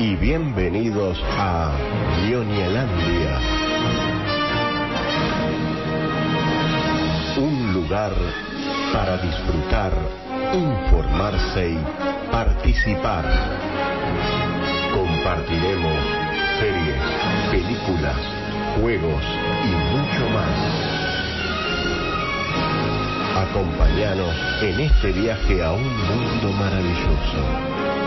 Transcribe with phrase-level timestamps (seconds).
[0.00, 1.76] y bienvenidos a
[2.26, 3.38] Ñoñelandia.
[7.36, 8.12] Un lugar
[8.94, 9.92] para disfrutar,
[10.54, 13.26] informarse y participar.
[14.94, 16.00] Compartiremos
[16.58, 17.02] series,
[17.50, 18.16] películas,
[18.80, 19.22] juegos
[19.64, 21.10] y mucho más.
[23.50, 27.99] Acompáñanos en este viaje a un mundo maravilloso.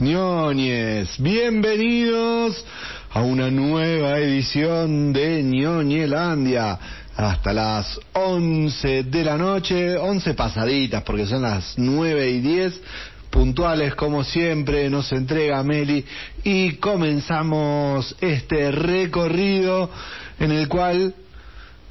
[0.00, 1.10] Ñoñes.
[1.18, 2.64] Bienvenidos
[3.10, 6.78] a una nueva edición de ñoñelandia.
[7.16, 12.80] Hasta las 11 de la noche, 11 pasaditas, porque son las 9 y 10
[13.30, 16.04] puntuales como siempre nos entrega Meli
[16.44, 19.90] y comenzamos este recorrido
[20.38, 21.14] en el cual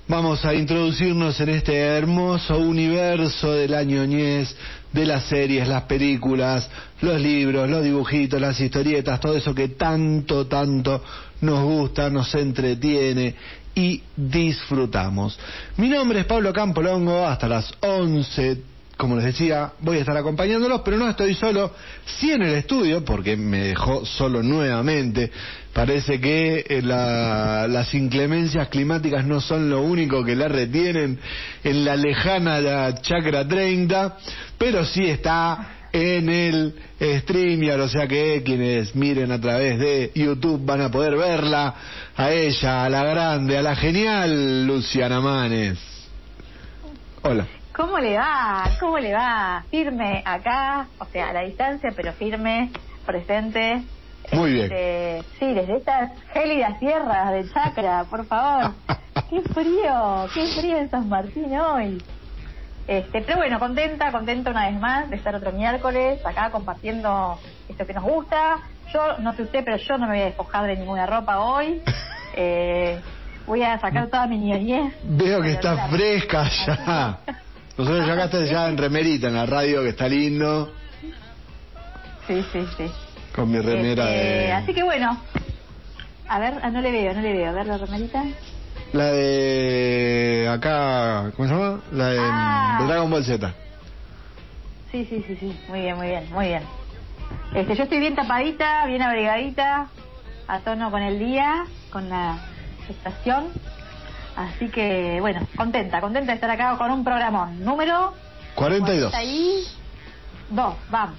[0.05, 4.53] Vamos a introducirnos en este hermoso universo de la ñoñez,
[4.93, 6.69] de las series, las películas,
[7.01, 11.03] los libros, los dibujitos, las historietas, todo eso que tanto, tanto
[11.41, 13.35] nos gusta, nos entretiene
[13.75, 15.37] y disfrutamos.
[15.77, 20.81] Mi nombre es Pablo Campolongo, hasta las 11 como les decía, voy a estar acompañándolos,
[20.85, 21.71] pero no estoy solo,
[22.05, 25.31] sí en el estudio, porque me dejó solo nuevamente.
[25.73, 31.19] Parece que eh, la- las inclemencias climáticas no son lo único que la retienen
[31.63, 34.17] en la lejana la Chacra 30,
[34.57, 40.63] pero sí está en el StreamYard, o sea que quienes miren a través de YouTube
[40.65, 41.73] van a poder verla,
[42.15, 45.77] a ella, a la grande, a la genial Luciana Manes.
[47.23, 47.47] Hola.
[47.75, 48.69] ¿Cómo le va?
[48.79, 49.65] ¿Cómo le va?
[49.71, 52.71] Firme acá, o sea, a la distancia, pero firme,
[53.03, 53.81] presente.
[54.31, 54.71] Muy bien.
[54.71, 58.73] Este, sí, desde estas gélidas tierras de Chacra, por favor.
[59.29, 62.03] qué frío, qué frío en San Martín hoy.
[62.87, 67.87] Este, pero bueno, contenta, contenta una vez más de estar otro miércoles acá compartiendo esto
[67.87, 68.57] que nos gusta.
[68.93, 71.81] Yo, no sé usted, pero yo no me voy a despojar de ninguna ropa hoy.
[72.35, 72.99] Eh,
[73.45, 74.95] voy a sacar toda mi ñoñez.
[75.03, 77.19] Veo que está fresca ya.
[77.77, 80.71] Nosotros ya acá está ya en remerita en la radio, que está lindo,
[82.27, 82.91] Sí, sí, sí.
[83.35, 84.51] con mi remera Este, de...
[84.53, 85.19] Así que bueno,
[86.27, 87.49] a ver, ah, no le veo, no le veo.
[87.49, 88.23] A ver la remerita.
[88.93, 91.81] La de acá, ¿cómo se llama?
[91.91, 92.77] La de, Ah.
[92.79, 93.53] de Dragon Ball Z.
[94.91, 95.59] Sí, sí, sí, sí.
[95.67, 96.61] Muy bien, muy bien, muy bien.
[97.55, 99.89] Este, yo estoy bien tapadita, bien abrigadita,
[100.47, 102.37] a tono con el día, con la
[102.87, 103.47] estación.
[104.35, 107.63] Así que, bueno, contenta, contenta de estar acá con un programón.
[107.63, 108.13] Número
[108.55, 109.11] 42.
[109.11, 110.75] 42.
[110.89, 111.15] Vamos.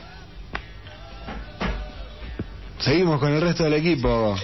[2.78, 4.36] Seguimos con el resto del equipo.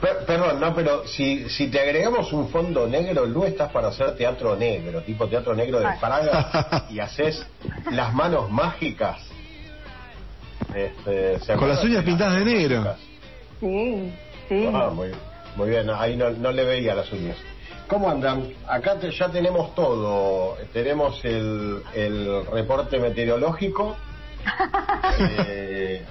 [0.00, 4.14] Per- perdón, no, pero si, si te agregamos un fondo negro, Lu, estás para hacer
[4.14, 5.98] teatro negro, tipo teatro negro de Ay.
[5.98, 7.46] Praga, y haces
[7.90, 9.18] las manos mágicas.
[10.74, 12.82] Este, ¿se Con las uñas de pintadas de negro.
[12.82, 12.98] mágicas?
[13.60, 14.12] Sí,
[14.48, 14.70] sí.
[14.74, 15.10] Ah, muy,
[15.56, 17.36] muy bien, ahí no, no le veía las uñas.
[17.88, 18.52] ¿Cómo andan?
[18.66, 20.56] Acá te- ya tenemos todo.
[20.72, 23.96] Tenemos el, el reporte meteorológico.
[25.20, 26.02] Eh,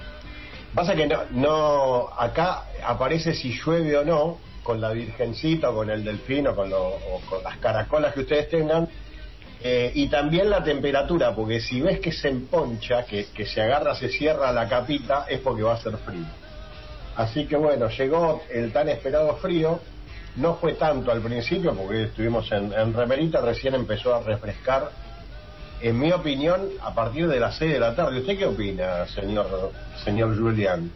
[0.74, 5.90] pasa que no, no, acá aparece si llueve o no, con la virgencita, o con
[5.90, 8.88] el delfín, o con, lo- o con las caracolas que ustedes tengan.
[9.62, 13.94] Eh, y también la temperatura, porque si ves que se emponcha, que, que se agarra,
[13.94, 16.24] se cierra la capita, es porque va a ser frío.
[17.16, 19.80] Así que bueno, llegó el tan esperado frío.
[20.36, 24.90] No fue tanto al principio porque estuvimos en, remerita, recién empezó a refrescar.
[25.80, 28.20] En mi opinión, a partir de las 6 de la tarde.
[28.20, 29.70] ¿Usted qué opina, señor,
[30.04, 30.90] señor Julián?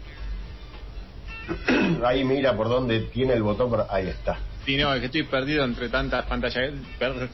[2.05, 3.69] Ahí mira por dónde tiene el botón.
[3.69, 4.37] por- Ahí está.
[4.65, 6.73] Sí, no, es que estoy perdido entre tantas pantallas.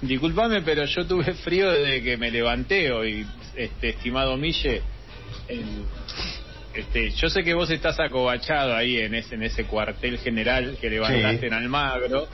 [0.01, 4.81] Disculpame, pero yo tuve frío desde que me levanté hoy, este, estimado Mille.
[5.47, 5.85] El-
[6.75, 10.89] este, yo sé que vos estás acobachado ahí en ese, en ese cuartel general que
[10.89, 11.45] levantaste Sí.
[11.45, 12.27] en Almagro,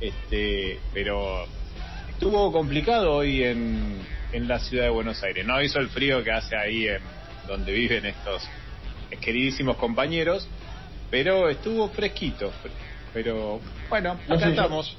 [0.00, 1.44] este, pero
[2.10, 3.98] estuvo complicado hoy en,
[4.32, 5.46] en la ciudad de Buenos Aires.
[5.46, 7.00] No hizo el frío que hace ahí en
[7.48, 8.42] donde viven estos
[9.20, 10.46] queridísimos compañeros,
[11.10, 12.52] pero estuvo fresquito.
[13.14, 14.96] Pero bueno, No acá sé, estamos.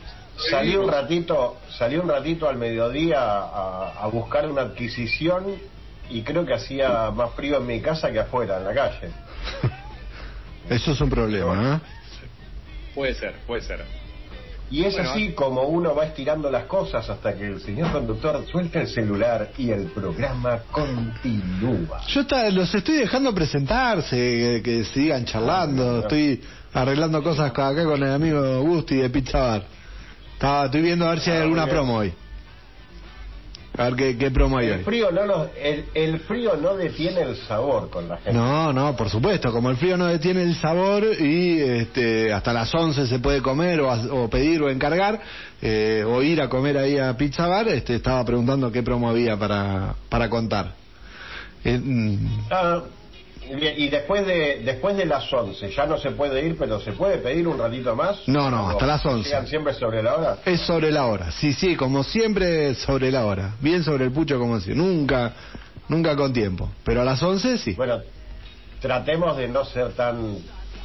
[0.50, 5.56] Salí un ratito, salí un ratito al mediodía a, a buscar una adquisición
[6.10, 9.10] y creo que hacía más frío en mi casa que afuera, en la calle.
[10.70, 11.80] Eso es un problema, ¿eh?
[12.94, 13.86] Puede ser, puede ser.
[14.70, 18.44] Y es Bueno, así como uno va estirando las cosas hasta que el señor conductor
[18.52, 22.02] suelta el celular y el programa continúa.
[22.08, 26.00] Yo está- los estoy dejando presentarse, que, que sigan charlando.
[26.00, 26.44] Estoy
[26.74, 29.64] arreglando cosas acá con el amigo Gusti de Pizza Bar.
[30.34, 32.14] Estaba- estoy viendo a ver si hay Ah, alguna promo hoy.
[33.78, 34.84] A ver qué, qué promo hay El hoy.
[34.84, 38.34] frío no el, el frío no detiene el sabor con la gente.
[38.34, 39.52] No, no, por supuesto.
[39.52, 43.80] Como el frío no detiene el sabor y este, hasta las 11 se puede comer
[43.82, 45.22] o, pedir o encargar
[45.62, 49.38] eh, o ir a comer ahí a Pizza Bar, este, estaba preguntando qué promo había
[49.38, 50.74] para, para contar.
[51.64, 52.82] Eh, mm, Ah,
[53.78, 57.18] y después de después de las 11 ya no se puede ir, pero se puede
[57.18, 58.28] pedir un ratito más.
[58.28, 59.30] No, no, ¿O hasta las 11.
[59.30, 60.38] ¿Llegan siempre sobre la hora?
[60.46, 63.56] Es sobre la hora, sí, sí, como siempre sobre la hora.
[63.62, 65.34] Bien sobre el pucho como si, nunca,
[65.88, 66.70] nunca con tiempo.
[66.84, 67.74] Pero a las 11 sí.
[67.74, 68.02] Bueno,
[68.82, 70.38] tratemos de no ser tan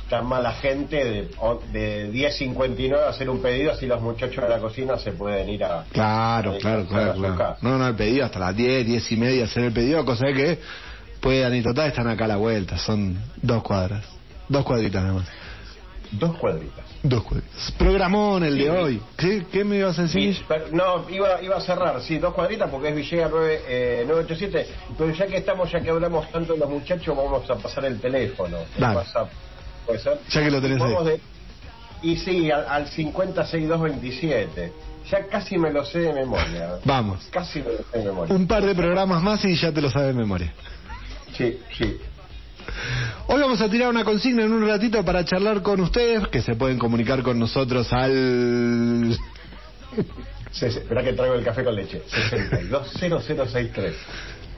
[0.08, 1.28] tan mala gente de,
[1.72, 5.84] de 10.59 hacer un pedido así los muchachos de la cocina se pueden ir a
[5.90, 7.56] Claro, a claro, a claro.
[7.62, 10.34] No, no, el pedido hasta las 10, 10 y media hacer el pedido, cosa de
[10.34, 10.58] que
[11.22, 14.04] puedan ir total, están acá a la vuelta, son dos cuadras.
[14.48, 15.28] Dos cuadritas nada más.
[16.10, 16.84] Dos cuadritas.
[17.02, 17.72] Dos cuadritas.
[17.78, 19.00] Programón el de hoy.
[19.16, 20.44] ¿Qué, qué me ibas a decir?
[20.72, 25.10] No, iba, iba a cerrar, sí, dos cuadritas porque es Villegas 9, eh, 987, pero
[25.14, 28.58] ya que estamos, ya que hablamos tanto de los muchachos, vamos a pasar el teléfono,
[28.76, 28.82] el.
[28.84, 29.30] WhatsApp,
[29.86, 30.18] ¿puede ser?
[30.28, 31.04] Ya que lo tenés ahí.
[31.06, 31.20] de-
[32.02, 34.72] y sí, al, al 506227,
[35.10, 37.26] ya casi me lo sé de memoria, Vamos.
[37.30, 38.34] casi me lo sé de memoria.
[38.34, 40.52] Un par de programas más y ya te lo sabes de memoria.
[41.36, 41.96] Sí, sí.
[43.26, 46.54] Hoy vamos a tirar una consigna en un ratito para charlar con ustedes, que se
[46.54, 49.16] pueden comunicar con nosotros al...
[50.60, 53.94] Espera que traigo el café con leche, 620063.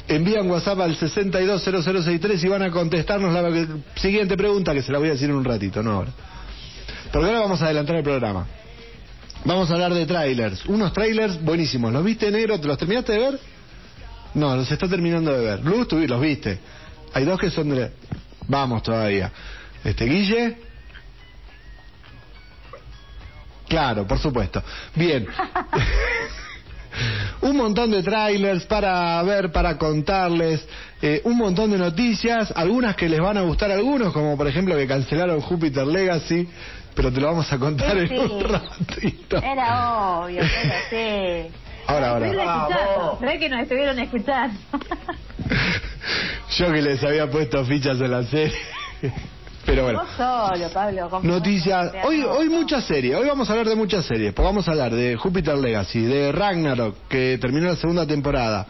[0.09, 5.09] Envían WhatsApp al 620063 y van a contestarnos la siguiente pregunta que se la voy
[5.09, 6.11] a decir en un ratito, no ahora.
[7.13, 8.47] Porque ahora vamos a adelantar el programa.
[9.45, 10.67] Vamos a hablar de trailers.
[10.67, 11.93] Unos trailers buenísimos.
[11.93, 12.59] ¿Los viste, negro?
[12.59, 13.39] ¿Te los terminaste de ver?
[14.35, 15.65] No, los está terminando de ver.
[15.65, 16.59] Luz, tú los viste.
[17.13, 17.93] Hay dos que son de...
[18.49, 19.31] Vamos todavía.
[19.85, 20.57] Este, Guille.
[23.69, 24.63] Claro, por supuesto.
[24.95, 25.27] Bien.
[27.43, 30.67] un montón de trailers para ver, para contarles,
[31.03, 34.47] eh, un montón de noticias, algunas que les van a gustar a algunos, como por
[34.47, 36.49] ejemplo que cancelaron Jupiter Legacy,
[36.95, 38.15] pero te lo vamos a contar en Sí.
[38.17, 39.37] un ratito.
[39.39, 41.51] Era obvio, pero sí.
[41.87, 42.33] Ahora, ahora.
[42.35, 43.19] Vamos.
[43.39, 44.59] que nos estuvieron escuchando.
[46.57, 48.57] Yo que les había puesto fichas en la serie.
[49.67, 50.01] Pero bueno.
[50.01, 51.21] Vos solo, Pablo.
[51.23, 51.93] Noticias.
[52.05, 53.17] Hoy, hoy muchas series.
[53.17, 54.33] Hoy vamos a hablar de muchas series.
[54.35, 58.67] Porque vamos a hablar de Jupiter Legacy, de Ragnarok, que terminó la segunda temporada,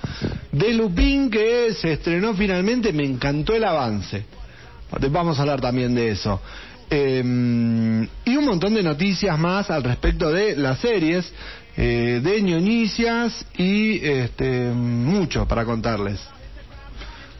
[0.52, 2.92] de Lupin, que se estrenó finalmente.
[2.92, 4.24] Me encantó el avance.
[5.10, 6.40] Vamos a hablar también de eso.
[6.88, 7.22] Eh,
[8.24, 11.32] y un montón de noticias más al respecto de las series,
[11.76, 16.20] eh, de ñoñicias y este, mucho para contarles.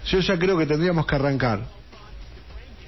[0.06, 1.60] Yo ya creo que tendríamos que arrancar.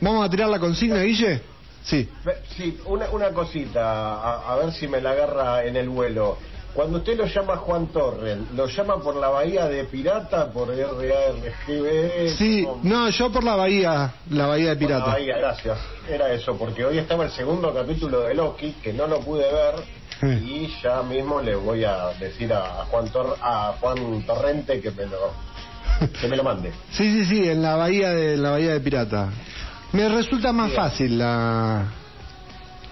[0.00, 1.40] ¿Vamos a tirar la consigna, Guille?
[1.82, 2.08] Sí.
[2.56, 3.80] Sí, una, una cosita,
[4.16, 6.36] a, a ver si me la agarra en el vuelo.
[6.74, 12.36] Cuando usted lo llama Juan Torren, ¿lo llama por la bahía de Pirata, por RARGB?
[12.36, 12.80] Sí, ¿Cómo?
[12.82, 15.06] no, yo por la bahía, la bahía de Por la pirata.
[15.12, 15.78] bahía, gracias.
[16.06, 19.74] Era eso, porque hoy estaba el segundo capítulo de Loki, que no lo pude ver,
[20.22, 25.04] y ya mismo le voy a decir a Juan, Tor- a Juan Torrente que me
[25.06, 25.32] lo,
[26.20, 26.72] que me lo mande.
[26.92, 29.30] Sí, sí, sí, en la bahía de la bahía de pirata.
[29.92, 30.76] Me resulta más Bien.
[30.80, 31.84] fácil la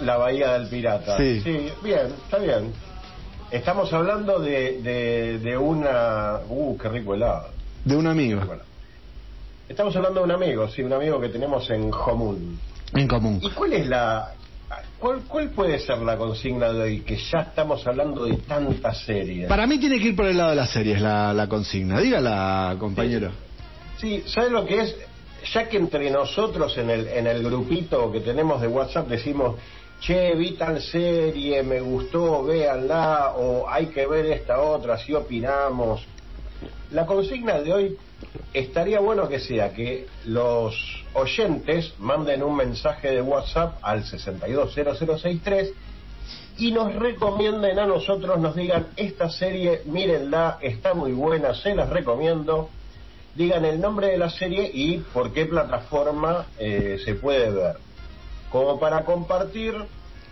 [0.01, 1.17] La bahía del pirata.
[1.17, 1.43] Sí.
[1.83, 2.73] bien, está bien.
[3.51, 6.41] Estamos hablando de, de, de una...
[6.49, 7.49] Uh, qué rico helado.
[7.85, 8.63] de un amigo Bueno.
[9.69, 12.59] Estamos hablando de un amigo, sí, un amigo que tenemos en común.
[12.93, 13.39] en común.
[13.43, 14.33] ¿Y cuál es la...
[14.99, 17.01] ¿Cuál, ¿Cuál puede ser la consigna de hoy?
[17.01, 19.49] Que ya estamos hablando de tantas series.
[19.49, 22.01] Para mí tiene que ir por el lado de las series la, la consigna.
[22.01, 23.31] Dígala, compañero.
[23.99, 24.97] Sí, ¿sabes lo que es?
[25.53, 29.57] Ya que entre nosotros en el, en el grupito que tenemos de WhatsApp decimos,
[30.01, 36.07] che, vi tal serie, me gustó, véanla, o hay que ver esta otra, si opinamos.
[36.91, 37.99] La consigna de hoy
[38.53, 40.75] estaría bueno que sea que los
[41.13, 45.73] oyentes manden un mensaje de WhatsApp al 620063
[46.59, 51.89] y nos recomienden a nosotros, nos digan, esta serie, mírenla, está muy buena, se las
[51.89, 52.71] recomiendo
[53.35, 57.77] digan el nombre de la serie y por qué plataforma eh, se puede ver.
[58.51, 59.75] Como para compartir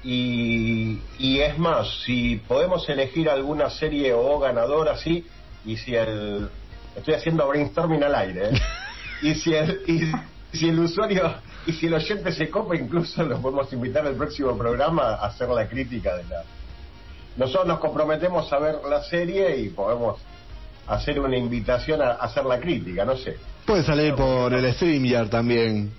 [0.05, 5.27] y, y es más, si podemos elegir alguna serie o ganadora, sí,
[5.65, 6.49] y si el,
[6.97, 8.49] estoy haciendo brainstorming al aire.
[8.49, 8.61] ¿eh?
[9.23, 11.33] Y si el, y si el usuario
[11.65, 15.49] y si el oyente se copa, incluso lo podemos invitar al próximo programa a hacer
[15.49, 16.43] la crítica de la.
[17.37, 20.19] Nosotros nos comprometemos a ver la serie y podemos
[20.89, 23.37] hacer una invitación a hacer la crítica, no sé.
[23.65, 25.93] Puede salir por el StreamYard también.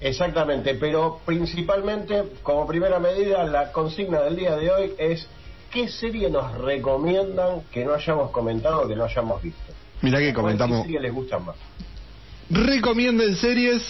[0.00, 5.28] Exactamente, pero principalmente, como primera medida, la consigna del día de hoy es
[5.70, 9.72] ¿qué serie nos recomiendan que no hayamos comentado, que no hayamos visto?
[10.02, 10.78] Mirá que comentamos.
[10.78, 11.56] ¿Qué serie les gusta más?
[12.50, 13.82] Recomienden series,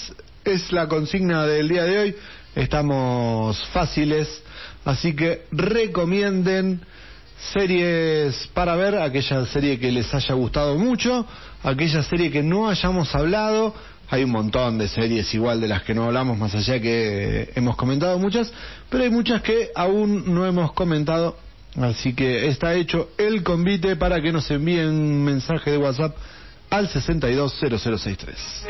[0.45, 2.17] es la consigna del día de hoy.
[2.55, 4.43] Estamos fáciles,
[4.85, 6.81] así que recomienden
[7.53, 11.27] series para ver, aquella serie que les haya gustado mucho,
[11.63, 13.75] aquella serie que no hayamos hablado.
[14.11, 17.77] Hay un montón de series igual de las que no hablamos, más allá que hemos
[17.77, 18.53] comentado muchas,
[18.89, 21.37] pero hay muchas que aún no hemos comentado.
[21.77, 26.17] Así que está hecho el convite para que nos envíen un mensaje de WhatsApp
[26.69, 28.67] al 620063.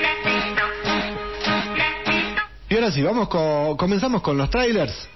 [2.68, 5.08] Y ahora sí, vamos con, comenzamos con los trailers.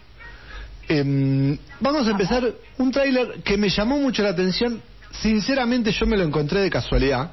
[0.89, 4.83] Em, vamos a empezar un tráiler que me llamó mucho la atención.
[5.11, 7.31] Sinceramente yo me lo encontré de casualidad.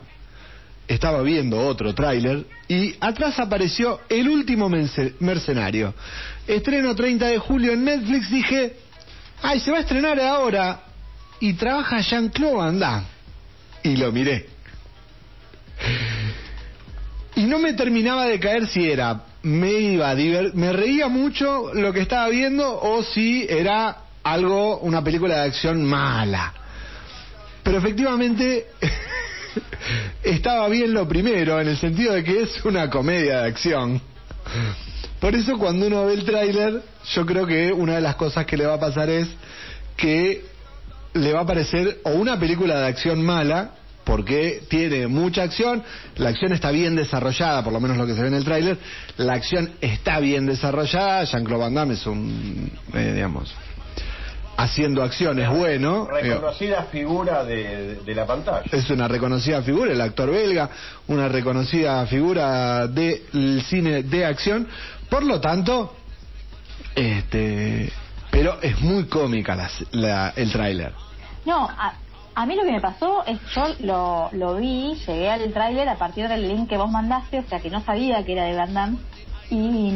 [0.87, 5.93] Estaba viendo otro tráiler y atrás apareció El último mercenario.
[6.47, 8.29] Estreno 30 de julio en Netflix.
[8.29, 8.75] Dije,
[9.41, 10.81] ay, se va a estrenar ahora.
[11.39, 13.07] Y trabaja Jean-Claude Van Damme.
[13.83, 14.47] Y lo miré.
[17.35, 20.13] Y no me terminaba de caer si era, me iba
[20.53, 25.83] me reía mucho lo que estaba viendo o si era algo, una película de acción
[25.83, 26.53] mala.
[27.63, 28.67] Pero efectivamente
[30.23, 34.01] estaba bien lo primero, en el sentido de que es una comedia de acción.
[35.21, 36.81] Por eso cuando uno ve el tráiler,
[37.13, 39.27] yo creo que una de las cosas que le va a pasar es
[39.95, 40.43] que
[41.13, 45.83] le va a parecer o una película de acción mala, porque tiene mucha acción,
[46.15, 48.79] la acción está bien desarrollada, por lo menos lo que se ve en el tráiler,
[49.17, 53.53] la acción está bien desarrollada, Jean-Claude Van Damme es un, eh, digamos,
[54.57, 58.63] haciendo acción es bueno, eh, Reconocida figura de, de la pantalla.
[58.71, 60.67] es una reconocida figura, el actor belga,
[61.07, 64.67] una reconocida figura del cine de acción,
[65.11, 65.93] por lo tanto,
[66.95, 67.91] este,
[68.31, 70.93] pero es muy cómica la- la- el tráiler.
[71.45, 71.93] No, a,
[72.33, 75.95] a mí lo que me pasó es yo lo, lo vi, llegué al tráiler a
[75.95, 78.73] partir del link que vos mandaste, o sea que no sabía que era de Van
[78.73, 78.97] Damme.
[79.49, 79.91] Y,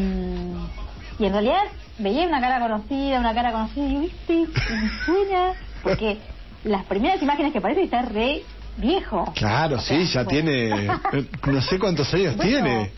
[1.17, 1.63] y en realidad
[1.97, 4.33] veía una cara conocida, una cara conocida, y ¿viste?
[4.33, 6.19] Y me suena, porque
[6.65, 8.43] las primeras imágenes que aparece está re
[8.77, 9.31] viejo.
[9.33, 10.29] Claro, O sea, sí, ya bueno.
[10.29, 12.91] tiene, eh, no sé cuántos años Bueno, tiene.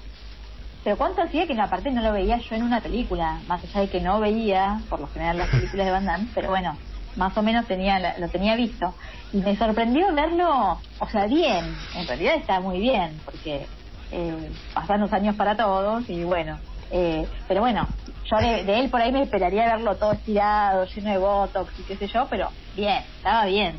[0.88, 3.90] Pero cuánto hacía que aparte no lo veía yo en una película, más allá de
[3.90, 6.78] que no veía por lo general las películas de Van Damme, pero bueno,
[7.18, 8.96] más o menos tenía lo tenía visto.
[9.34, 13.68] Y me sorprendió verlo, o sea, bien, en realidad está muy bien, porque
[14.14, 16.58] eh, pasan los años para todos y bueno,
[16.90, 17.86] eh, pero bueno,
[18.24, 21.84] yo de, de él por ahí me esperaría verlo todo estirado, lleno de botox y
[21.84, 23.76] qué sé yo, pero bien, estaba bien.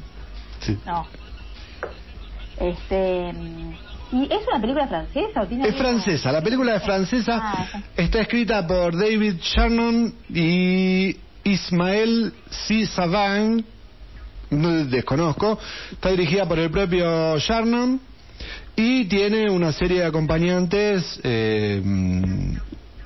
[0.60, 0.78] Sí.
[0.84, 1.06] No.
[2.60, 3.32] Este.
[4.10, 8.20] ¿Y es una película francesa o tiene Es francesa, la película es francesa, Ah, está
[8.20, 12.86] escrita por David Shannon y Ismael C.
[12.86, 13.64] Savan,
[14.50, 15.58] no desconozco,
[15.92, 18.00] está dirigida por el propio Shannon
[18.76, 21.82] y tiene una serie de acompañantes eh,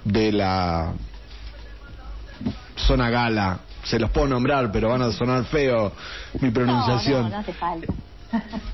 [0.05, 0.93] de la
[2.77, 3.61] zona gala.
[3.85, 5.93] Se los puedo nombrar, pero van a sonar feo
[6.41, 7.23] mi pronunciación.
[7.23, 7.93] No, no, no hace falta.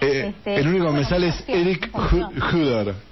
[0.00, 2.34] Eh, Este, el único que me sale es Eric opción.
[2.34, 2.94] Hu- Hudor.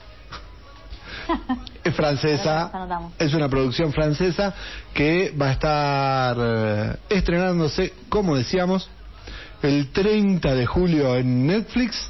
[1.85, 2.71] Es francesa,
[3.19, 4.55] es una producción francesa
[4.95, 8.89] que va a estar eh, estrenándose, como decíamos,
[9.63, 12.09] el 30 de julio en Netflix.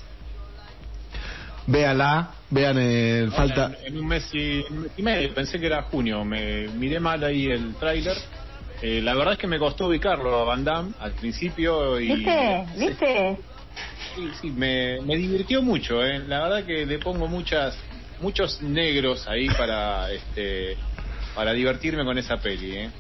[1.66, 3.72] Véala, vean el falta.
[3.84, 6.68] En, en un mes y, en un mes y medio, pensé que era junio, me
[6.68, 8.16] miré mal ahí el tráiler.
[8.82, 12.14] Eh, la verdad es que me costó ubicarlo a Van Damme al principio y...
[12.14, 12.66] ¿Viste?
[12.76, 13.36] ¿Viste?
[13.36, 13.42] Sí,
[14.40, 16.20] sí, me, me divirtió mucho, ¿eh?
[16.26, 17.76] La verdad que le pongo muchas
[18.20, 20.76] muchos negros ahí para este
[21.34, 22.90] para divertirme con esa peli, ¿eh?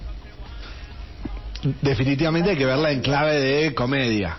[1.82, 4.38] Definitivamente hay que verla en clave de comedia.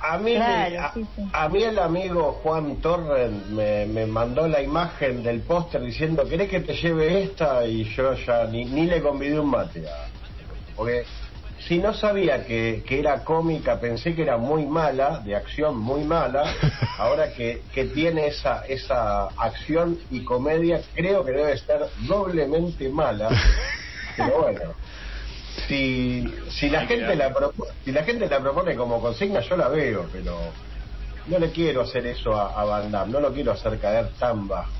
[0.00, 1.22] A mí, Claro, a, sí, sí.
[1.32, 6.48] a mí el amigo Juan Torren me, me mandó la imagen del póster diciendo, ¿querés
[6.48, 7.66] que te lleve esta?
[7.66, 9.80] Y yo ya ni, ni le convidé un mate.
[9.80, 10.08] a-
[10.74, 11.02] porque
[11.66, 16.04] si no sabía que, que era cómica, pensé que era muy mala, de acción muy
[16.04, 16.44] mala.
[16.98, 23.28] Ahora que, que tiene esa, esa acción y comedia, creo que debe ser doblemente mala.
[24.16, 24.74] Pero bueno.
[25.66, 29.68] Si, si la gente la propo- si la gente la propone como consigna yo la
[29.68, 30.38] veo pero
[31.26, 34.46] no le quiero hacer eso a, a Van Damme, no lo quiero hacer caer tan
[34.48, 34.70] bajo.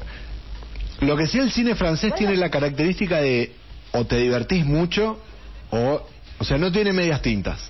[1.00, 3.54] Lo que sí el cine francés tiene la característica de
[3.92, 5.18] o te divertís mucho
[5.70, 6.00] o
[6.38, 7.60] o sea, no tiene medias tintas.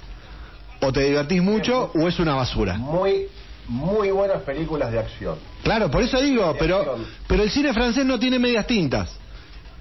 [0.81, 2.75] O te divertís mucho o es una basura.
[2.75, 3.27] Muy,
[3.67, 5.37] muy buenas películas de acción.
[5.63, 9.17] Claro, por eso digo, pero pero el cine francés no tiene medias tintas.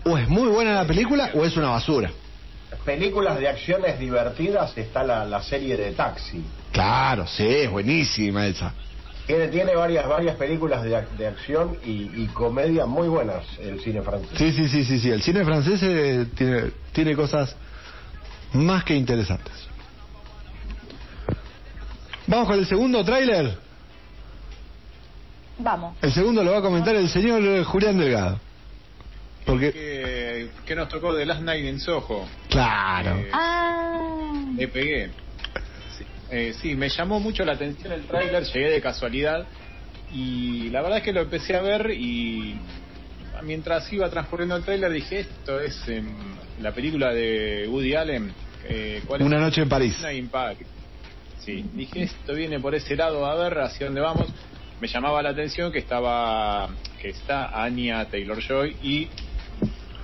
[0.03, 2.11] O es muy buena la película o es una basura.
[2.83, 6.43] Películas de acciones divertidas está la, la serie de Taxi.
[6.71, 8.73] Claro, sí, es buenísima esa.
[9.25, 14.01] Tiene, tiene varias, varias películas de, de acción y, y comedia muy buenas el cine
[14.01, 14.37] francés.
[14.37, 15.09] Sí, sí, sí, sí, sí.
[15.09, 17.55] El cine francés eh, tiene, tiene cosas
[18.53, 19.53] más que interesantes.
[22.27, 23.57] Vamos con el segundo tráiler.
[25.59, 25.95] Vamos.
[26.01, 28.39] El segundo lo va a comentar el señor eh, Julián Delgado.
[29.45, 32.27] Porque, que, que nos tocó de Last Night en Soho.
[32.49, 33.15] claro.
[33.17, 35.09] Eh, Ah, Le pegué.
[35.97, 39.45] Sí, eh, sí, me llamó mucho la atención el tráiler, llegué de casualidad
[40.11, 42.59] y la verdad es que lo empecé a ver y
[43.43, 46.07] mientras iba transcurriendo el tráiler dije esto es em,
[46.61, 48.31] la película de Woody Allen.
[48.67, 49.27] eh, ¿cuál es?
[49.27, 49.95] Una noche en París.
[49.99, 50.61] Una Impact.
[51.39, 54.27] Sí, dije esto viene por ese lado a ver hacia dónde vamos.
[54.81, 56.69] Me llamaba la atención que estaba
[57.01, 59.07] que está Anya Taylor Joy y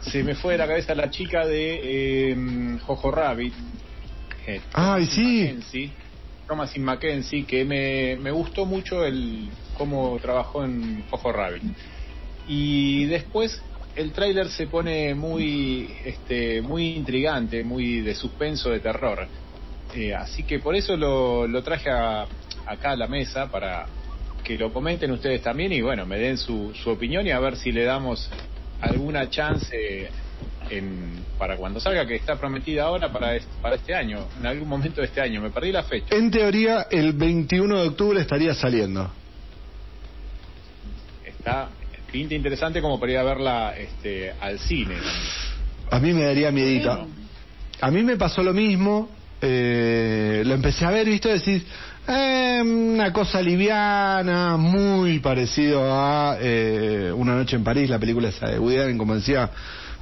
[0.02, 3.54] se me fue de la cabeza la chica de eh, Jojo Rabbit.
[4.48, 5.42] eh, Ay, Thomasin sí.
[5.44, 5.92] Mackenzie,
[6.48, 11.64] Thomasin Mackenzie, que me, me gustó mucho el cómo trabajó en Jojo Rabbit.
[12.48, 13.62] Y después
[13.96, 19.28] el tráiler se pone muy este muy intrigante, muy de suspenso, de terror.
[19.96, 22.26] Eh, así que por eso lo, lo traje a-
[22.66, 23.86] acá a la mesa para
[24.44, 27.56] que lo comenten ustedes también y bueno, me den su, su opinión y a ver
[27.56, 28.30] si le damos
[28.82, 30.10] alguna chance
[30.70, 34.68] en, para cuando salga, que está prometida ahora para este, para este año, en algún
[34.68, 35.42] momento de este año.
[35.42, 36.14] Me perdí la fecha.
[36.16, 39.10] En teoría, el 21 de octubre estaría saliendo.
[41.26, 41.70] Está
[42.14, 44.96] pinta interesante como para ir a verla este, al cine.
[45.90, 47.08] A mí me daría miedito.
[47.82, 49.10] A mí me pasó lo mismo.
[49.42, 51.30] eh, lo empecé a ver, ¿viste?
[51.30, 51.64] Decís,
[52.08, 58.48] eh, una cosa liviana, muy parecido a eh, Una noche en París, la película esa
[58.48, 59.50] de Woody Allen, como decía,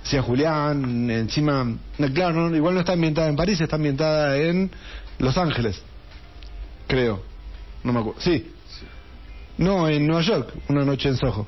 [0.03, 1.09] decía Julián.
[1.09, 1.63] Encima,
[1.97, 4.69] no, claro, no, igual no está ambientada en París, está ambientada en
[5.17, 5.81] Los Ángeles.
[6.87, 7.23] Creo.
[7.83, 8.19] No me acuerdo.
[8.19, 8.51] Sí.
[9.57, 11.47] No, en Nueva York, Una noche en Soho.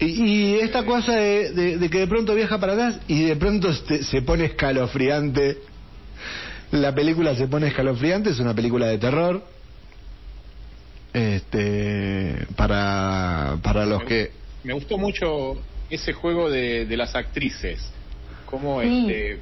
[0.00, 3.36] Y, y esta cosa de, de- de que de pronto viaja para atrás y de
[3.36, 5.58] pronto se, se pone escalofriante.
[6.72, 9.44] La película se pone escalofriante, es una película de terror.
[11.12, 14.32] Este, para, para los que...
[14.64, 17.80] Me gustó mucho ese juego de, de las actrices.
[18.46, 19.06] Cómo, Sí.
[19.06, 19.40] este,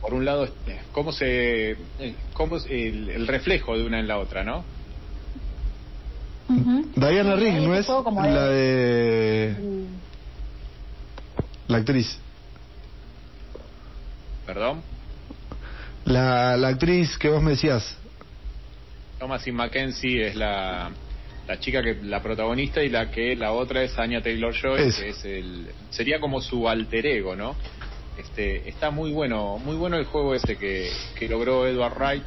[0.00, 1.70] por un lado, este, cómo se.
[2.00, 4.64] eh, Cómo es el, el reflejo de una en la otra, ¿no?
[6.48, 7.86] Diana Rigg, ¿no es?
[7.88, 9.56] La de...
[9.58, 9.84] Mm,
[11.68, 12.18] La actriz.
[14.46, 14.82] Perdón.
[16.04, 17.96] La, la actriz que vos me decías.
[19.18, 20.90] Thomasin Mackenzie es la,
[21.46, 25.00] la chica que la protagonista y la que la otra es Anya Taylor Joy, Eso.
[25.00, 27.54] que es el sería como su alter ego, ¿no?
[28.18, 32.22] Este está muy bueno, muy bueno el juego ese que, que logró Edward Wright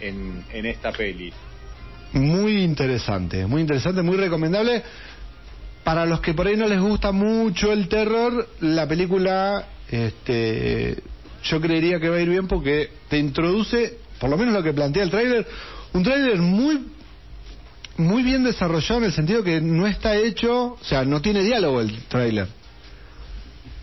[0.00, 1.32] en, en esta peli.
[2.12, 4.82] Muy interesante, muy interesante, muy recomendable.
[5.84, 11.02] Para los que por ahí no les gusta mucho el terror, la película, este,
[11.44, 14.72] yo creería que va a ir bien porque te introduce, por lo menos lo que
[14.72, 15.46] plantea el tráiler,
[15.92, 16.86] un tráiler muy,
[17.96, 21.80] muy bien desarrollado en el sentido que no está hecho, o sea, no tiene diálogo
[21.80, 22.48] el tráiler.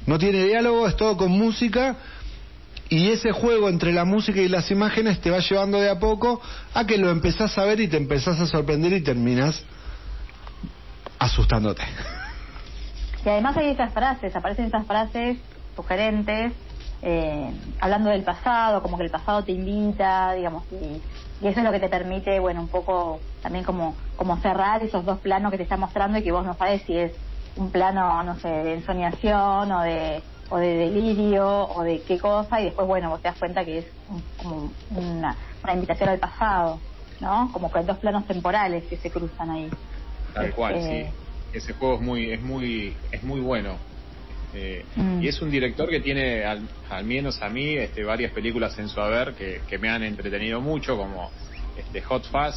[0.06, 1.98] No tiene diálogo, es todo con música
[2.90, 6.42] y ese juego entre la música y las imágenes te va llevando de a poco
[6.74, 9.64] a que lo empezás a ver y te empezás a sorprender y terminas
[11.20, 11.84] asustándote.
[13.26, 15.38] Y además hay esas frases, aparecen esas frases
[15.76, 16.54] sugerentes,
[17.02, 21.02] eh, hablando del pasado, como que el pasado te invita, digamos, y,
[21.46, 25.20] eso es lo que te permite, bueno, un poco también como, como cerrar esos dos
[25.20, 27.12] planos que te está mostrando y que vos no sabes si es
[27.58, 32.62] un plano, no sé, de ensoñación o de, o de delirio o de qué cosa,
[32.62, 36.20] y después, bueno, vos te das cuenta que es un- como una, una invitación al
[36.20, 36.82] pasado,
[37.20, 37.52] ¿no?
[37.54, 39.72] Como que hay dos planos temporales que se cruzan ahí.
[40.34, 41.58] Tal cual, Eh, sí.
[41.58, 43.80] Ese juego es muy, es muy, es muy bueno.
[44.54, 45.22] Eh, Mm.
[45.24, 48.88] Y es un director que tiene, al, al menos a mí, este, varias películas en
[48.88, 51.32] su haber que, que me han entretenido mucho, como
[51.76, 52.56] este, Hot Fuzz,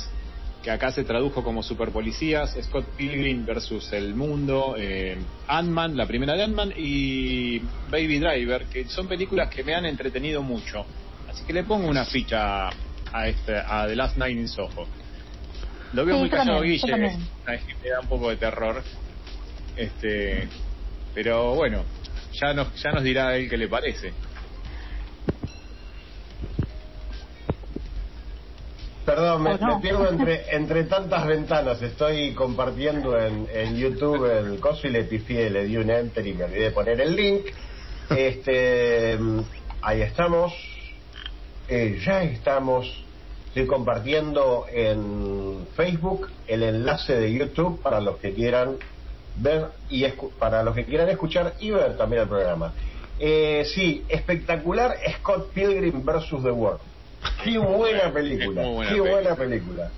[0.62, 5.16] que acá se tradujo como Super Policías, Scott Pilgrim versus El Mundo, eh,
[5.48, 10.42] Ant-Man, la primera de Ant-Man, y Baby Driver, que son películas que me han entretenido
[10.42, 10.84] mucho.
[11.28, 14.86] Así que le pongo una ficha a, este, a The Last Night in Soho.
[15.94, 18.82] Lo veo Sí, muy callado Guille, me da un poco de terror.
[19.76, 20.46] Este,
[21.14, 21.84] pero bueno,
[22.32, 24.12] ya nos ya nos dirá él qué le parece.
[29.04, 29.76] Perdón, me, ¿O no?
[29.76, 31.80] me pierdo entre, entre tantas ventanas.
[31.82, 36.34] Estoy compartiendo en, en YouTube el coso y le pifié, le di un enter y
[36.34, 37.46] me olvidé de poner el link.
[38.16, 39.40] Este, mm,
[39.82, 40.52] ahí estamos.
[41.68, 42.86] Eh, ya estamos.
[43.48, 48.78] Estoy compartiendo en Facebook el enlace de YouTube para los que quieran
[49.34, 52.74] ver y escu- para los que quieran escuchar y ver también el programa.
[53.18, 56.80] Eh, sí, espectacular Scott Pilgrim versus The World.
[57.44, 59.90] Qué buena película, buena qué buena película.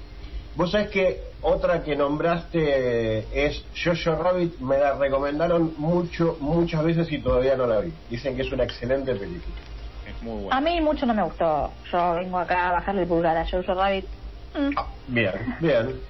[0.55, 7.11] Vos sabés que otra que nombraste es Jojo Rabbit, me la recomendaron mucho, muchas veces
[7.11, 7.93] y todavía no la vi.
[8.11, 9.55] Dicen que es una excelente película.
[10.07, 10.61] Es muy A bueno.
[10.61, 11.71] mí mucho no me gustó.
[11.91, 14.05] Yo vengo acá a bajarle el pulgar a Jojo Rabbit.
[14.55, 14.71] Mm.
[14.77, 16.01] Ah, bien, bien.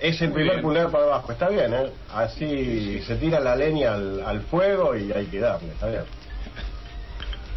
[0.00, 0.62] Es el Muy primer bien.
[0.62, 1.90] pulgar para abajo, está bien, ¿eh?
[2.12, 6.02] Así se tira la leña al, al fuego y hay que darle, está bien.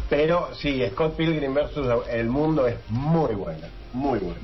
[0.08, 4.40] Pero sí, Scott Pilgrim versus el mundo es muy buena, muy buena.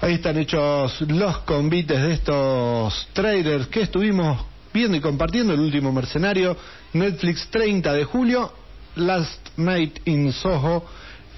[0.00, 5.52] Ahí están hechos los convites de estos trailers que estuvimos viendo y compartiendo.
[5.52, 6.56] El último mercenario,
[6.92, 8.52] Netflix 30 de julio,
[8.94, 10.84] Last Night in Soho,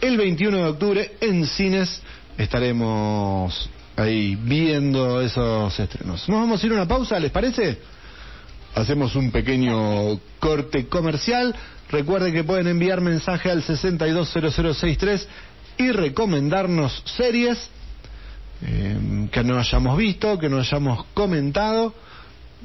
[0.00, 2.02] el 21 de octubre en cines.
[2.37, 6.28] Estaremos ahí viendo esos estrenos.
[6.28, 7.78] Nos vamos a ir a una pausa, ¿les parece?
[8.74, 11.54] Hacemos un pequeño corte comercial.
[11.90, 15.29] Recuerden que pueden enviar mensaje al 620063
[15.79, 17.68] y recomendarnos series
[18.62, 21.94] eh, que no hayamos visto, que no hayamos comentado.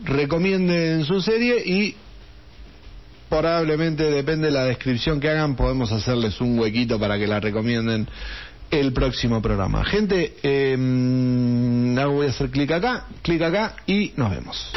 [0.03, 1.95] Recomienden su serie y
[3.29, 8.07] probablemente depende de la descripción que hagan, podemos hacerles un huequito para que la recomienden
[8.69, 9.83] el próximo programa.
[9.85, 10.75] Gente, eh,
[11.97, 14.71] ahora voy a hacer clic acá, clic acá y nos vemos.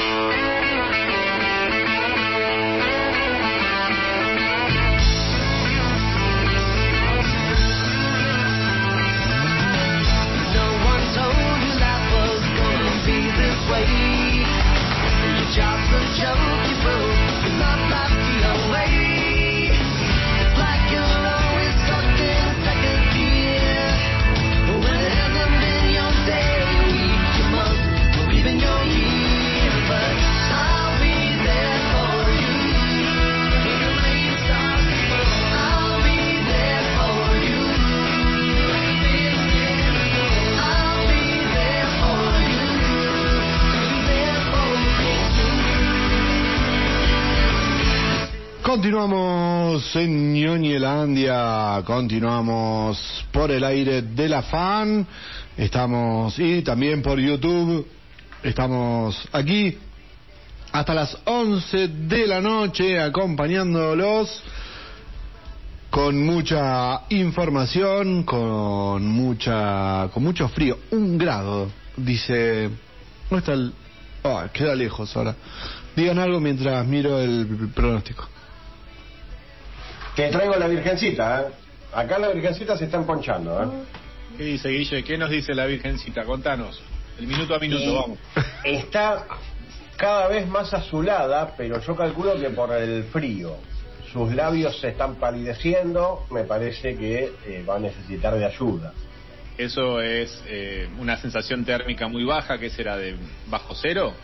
[48.78, 55.04] Continuamos en Ñoñelandia, continuamos por el aire de la fan,
[55.56, 57.88] estamos y también por YouTube,
[58.40, 59.76] estamos aquí
[60.70, 64.44] hasta las 11 de la noche acompañándolos
[65.90, 72.70] con mucha información, con mucha con mucho frío, un grado, dice,
[73.28, 73.72] ¿dónde está el?
[74.22, 75.34] Ah, queda lejos ahora.
[75.96, 78.37] Digan algo mientras miro el pronóstico.
[80.18, 81.44] Te traigo la virgencita, ¿eh?
[81.94, 83.66] Acá la virgencita se están ponchando, ¿eh?
[84.36, 85.04] ¿Qué dice Guille?
[85.04, 86.24] ¿Qué nos dice la Virgencita?
[86.24, 86.82] Contanos.
[87.20, 88.18] El minuto a minuto, Y vamos.
[88.64, 89.26] Está
[89.96, 93.58] cada vez más azulada, pero yo calculo que por el frío.
[94.12, 98.92] Sus labios se están palideciendo, me parece que eh, va a necesitar de ayuda.
[99.56, 103.14] Eso es eh, una sensación térmica muy baja, que será de
[103.46, 104.14] bajo cero.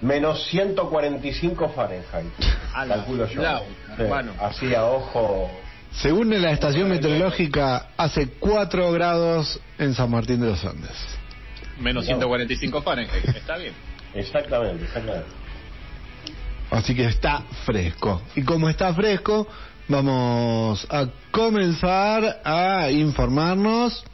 [0.00, 2.32] Menos 145 Fahrenheit,
[2.72, 3.40] calculo yo.
[3.42, 3.64] blau,
[4.00, 4.32] Sí, hermano.
[4.40, 5.50] así a ojo.
[5.92, 10.96] Según la estación meteorológica, hace 4 grados en San Martín de los Andes.
[11.80, 13.24] Menos 145 Fahrenheit.
[13.24, 13.72] Está bien.
[14.14, 15.26] Exactamente, exactamente.
[16.70, 18.22] Así que está fresco.
[18.36, 19.48] Y como está fresco,
[19.88, 24.04] vamos a comenzar a informarnos.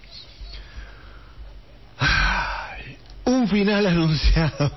[1.99, 4.71] Ay, un final anunciado.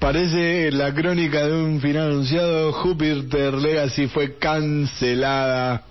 [0.00, 2.72] Parece la crónica de un final anunciado.
[2.72, 5.82] Jupiter Legacy fue cancelada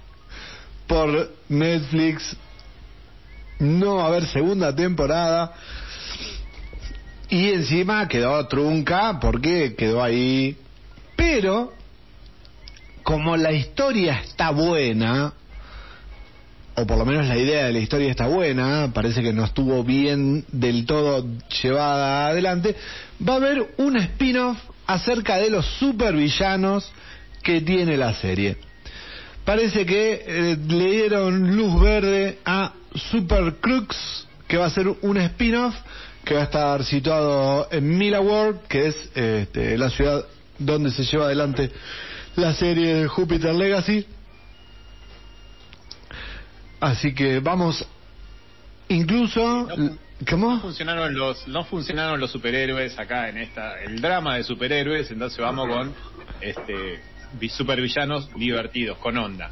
[0.88, 2.36] por Netflix.
[3.60, 5.54] No a haber segunda temporada.
[7.30, 10.58] Y encima quedó trunca porque quedó ahí.
[11.16, 11.72] Pero,
[13.04, 15.34] como la historia está buena,
[16.82, 19.84] o por lo menos la idea de la historia está buena, parece que no estuvo
[19.84, 21.26] bien del todo
[21.62, 22.76] llevada adelante,
[23.28, 26.92] va a haber un spin-off acerca de los supervillanos
[27.44, 28.58] que tiene la serie.
[29.46, 35.18] Parece que eh, le dieron luz verde a Super Crooks, que va a ser un
[35.18, 35.76] spin-off
[36.24, 40.26] que va a estar situado en Mila World, que es este, la ciudad
[40.58, 41.72] donde se lleva adelante
[42.36, 44.06] la serie de Jupiter Legacy.
[46.80, 47.86] Así que vamos,
[48.88, 49.98] incluso, No, No
[50.30, 50.60] ¿cómo?
[50.62, 55.68] funcionaron los, no funcionaron los superhéroes acá en esta, el drama de superhéroes, entonces vamos
[55.68, 55.94] con
[56.42, 57.00] este
[57.40, 59.52] vi- supervillanos divertidos, con onda.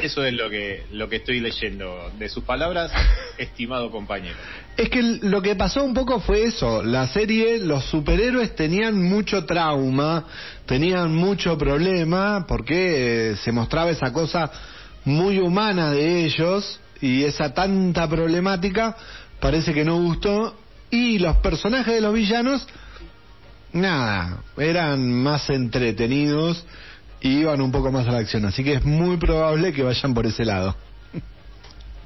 [0.00, 2.92] Eso es lo que, lo que estoy leyendo de sus palabras,
[3.38, 4.36] estimado compañero.
[4.76, 6.84] Es que lo que pasó un poco fue eso.
[6.84, 10.24] La serie, los superhéroes tenían mucho trauma,
[10.66, 14.52] tenían mucho problema, porque eh, se mostraba esa cosa
[15.08, 18.96] muy humana de ellos y esa tanta problemática
[19.40, 20.54] parece que no gustó.
[20.90, 22.66] Y los personajes de los villanos,
[23.72, 26.64] nada, eran más entretenidos
[27.20, 28.44] y iban un poco más a la acción.
[28.46, 30.76] Así que es muy probable que vayan por ese lado.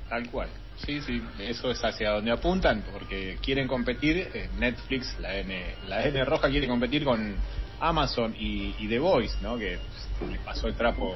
[0.09, 0.49] Tal cual.
[0.85, 6.03] Sí, sí, eso es hacia donde apuntan, porque quieren competir, eh, Netflix, la N, la
[6.05, 7.37] N roja quiere competir con
[7.79, 9.57] Amazon y, y The Voice, ¿no?
[9.57, 9.79] Que
[10.19, 11.15] pues, le pasó el trapo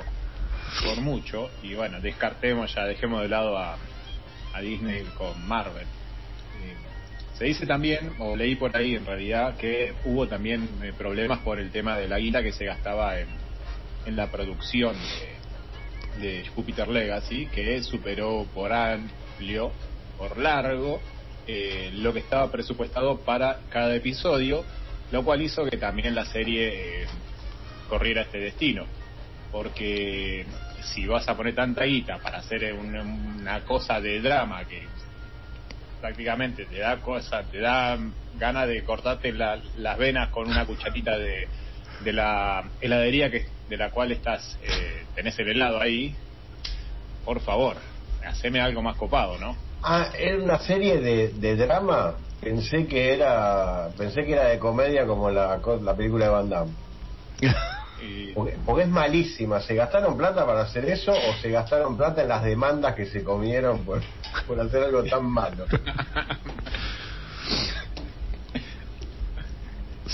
[0.85, 3.77] por mucho, y bueno, descartemos ya, dejemos de lado a,
[4.53, 5.85] a Disney con Marvel.
[5.85, 6.75] Eh,
[7.39, 11.59] se dice también, o leí por ahí en realidad, que hubo también eh, problemas por
[11.59, 13.29] el tema de la guita que se gastaba en,
[14.07, 14.97] en la producción
[16.21, 19.73] de, de Jupiter Legacy, que superó por amplio,
[20.19, 21.01] por largo,
[21.47, 24.65] eh, lo que estaba presupuestado para cada episodio,
[25.13, 27.07] lo cual hizo que también la serie eh,
[27.89, 28.87] corriera este destino.
[29.51, 30.47] Porque
[30.95, 34.91] si vas a poner tanta guita para hacer una, una cosa de drama que
[36.01, 37.99] prácticamente te da cosa, te da
[38.35, 41.49] ganas de cortarte la- las venas con una cucharita de,
[42.01, 46.15] de la heladería que de la cual estás eh, tenés el helado ahí
[47.25, 47.79] por favor
[48.23, 52.19] haceme algo más copado no Ah, era una serie de, de drama.
[52.41, 56.49] Pensé que era pensé que era de comedia como la, co- la película de Van
[56.49, 56.75] Damme.
[58.01, 59.61] Y- Porque, porque es malísima.
[59.61, 63.25] ¿Se gastaron plata para hacer eso o se gastaron plata en las demandas que se
[63.25, 64.03] comieron por,
[64.47, 65.65] por hacer algo tan malo?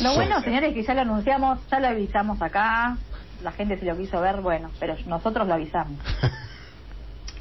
[0.00, 2.96] Lo bueno, señores, es que ya lo anunciamos, ya lo avisamos acá.
[3.42, 5.98] La gente si lo quiso ver, bueno, pero nosotros lo avisamos.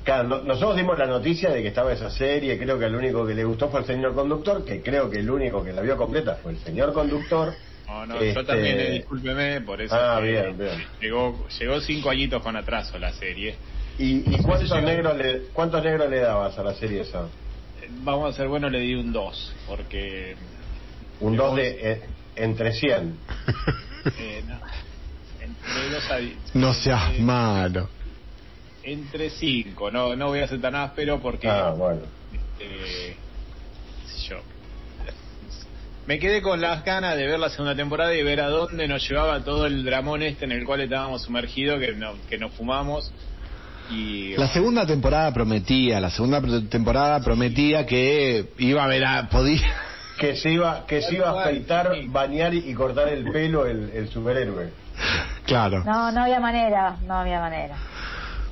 [0.03, 3.25] Claro, no- nosotros dimos la noticia de que estaba esa serie, creo que el único
[3.25, 5.95] que le gustó fue el señor conductor, que creo que el único que la vio
[5.95, 7.53] completa fue el señor conductor.
[7.91, 10.83] No, no, Este- yo también eh, discúlpeme por eso Ah, que bien, bien.
[10.99, 13.57] llegó llegó cinco añitos con atraso la serie
[13.97, 17.25] ¿Y, y cuántos, negros le, cuántos negros le dabas a la serie esa?
[17.81, 20.35] Eh, vamos a ser bueno le di un 2 porque
[21.19, 22.01] Un 2 de eh,
[22.35, 23.19] entre 100.
[24.19, 24.59] eh, no,
[25.41, 27.89] entre dos a di- No seas eh, malo.
[28.83, 32.01] entre 5 no no voy a ser tan áspero porque Ah, bueno.
[32.59, 33.15] eh,
[34.07, 34.37] sé yo.
[36.07, 39.07] Me quedé con las ganas de ver la segunda temporada y ver a dónde nos
[39.07, 43.11] llevaba todo el dramón este en el cual estábamos sumergidos, que, no, que nos fumamos.
[43.91, 49.61] Y La segunda temporada prometía, la segunda temporada prometía que iba a haber, a- podía,
[50.17, 54.07] Que se iba, que se iba a afeitar, bañar y cortar el pelo el, el
[54.09, 54.69] superhéroe.
[55.45, 55.83] claro.
[55.83, 57.75] No, no había manera, no había manera.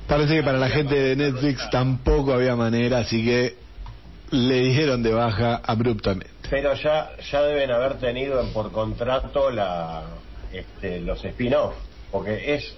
[0.08, 3.54] Parece que para la gente de Netflix tampoco había manera, así que
[4.30, 6.30] le dijeron de baja abruptamente.
[6.48, 10.04] Pero ya, ya deben haber tenido en- por contrato la,
[10.52, 11.74] este, los spin-off.
[12.10, 12.76] Porque es.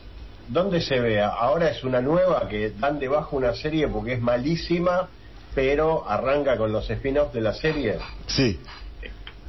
[0.49, 1.21] ¿Dónde se ve?
[1.21, 5.09] Ahora es una nueva que dan de baja una serie porque es malísima,
[5.55, 7.99] pero arranca con los spin-off de la serie.
[8.27, 8.61] Sí.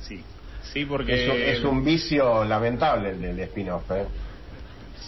[0.07, 0.23] sí,
[0.71, 3.89] sí, porque Es, un- es un vicio lamentable el del spin-off.
[3.91, 4.05] ¿eh?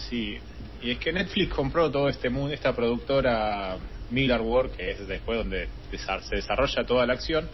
[0.09, 0.37] sí,
[0.81, 3.77] y es que Netflix compró todo este mundo, esta productora
[4.11, 7.47] Miller World, que es después donde se desarrolla toda la acción,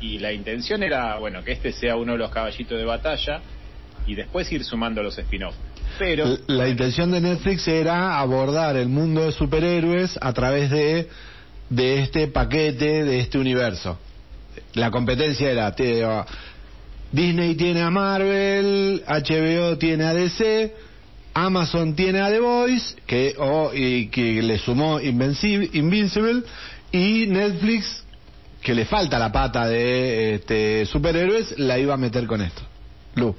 [0.00, 3.40] y la intención era, bueno, que este sea uno de los caballitos de batalla
[4.06, 5.56] y después ir sumando los spin-offs.
[5.98, 11.08] Pero L- La intención de Netflix era abordar el mundo de superhéroes a través de,
[11.70, 13.98] de este paquete, de este universo.
[14.74, 15.74] La competencia era,
[17.12, 20.74] Disney tiene a Marvel, HBO tiene a DC,
[21.34, 26.42] Amazon tiene a The Voice, que, o- y que le sumó Invencible, Invincible,
[26.92, 28.04] y Netflix,
[28.62, 32.62] que le falta la pata de este, superhéroes, la iba a meter con esto.
[33.16, 33.34] Lu.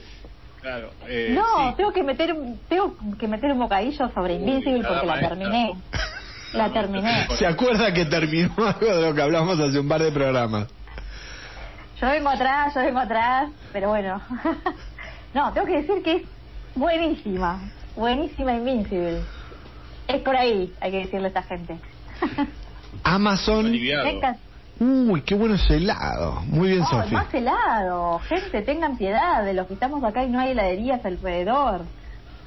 [0.61, 0.91] Claro.
[1.07, 1.75] eh, no, sí.
[1.77, 5.73] tengo que meter un- tengo que meter un bocadillo sobre Uy, Invincible porque la terminé.
[6.53, 7.27] La terminé.
[7.37, 10.67] ¿Se acuerda que terminó algo de lo que hablamos hace un par de programas?
[11.99, 14.21] Yo vengo atrás, yo vengo atrás, pero bueno.
[15.33, 16.21] no, tengo que decir que es
[16.73, 17.59] buenísima,
[17.95, 19.21] buenísima Invincible.
[20.07, 21.77] Es por ahí, hay que decirle a esta gente.
[23.03, 24.07] Amazon, Aliviado.
[24.79, 26.41] Uy, qué bueno ese helado.
[26.47, 27.17] Muy bien, Ay, Sofía.
[27.19, 28.19] más helado.
[28.27, 31.81] Gente, tengan piedad de los que estamos acá y no hay heladerías alrededor.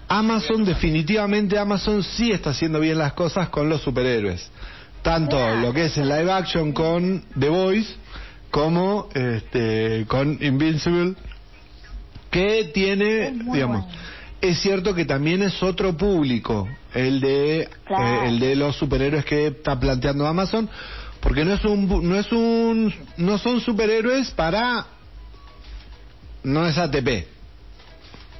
[0.08, 4.50] Amazon, definitivamente Amazon sí está haciendo bien las cosas con los superhéroes.
[5.02, 5.60] Tanto Claro.
[5.60, 7.94] lo que es el live action con The Voice
[8.50, 11.14] como este con Invincible
[12.30, 13.98] que tiene, Es digamos, bueno.
[14.40, 18.24] Es cierto que también es otro público el de Claro.
[18.24, 20.68] eh, el de los superhéroes que está planteando Amazon,
[21.20, 24.86] porque no es un bu- no es un no son superhéroes para
[26.44, 27.26] no es ATP.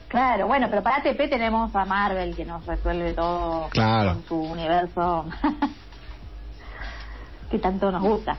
[0.09, 4.15] Claro, bueno, pero para ATP tenemos a Marvel que nos resuelve todo Claro.
[4.15, 5.27] con su universo
[7.51, 8.39] que tanto nos gusta.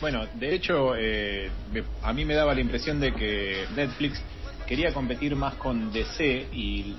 [0.00, 4.20] Bueno, de hecho, eh, me- a mí me daba la impresión de que Netflix
[4.68, 6.94] quería competir más con DC y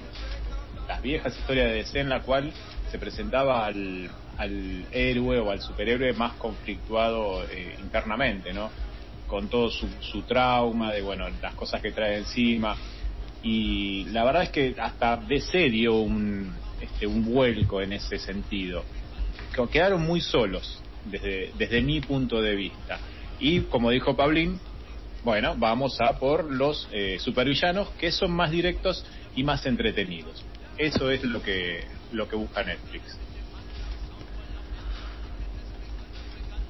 [0.87, 2.51] las viejas historias de DC en la cual
[2.91, 4.09] se presentaba al,
[4.91, 8.71] héroe o al superhéroe más conflictuado eh, internamente, ¿no?
[9.27, 12.75] Con todo su, su trauma, de bueno, las cosas que trae encima.
[13.43, 16.51] Y la verdad es que hasta DC dio un,
[16.81, 18.83] este, un vuelco en ese sentido
[19.53, 22.97] que quedaron muy solos desde, desde mi punto de vista.
[23.39, 24.59] Y como dijo Pablín,
[25.23, 29.05] bueno, vamos a por los eh, supervillanos que son más directos
[29.35, 30.43] y más entretenidos.
[30.77, 33.17] Eso es lo que, lo que busca Netflix.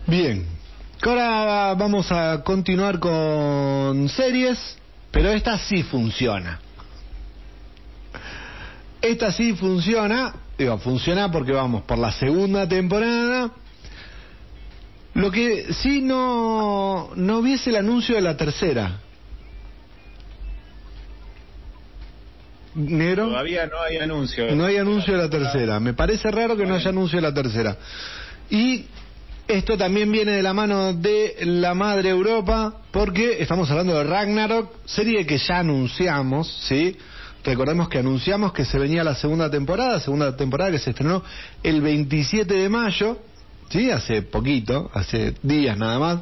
[0.08, 0.46] Bien.
[1.02, 4.78] Ahora vamos a continuar con series,
[5.12, 6.60] pero esta sí funciona.
[9.02, 13.52] Esta sí funciona, digo, funciona porque vamos por la segunda temporada.
[15.20, 19.02] Lo que sí no, no viese el anuncio de la tercera.
[22.74, 23.28] Negro.
[23.28, 24.56] Todavía no hay anuncio.
[24.56, 25.78] No hay anuncio de la tercera.
[25.82, 27.76] Me parece raro que no haya anuncio de la tercera.
[28.50, 28.86] Y
[29.46, 34.72] esto también viene de la mano de la Madre Europa, porque estamos hablando de Ragnarok,
[34.86, 36.96] serie que ya anunciamos, ¿sí?
[37.44, 41.24] Recordemos que anunciamos que se venía la segunda temporada, segunda temporada que se estrenó
[41.62, 43.18] el 27 de mayo,
[43.70, 43.92] ¿sí?
[43.92, 46.20] Hace poquito, hace días nada más.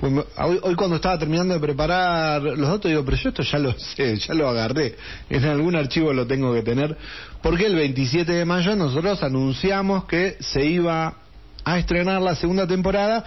[0.00, 3.58] Pues hoy, hoy cuando estaba terminando de preparar los datos digo, pero yo esto ya
[3.58, 4.96] lo sé, ya lo agarré,
[5.28, 6.96] en algún archivo lo tengo que tener,
[7.42, 11.16] porque el 27 de mayo nosotros anunciamos que se iba
[11.64, 13.24] a estrenar la segunda temporada,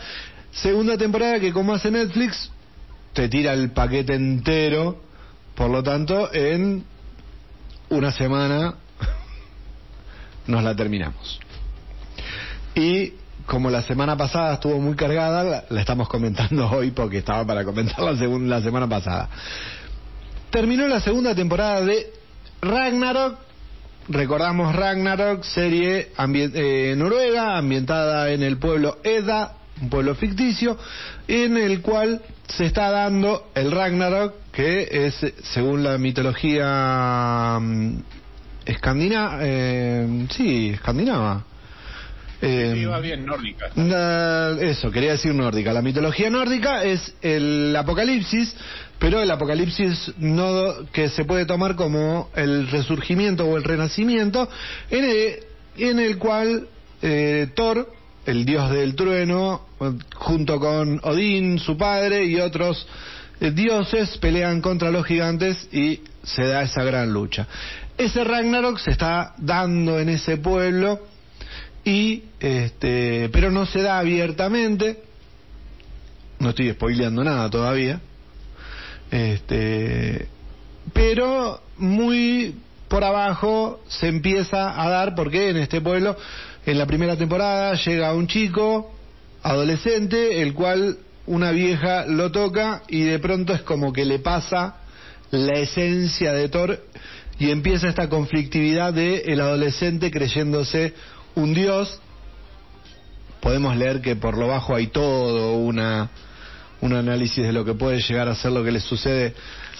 [0.52, 2.50] segunda temporada que como hace Netflix,
[3.12, 5.02] te tira el paquete entero,
[5.56, 6.86] por lo tanto, en
[7.89, 8.76] una semana
[10.47, 11.38] nos la terminamos.
[12.74, 13.13] Y
[13.52, 18.00] como la semana pasada estuvo muy cargada, la, estamos comentando hoy porque estaba para comentar
[18.00, 19.28] la, semana pasada.
[20.50, 22.14] Terminó la segunda temporada de
[22.62, 23.40] Ragnarok.
[24.08, 30.78] Recordamos Ragnarok, serie eh, noruega, ambientada en el pueblo Edda, un pueblo ficticio,
[31.28, 37.98] en el cual se está dando el Ragnarok, que es, según la mitología mm,
[38.66, 41.51] escandinava, eh, sí, escandinava.
[42.41, 43.69] Eh, bien, nórdica.
[43.75, 45.71] Na- eso, quería decir nórdica.
[45.73, 48.56] La mitología nórdica es el apocalipsis,
[48.97, 54.49] pero el apocalipsis no que se puede tomar como el resurgimiento o el renacimiento,
[54.89, 55.36] en el,
[55.77, 56.67] en el cual
[57.01, 57.91] eh, Thor,
[58.25, 59.67] el dios del trueno,
[60.15, 62.88] junto con Odín, su padre, y otros
[63.39, 67.47] eh, dioses pelean contra los gigantes y se da esa gran lucha.
[67.97, 71.11] Ese Ragnarok se está dando en ese pueblo
[71.84, 75.04] y este pero no se da abiertamente.
[76.39, 78.02] No estoy spoileando nada todavía.
[79.10, 80.28] Este
[80.94, 82.56] pero muy
[82.88, 86.17] por abajo se empieza a dar porque en este pueblo
[86.65, 88.91] en la primera temporada llega un chico
[89.44, 94.78] adolescente el cual una vieja lo toca y de pronto es como que le pasa
[95.32, 96.84] la esencia de Thor
[97.39, 100.94] y empieza esta conflictividad de el adolescente creyéndose
[101.36, 102.00] un dios
[103.40, 106.10] podemos leer que por lo bajo hay todo una
[106.82, 109.34] un análisis de lo que puede llegar a ser lo que le sucede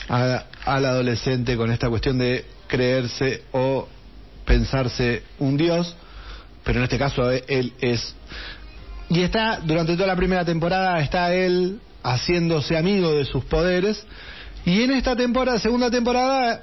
[0.10, 3.88] a- al adolescente con esta cuestión de creerse o
[4.46, 5.96] pensarse un dios
[6.64, 8.14] pero en este caso él es.
[9.10, 14.06] Y está durante toda la primera temporada está él haciéndose amigo de sus poderes
[14.66, 16.62] y en esta temporada segunda temporada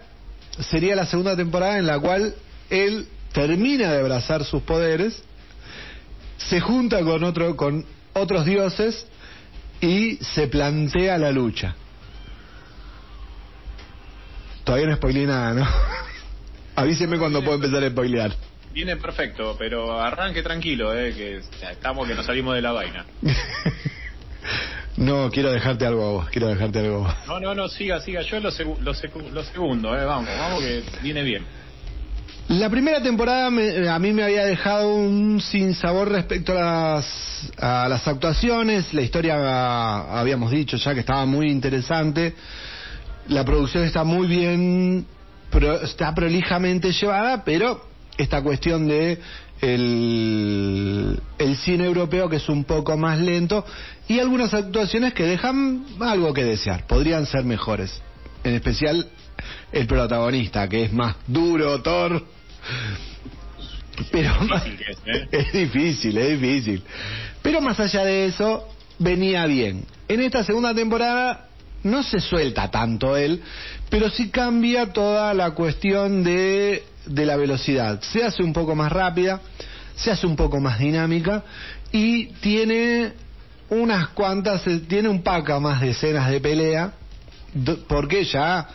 [0.70, 2.34] sería la segunda temporada en la cual
[2.70, 5.22] él termina de abrazar sus poderes
[6.37, 9.07] se junta con otro con otros dioses
[9.81, 11.74] y se plantea la lucha
[14.64, 15.68] todavía no spoileé nada ¿no?
[16.76, 18.35] avíseme cuando puedo empezar a spoilear
[18.70, 23.07] Viene perfecto, pero arranque tranquilo, eh, que ya estamos que nos salimos de la vaina.
[24.97, 27.14] No, quiero dejarte algo a vos, quiero dejarte algo a vos.
[27.29, 28.20] No, no, no, siga, siga.
[28.22, 28.93] Yo lo, segu- lo
[29.45, 31.47] segundo, eh, vamos, vamos que viene bien.
[32.49, 37.88] La primera temporada me- a mí me había dejado un sinsabor respecto a las, a
[37.88, 38.94] las actuaciones.
[38.94, 42.34] La historia, ah, habíamos dicho ya que estaba muy interesante.
[43.28, 45.07] La producción está muy bien,
[45.51, 47.86] pro- está prolijamente llevada, pero
[48.16, 49.18] esta cuestión de
[49.61, 51.20] el
[51.64, 53.66] cine europeo que es un poco más lento
[54.07, 58.01] y algunas actuaciones que dejan algo que desear, podrían ser mejores.
[58.44, 59.07] En especial
[59.72, 62.38] el protagonista, que es más duro, Thor.
[64.11, 65.28] Pero Difícil ¿eh?
[65.32, 66.82] es difícil, es difícil.
[67.42, 69.84] Pero más allá de eso, venía bien.
[70.06, 71.48] En esta segunda temporada
[71.82, 73.42] no se suelta tanto él,
[73.90, 78.00] pero sí cambia toda la cuestión de, de la velocidad.
[78.02, 79.40] Se hace un poco más rápida,
[79.96, 81.44] se hace un poco más dinámica
[81.92, 83.12] y tiene
[83.70, 86.92] unas cuantas, eh, tiene un paca más de escenas de pelea,
[87.88, 88.68] porque ya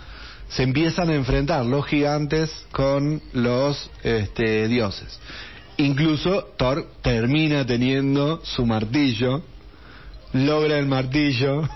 [0.56, 5.20] se empiezan a enfrentar los gigantes con los este, dioses.
[5.78, 9.43] Incluso Thor termina teniendo su martillo,
[10.34, 11.68] logra el martillo.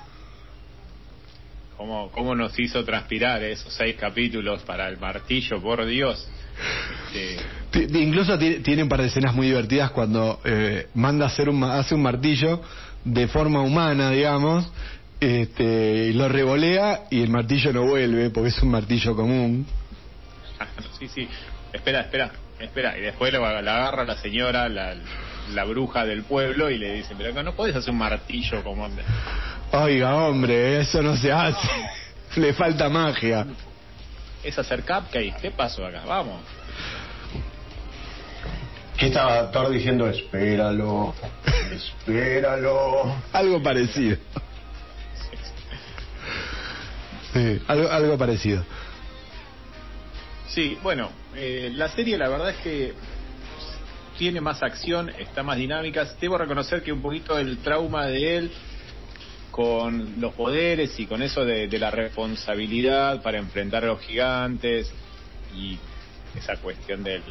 [1.76, 6.28] ¿Cómo, ¿Cómo nos hizo transpirar esos seis capítulos para el martillo, por Dios?
[7.14, 11.64] Este, Incluso ti- tiene un par de escenas muy divertidas cuando eh, manda hacer un,
[11.64, 12.62] hace un martillo
[13.04, 14.68] de forma humana, digamos,
[15.20, 19.66] este, y lo revolea y el martillo no vuelve porque es un martillo común.
[21.00, 21.28] sí, sí.
[21.74, 22.98] Espera, espera, espera.
[22.98, 24.96] Y después lo, la agarra la señora, la,
[25.54, 28.88] la bruja del pueblo, y le dice, pero acá no puedes hacer un martillo como...
[29.72, 31.68] Oiga, hombre, eso no se hace.
[32.36, 33.46] Le falta magia.
[34.44, 35.36] Es hacer cupcakes.
[35.42, 36.04] ¿Qué pasó acá?
[36.06, 36.42] Vamos.
[38.98, 40.08] ¿Qué estaba Thor diciendo?
[40.08, 41.14] Espéralo,
[41.72, 43.16] espéralo.
[43.34, 44.18] Algo parecido.
[47.38, 48.64] Sí, algo, algo parecido.
[50.48, 52.94] Sí, bueno, eh, la serie la verdad es que
[54.18, 56.04] tiene más acción, está más dinámica.
[56.20, 58.52] Debo reconocer que un poquito el trauma de él
[59.52, 64.92] con los poderes y con eso de, de la responsabilidad para enfrentar a los gigantes
[65.56, 65.78] y
[66.36, 67.24] esa cuestión del,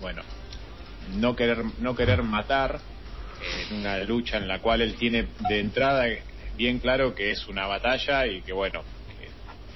[0.00, 0.22] bueno,
[1.16, 2.80] no querer, no querer matar
[3.42, 6.06] eh, en una lucha en la cual él tiene de entrada
[6.56, 8.82] bien claro que es una batalla y que bueno,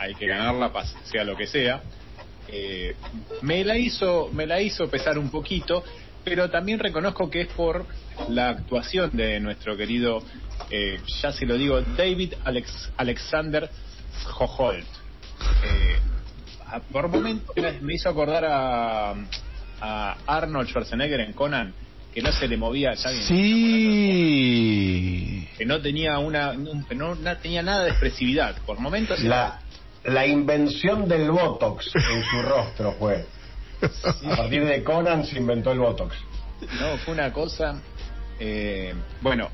[0.05, 0.71] hay que ganarla
[1.05, 1.83] sea lo que sea.
[2.49, 2.95] Eh,
[3.43, 5.83] me la hizo me la hizo pesar un poquito
[6.25, 7.87] pero también reconozco que es por
[8.29, 10.23] la actuación de nuestro querido
[10.71, 13.71] eh, ya se lo digo David Alex, Alexander
[14.35, 14.85] Joholt
[15.65, 15.97] Eh,
[16.93, 19.15] por momentos me- hizo acordar a,
[19.81, 21.73] a Arnold Schwarzenegger en Conan
[22.13, 25.49] que no se le movía ya Sí.
[25.57, 29.61] que no tenía una no, no tenía nada de expresividad por momentos La,
[30.05, 33.27] la invención del Botox en su rostro fue.
[34.31, 36.17] A partir de Conan se inventó el Botox.
[36.81, 37.81] No, fue una cosa.
[38.39, 39.51] eh, bueno,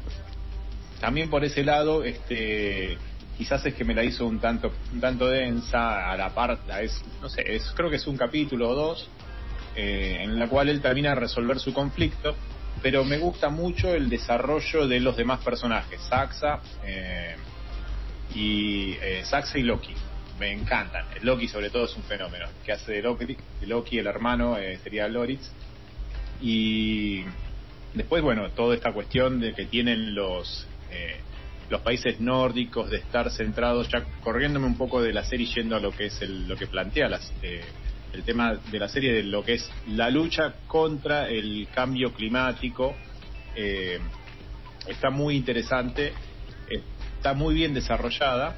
[1.01, 2.99] también por ese lado, este,
[3.37, 7.03] quizás es que me la hizo un tanto, un tanto densa a la parte, es,
[7.23, 9.09] no sé, es, creo que es un capítulo o dos
[9.77, 12.35] eh, en la cual él termina de resolver su conflicto,
[12.83, 17.35] pero me gusta mucho el desarrollo de los demás personajes, Saxa eh,
[18.35, 19.95] y eh, Saxa y Loki.
[20.41, 21.05] Me encantan.
[21.21, 22.47] Loki sobre todo es un fenómeno.
[22.65, 23.37] Que hace de Loki,
[23.67, 25.53] Loki el hermano eh, sería Loritz
[26.41, 27.23] y
[27.93, 31.19] después bueno toda esta cuestión de que tienen los eh,
[31.69, 35.81] los países nórdicos de estar centrados ya corriéndome un poco de la serie yendo a
[35.81, 37.61] lo que es el, lo que plantea las, eh,
[38.15, 42.97] el tema de la serie de lo que es la lucha contra el cambio climático
[43.55, 44.01] eh,
[44.89, 46.15] está muy interesante
[47.19, 48.57] está muy bien desarrollada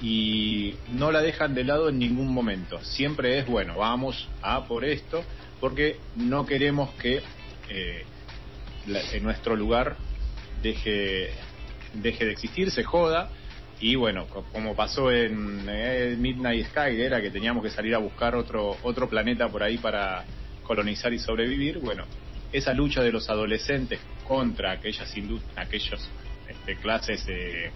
[0.00, 2.82] y no la dejan de lado en ningún momento.
[2.82, 5.24] Siempre es, bueno, vamos a por esto,
[5.60, 7.22] porque no queremos que
[7.70, 8.04] eh,
[8.86, 9.96] la- en nuestro lugar
[10.62, 11.30] deje,
[11.94, 13.30] deje de existir, se joda.
[13.80, 17.98] Y bueno, co- como pasó en eh, Midnight Sky, era que teníamos que salir a
[17.98, 20.24] buscar otro, otro planeta por ahí para
[20.62, 22.04] colonizar y sobrevivir, bueno,
[22.52, 25.12] esa lucha de los adolescentes contra aquellas
[25.56, 26.08] aquellos
[26.48, 27.70] este, clases eh,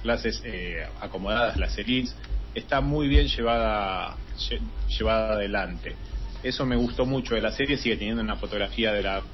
[0.00, 2.16] clases eh, acomodadas, las elites,
[2.54, 4.18] está muy bien llevada,
[4.50, 5.98] lle- llevada adelante.
[6.42, 9.24] Eso me gustó mucho de la serie, sigue teniendo una fotografía de la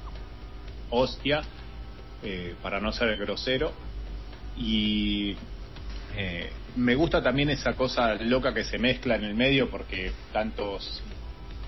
[0.89, 1.47] hostia,
[2.21, 3.73] eh, para no ser grosero,
[4.55, 5.33] y
[6.13, 11.03] eh, me gusta también esa cosa loca que se mezcla en el medio, porque tantos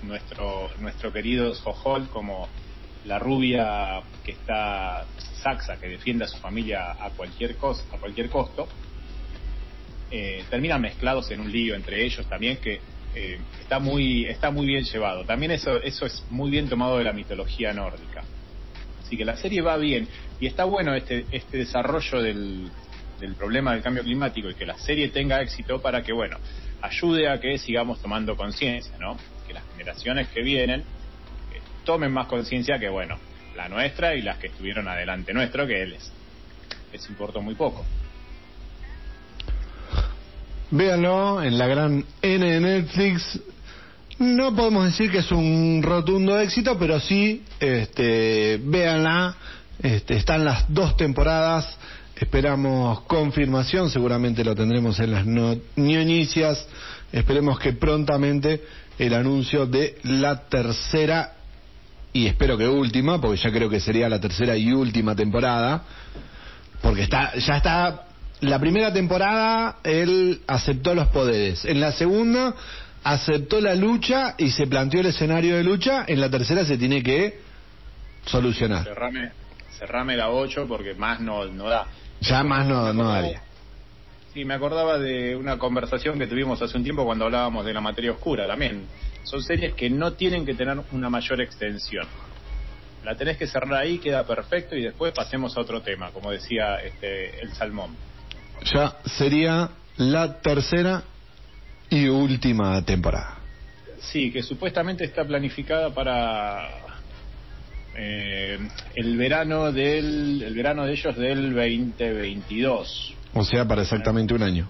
[0.02, 2.48] nuestro nuestro querido Sohol como
[3.04, 5.06] la rubia que está
[5.42, 8.68] saxa, que defiende a su familia a cualquier, cos, a cualquier costo,
[10.10, 12.80] eh, terminan mezclados en un lío entre ellos también que
[13.14, 15.24] eh, está muy está muy bien llevado.
[15.24, 18.24] También eso eso es muy bien tomado de la mitología nórdica.
[19.02, 20.08] Así que la serie va bien
[20.40, 22.70] y está bueno este este desarrollo del,
[23.20, 26.38] del problema del cambio climático y que la serie tenga éxito para que bueno
[26.80, 29.16] ayude a que sigamos tomando conciencia, ¿no?
[29.46, 33.18] Que las generaciones que vienen eh, tomen más conciencia que bueno
[33.56, 36.12] la nuestra y las que estuvieron adelante nuestro que les
[36.92, 37.84] les importó muy poco.
[40.70, 43.40] Véanlo en la gran N de Netflix.
[44.18, 49.34] No podemos decir que es un rotundo éxito, pero sí, este, véanla.
[49.82, 51.78] Este, están las dos temporadas.
[52.16, 55.56] Esperamos confirmación, seguramente lo tendremos en las no.
[57.12, 58.62] Esperemos que prontamente
[58.98, 61.34] el anuncio de la tercera
[62.12, 65.82] y espero que última, porque ya creo que sería la tercera y última temporada,
[66.82, 68.07] porque está ya está
[68.40, 71.64] la primera temporada él aceptó los poderes.
[71.64, 72.54] En la segunda
[73.02, 76.04] aceptó la lucha y se planteó el escenario de lucha.
[76.06, 77.40] En la tercera se tiene que
[78.24, 78.84] solucionar.
[78.84, 79.32] Cerrame,
[79.78, 81.86] cerrame la 8 porque más no, no da.
[82.20, 83.42] Ya más no, no daría.
[84.34, 87.80] Sí, me acordaba de una conversación que tuvimos hace un tiempo cuando hablábamos de la
[87.80, 88.86] materia oscura también.
[89.24, 92.06] Son series que no tienen que tener una mayor extensión.
[93.04, 96.76] La tenés que cerrar ahí, queda perfecto y después pasemos a otro tema, como decía
[96.76, 97.96] este, el Salmón.
[98.64, 101.02] Ya sería la tercera
[101.90, 103.36] y última temporada.
[104.00, 106.68] Sí, que supuestamente está planificada para
[107.96, 108.58] eh,
[108.94, 113.14] el verano del el verano de ellos del 2022.
[113.34, 114.68] O sea, para exactamente un año.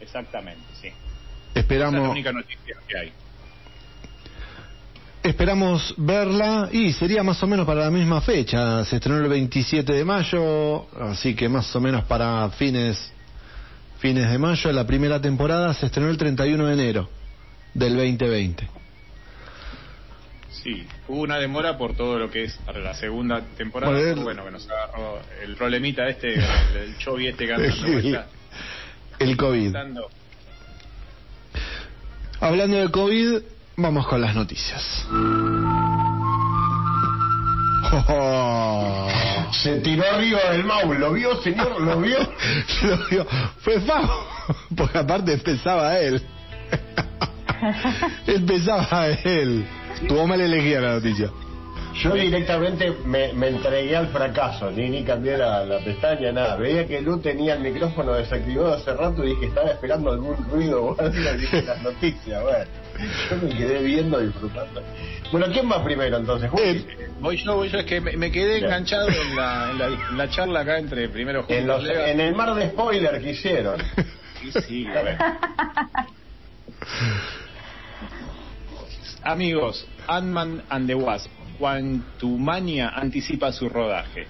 [0.00, 0.88] Exactamente, sí.
[0.88, 0.94] Esa
[1.54, 2.02] es Esperamos.
[2.02, 3.12] la única noticia que hay.
[5.22, 8.84] Esperamos verla y sería más o menos para la misma fecha.
[8.84, 13.12] Se estrenó el 27 de mayo, así que más o menos para fines
[13.98, 14.72] fines de mayo.
[14.72, 17.08] La primera temporada se estrenó el 31 de enero
[17.72, 18.68] del 2020.
[20.50, 23.92] Sí, hubo una demora por todo lo que es para la segunda temporada.
[23.92, 28.26] Bueno, bueno, que nos agarró el problemita este, el, el este que vueltas,
[29.20, 29.76] El COVID.
[32.40, 33.42] Hablando de COVID,
[33.76, 35.06] vamos con las noticias.
[38.08, 39.08] Oh.
[39.62, 41.80] Se tiró arriba del Mau, ¿lo vio, señor?
[41.80, 42.18] ¿Lo vio?
[42.82, 43.26] Lo vio.
[43.58, 44.26] Fue Fao,
[44.76, 46.22] porque aparte empezaba él.
[48.26, 49.66] empezaba él.
[50.08, 51.30] Tuvo mal elegida la noticia.
[51.94, 56.56] Yo directamente me, me entregué al fracaso, ni, ni cambié la, la pestaña, nada.
[56.56, 60.84] Veía que Lu tenía el micrófono desactivado hace rato y dije, estaba esperando algún ruido
[60.84, 62.64] o algo, y dije las noticias, bueno.
[63.30, 64.82] Yo me quedé viendo, disfrutando.
[65.30, 66.50] Bueno, ¿quién va primero entonces?
[66.58, 66.84] Eh,
[67.20, 70.18] Voy yo, voy yo, es que me, me quedé enganchado en la, en, la, en
[70.18, 73.80] la charla acá entre primero en, los- en el mar de spoiler que hicieron.
[74.40, 75.18] Sí, sí, a ver.
[79.24, 81.30] Amigos, Ant-Man and the Wasp,
[81.62, 84.26] Quantumania anticipa su rodaje.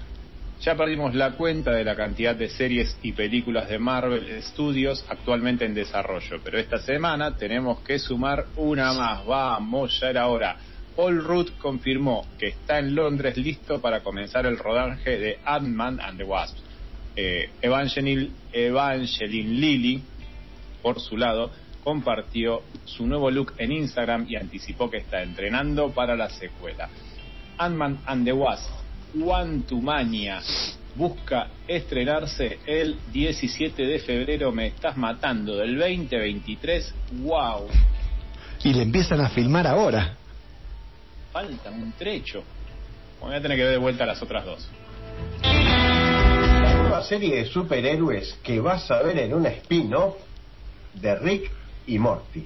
[0.61, 5.65] Ya perdimos la cuenta de la cantidad de series y películas de Marvel Studios actualmente
[5.65, 9.25] en desarrollo, pero esta semana tenemos que sumar una más.
[9.25, 10.59] Vamos, ya era hora.
[10.95, 16.19] Paul Rudd confirmó que está en Londres listo para comenzar el rodaje de Ant-Man and
[16.19, 16.59] the Wasp.
[17.17, 20.03] Eh, Evangeline, Evangeline Lilly,
[20.83, 21.51] por su lado,
[21.83, 26.91] compartió su nuevo look en Instagram y anticipó que está entrenando para la secuela.
[27.63, 28.69] Ant-Man and the Wasp,
[29.15, 30.41] Quantumania,
[30.97, 36.93] busca estrenarse el 17 de febrero, me estás matando, del 2023.
[37.23, 37.69] ¡Wow!
[38.65, 40.17] Y le empiezan a filmar ahora.
[41.33, 42.43] Falta un trecho.
[43.21, 44.69] Voy a tener que ver de vuelta las otras dos.
[45.43, 50.17] La nueva serie de superhéroes que vas a ver en un spin-off
[50.95, 51.51] de Rick
[51.87, 52.45] y Morty.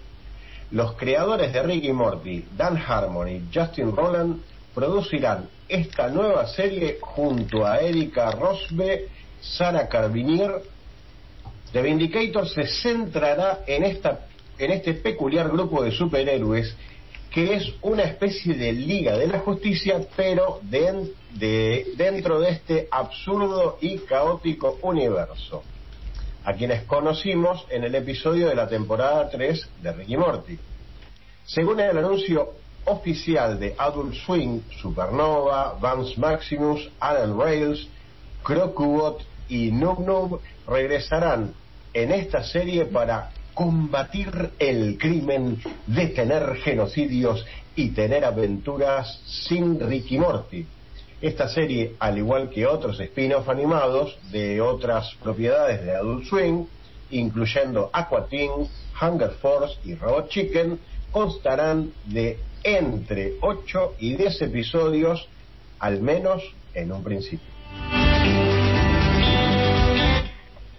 [0.72, 4.42] Los creadores de Rick y Morty, Dan Harmon y Justin Roland,
[4.76, 9.08] producirán esta nueva serie junto a Erika Rosbe,
[9.40, 10.60] Sara Carbinier.
[11.72, 14.26] The Vindicator se centrará en, esta,
[14.58, 16.76] en este peculiar grupo de superhéroes
[17.30, 22.88] que es una especie de Liga de la Justicia, pero den- de- dentro de este
[22.90, 25.62] absurdo y caótico universo,
[26.44, 30.58] a quienes conocimos en el episodio de la temporada 3 de Ricky Morty.
[31.46, 32.52] Según el anuncio
[32.86, 37.88] oficial de Adult Swing, Supernova, Vance Maximus, Alan Rails,
[38.42, 41.54] Crocubot y Noob Noob regresarán
[41.92, 50.66] en esta serie para combatir el crimen, detener genocidios y tener aventuras sin Ricky Morty.
[51.22, 56.66] Esta serie, al igual que otros spin-off animados de otras propiedades de Adult Swim,
[57.10, 58.50] incluyendo Aqua Teen,
[59.00, 60.78] Hunger Force y Robot Chicken,
[61.10, 65.28] constarán de entre 8 y 10 episodios,
[65.78, 66.42] al menos
[66.74, 67.46] en un principio.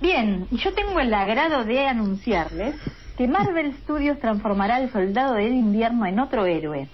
[0.01, 2.75] Bien, yo tengo el agrado de anunciarles
[3.17, 6.87] que Marvel Studios transformará al soldado del invierno en otro héroe.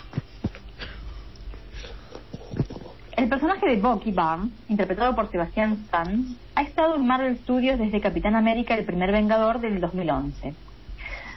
[3.17, 6.25] El personaje de Bucky Barnes, interpretado por Sebastián Stan,
[6.55, 10.53] ha estado en Marvel Studios desde Capitán América el primer Vengador del 2011.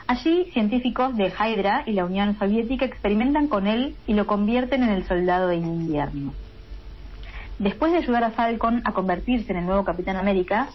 [0.08, 4.90] Allí, científicos de Hydra y la Unión Soviética experimentan con él y lo convierten en
[4.90, 6.32] el soldado del invierno.
[7.58, 10.68] Después de ayudar a Falcon a convertirse en el nuevo Capitán América,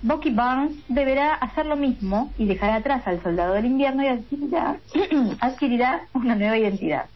[0.00, 4.76] Bucky Barnes deberá hacer lo mismo y dejará atrás al soldado del invierno y adquirirá,
[5.40, 7.06] adquirirá una nueva identidad.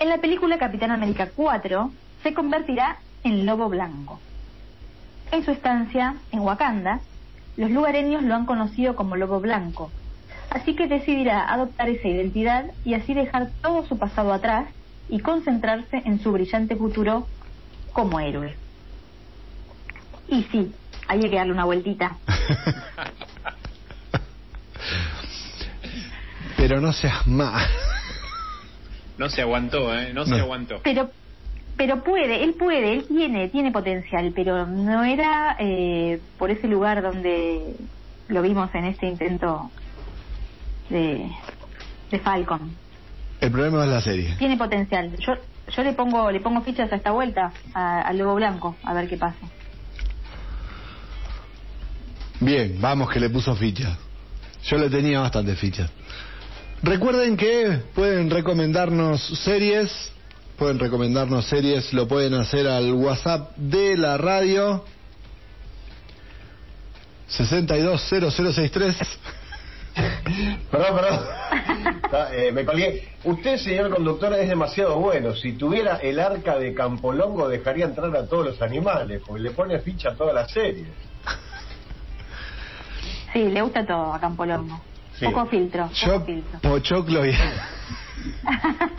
[0.00, 4.18] En la película Capitán América 4 se convertirá en Lobo Blanco.
[5.30, 7.00] En su estancia en Wakanda,
[7.56, 9.90] los lugareños lo han conocido como Lobo Blanco,
[10.50, 14.68] así que decidirá adoptar esa identidad y así dejar todo su pasado atrás
[15.08, 17.28] y concentrarse en su brillante futuro
[17.92, 18.56] como héroe.
[20.28, 20.72] Y sí,
[21.08, 22.18] hay que darle una vueltita.
[26.56, 27.62] Pero no seas más.
[29.18, 30.12] No se aguantó, ¿eh?
[30.12, 30.36] No, se No.
[30.38, 30.80] aguantó.
[30.82, 31.10] Pero
[31.76, 37.02] pero puede, él puede, él tiene, tiene potencial, pero no era eh, por ese lugar
[37.02, 37.76] donde
[38.28, 39.70] lo vimos en este intento
[40.88, 41.30] de,
[42.10, 42.74] de Falcon.
[43.40, 44.34] El problema es la serie.
[44.38, 45.16] Tiene potencial.
[45.18, 45.34] Yo
[45.74, 49.16] yo le pongo le pongo fichas a esta vuelta al Lobo Blanco, a ver qué
[49.16, 49.46] pasa.
[52.40, 53.96] Bien, vamos que le puso fichas.
[54.64, 55.90] Yo le tenía bastantes fichas.
[56.82, 59.90] Recuerden que pueden recomendarnos series,
[60.56, 64.84] pueden recomendarnos series, lo pueden hacer al WhatsApp de la radio
[67.28, 68.96] 620063.
[70.70, 71.20] Perdón, perdón.
[72.12, 73.08] Ah, eh, me colgué.
[73.24, 75.34] Usted, señor conductor, es demasiado bueno.
[75.34, 79.80] Si tuviera el arca de Campolongo, dejaría entrar a todos los animales, porque le pone
[79.80, 80.86] ficha a toda la serie.
[83.32, 84.80] Sí, le gusta todo a Campolongo.
[85.18, 85.24] Sí.
[85.26, 86.60] Poco filtro, poco Yo, filtro.
[86.60, 87.34] Pochoclo y...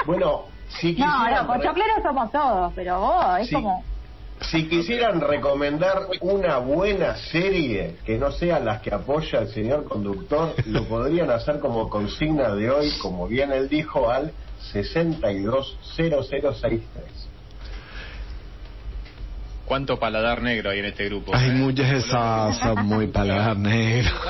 [0.06, 3.56] Bueno, si No, quisieran, no, pochocleros somos todos, pero vos es Sí.
[3.56, 3.84] como
[4.40, 10.54] si quisieran recomendar una buena serie que no sean las que apoya el señor conductor,
[10.68, 14.32] lo podrían hacer como consigna de hoy, como bien él dijo, al
[14.72, 16.84] 620063.
[19.66, 21.36] ¿Cuánto paladar negro hay en este grupo?
[21.36, 21.54] Hay eh?
[21.54, 24.12] muchas esas, son muy paladar negro.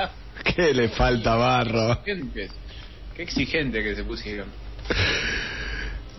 [0.55, 1.99] Que le falta barro.
[2.05, 2.47] Qué
[3.23, 4.47] exigente que se pusieron.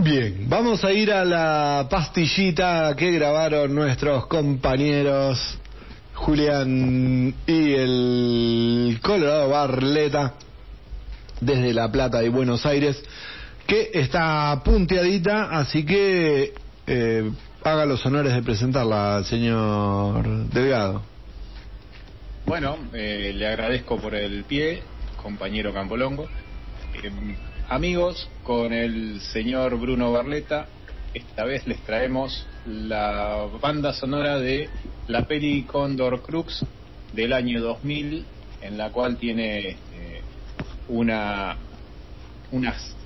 [0.00, 5.58] Bien, vamos a ir a la pastillita que grabaron nuestros compañeros
[6.14, 10.34] Julián y el Colorado Barleta
[11.40, 13.02] desde La Plata y Buenos Aires,
[13.66, 16.54] que está punteadita, así que
[16.86, 17.30] eh,
[17.64, 21.02] haga los honores de presentarla, señor Delgado.
[22.46, 24.80] Bueno, eh, le agradezco por el pie,
[25.20, 26.28] compañero Campolongo.
[27.02, 27.10] Eh,
[27.68, 30.66] amigos, con el señor Bruno Barleta,
[31.12, 34.68] esta vez les traemos la banda sonora de
[35.06, 36.64] la peli Condor Crux
[37.12, 38.24] del año 2000,
[38.62, 39.76] en la cual tiene eh,
[40.88, 41.56] una,
[42.52, 42.96] unas,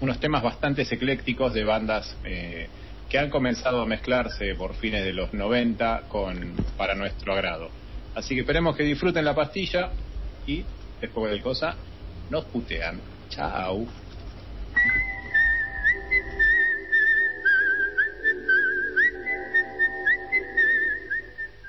[0.00, 2.68] unos temas bastante eclécticos de bandas eh,
[3.08, 7.70] que han comenzado a mezclarse por fines de los 90 con, para nuestro agrado.
[8.14, 9.90] Así que esperemos que disfruten la pastilla
[10.46, 10.64] y
[11.00, 11.74] después de cosa
[12.30, 13.15] nos putean.
[13.28, 13.86] Chao.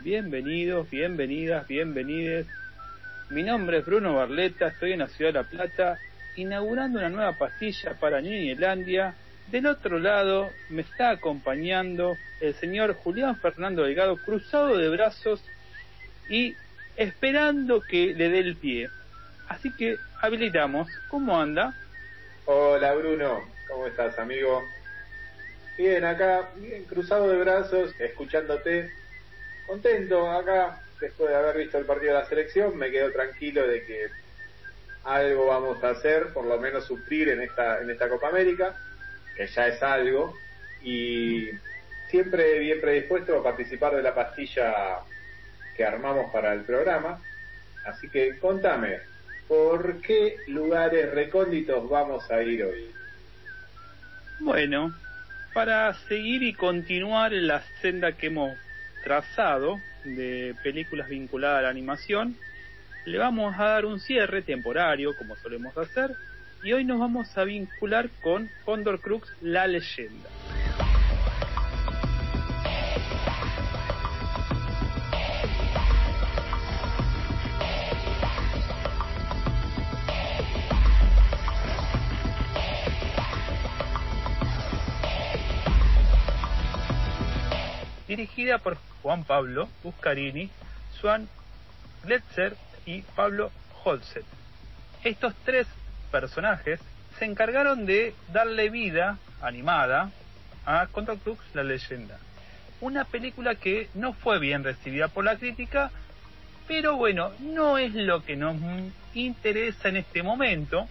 [0.01, 2.47] Bienvenidos, bienvenidas, bienvenides.
[3.29, 5.99] Mi nombre es Bruno Barleta, estoy en la ciudad de La Plata,
[6.37, 9.15] inaugurando una nueva pastilla para Niñelandia.
[9.51, 15.43] Del otro lado me está acompañando el señor Julián Fernando Delgado, cruzado de brazos
[16.29, 16.55] y
[16.95, 18.89] esperando que le dé el pie.
[19.49, 20.87] Así que habilitamos.
[21.09, 21.73] ¿Cómo anda?
[22.45, 24.63] Hola Bruno, ¿cómo estás amigo?
[25.77, 28.89] Bien, acá, bien cruzado de brazos, escuchándote,
[29.67, 33.85] contento acá, después de haber visto el partido de la selección, me quedo tranquilo de
[33.85, 34.07] que
[35.03, 38.73] algo vamos a hacer, por lo menos sufrir en esta, en esta Copa América,
[39.35, 40.37] que ya es algo,
[40.81, 41.51] y
[42.09, 44.99] siempre bien predispuesto a participar de la pastilla
[45.75, 47.21] que armamos para el programa,
[47.85, 48.99] así que contame,
[49.47, 52.91] ¿por qué lugares recónditos vamos a ir hoy?
[54.39, 54.93] Bueno,
[55.53, 58.57] para seguir y continuar la senda que hemos
[59.03, 62.35] trazado de películas vinculadas a la animación,
[63.05, 66.11] le vamos a dar un cierre temporario, como solemos hacer,
[66.61, 70.29] y hoy nos vamos a vincular con Condor Crux, la leyenda.
[88.17, 90.49] Dirigida por Juan Pablo Buscarini,
[90.99, 91.29] Swan
[92.03, 93.51] Gletzer y Pablo
[93.83, 94.25] Holset.
[95.03, 95.67] Estos tres
[96.11, 96.79] personajes
[97.19, 100.09] se encargaron de darle vida animada
[100.65, 102.17] a Contra Crux la leyenda.
[102.81, 105.91] Una película que no fue bien recibida por la crítica,
[106.67, 108.55] pero bueno, no es lo que nos
[109.13, 110.87] interesa en este momento,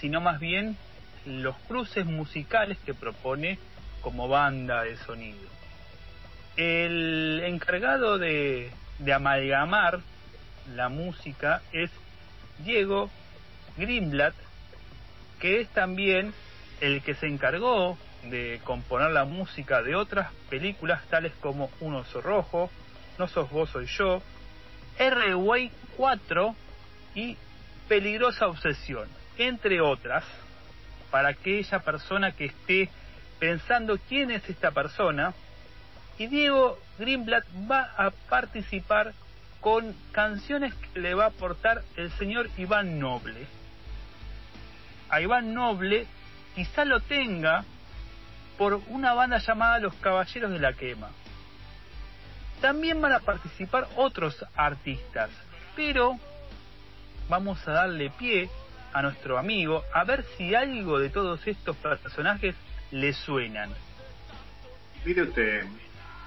[0.00, 0.78] sino más bien
[1.26, 3.58] los cruces musicales que propone
[4.00, 5.55] como banda de sonido.
[6.56, 8.72] El encargado de,
[9.14, 10.00] amalgamar
[10.74, 11.90] la música es
[12.58, 13.10] Diego
[13.76, 14.34] Greenblatt,
[15.38, 16.32] que es también
[16.80, 22.22] el que se encargó de componer la música de otras películas tales como Un oso
[22.22, 22.70] rojo,
[23.18, 24.22] No sos vos soy yo,
[24.98, 26.56] R-Way 4
[27.14, 27.36] y
[27.86, 30.24] Peligrosa obsesión, entre otras,
[31.10, 32.88] para aquella persona que esté
[33.38, 35.34] pensando quién es esta persona,
[36.18, 39.12] y Diego Greenblatt va a participar
[39.60, 43.46] con canciones que le va a aportar el señor Iván Noble.
[45.08, 46.06] A Iván Noble
[46.54, 47.64] quizá lo tenga
[48.56, 51.10] por una banda llamada Los Caballeros de la Quema.
[52.60, 55.30] También van a participar otros artistas,
[55.74, 56.18] pero
[57.28, 58.48] vamos a darle pie
[58.92, 62.54] a nuestro amigo a ver si algo de todos estos personajes
[62.90, 63.70] le suenan.
[65.04, 65.66] Mire usted,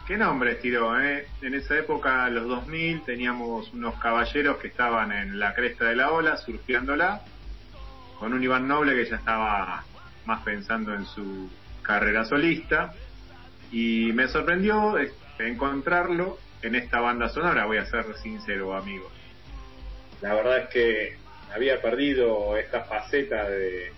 [0.09, 0.99] ¿qué nombres tiró?
[0.99, 1.27] Eh?
[1.43, 6.11] En esa época, los 2000, teníamos unos caballeros que estaban en la cresta de la
[6.11, 7.21] ola, surfeándola,
[8.17, 9.83] con un Iván Noble que ya estaba
[10.25, 11.47] más pensando en su
[11.83, 12.91] carrera solista,
[13.71, 19.11] y me sorprendió este, encontrarlo en esta banda sonora, voy a ser sincero, amigo.
[20.21, 21.17] La verdad es que
[21.53, 23.93] había perdido esta faceta de,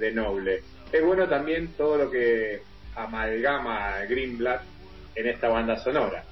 [0.00, 0.64] de Noble.
[0.90, 2.62] Es bueno también todo lo que
[2.96, 4.71] amalgama Greenblatt
[5.14, 6.24] en esta banda sonora.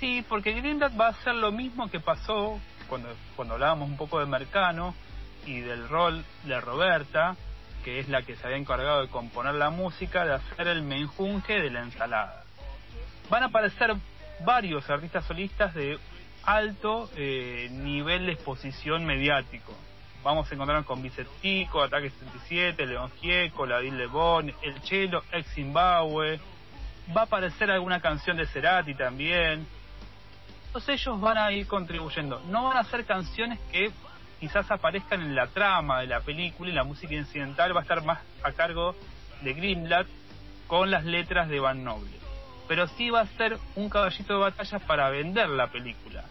[0.00, 4.20] Sí, porque Greenblatt va a hacer lo mismo que pasó cuando, cuando hablábamos un poco
[4.20, 4.94] de Mercano
[5.46, 7.36] y del rol de Roberta,
[7.84, 11.60] que es la que se había encargado de componer la música, de hacer el menjunje
[11.60, 12.44] de la ensalada.
[13.30, 13.94] Van a aparecer
[14.44, 15.98] varios artistas solistas de
[16.42, 19.74] alto eh, nivel de exposición mediático.
[20.24, 26.40] Vamos a encontrar con Vicentico, Ataque 77, León Gieco, Ladil Lebón, El Chelo, Ex Zimbabue.
[27.14, 29.66] Va a aparecer alguna canción de Cerati también.
[30.72, 32.40] Todos ellos van a ir contribuyendo.
[32.48, 33.92] No van a ser canciones que
[34.40, 38.02] quizás aparezcan en la trama de la película y la música incidental va a estar
[38.02, 38.96] más a cargo
[39.42, 40.06] de Greenblatt
[40.66, 42.18] con las letras de Van Noble.
[42.66, 46.24] Pero sí va a ser un caballito de batalla para vender la película.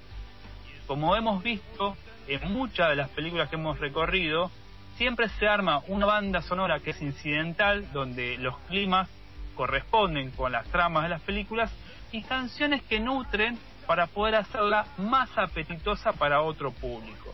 [0.87, 1.95] Como hemos visto
[2.28, 4.51] en muchas de las películas que hemos recorrido,
[4.97, 9.09] siempre se arma una banda sonora que es incidental, donde los climas
[9.55, 11.71] corresponden con las tramas de las películas
[12.11, 17.34] y canciones que nutren para poder hacerla más apetitosa para otro público.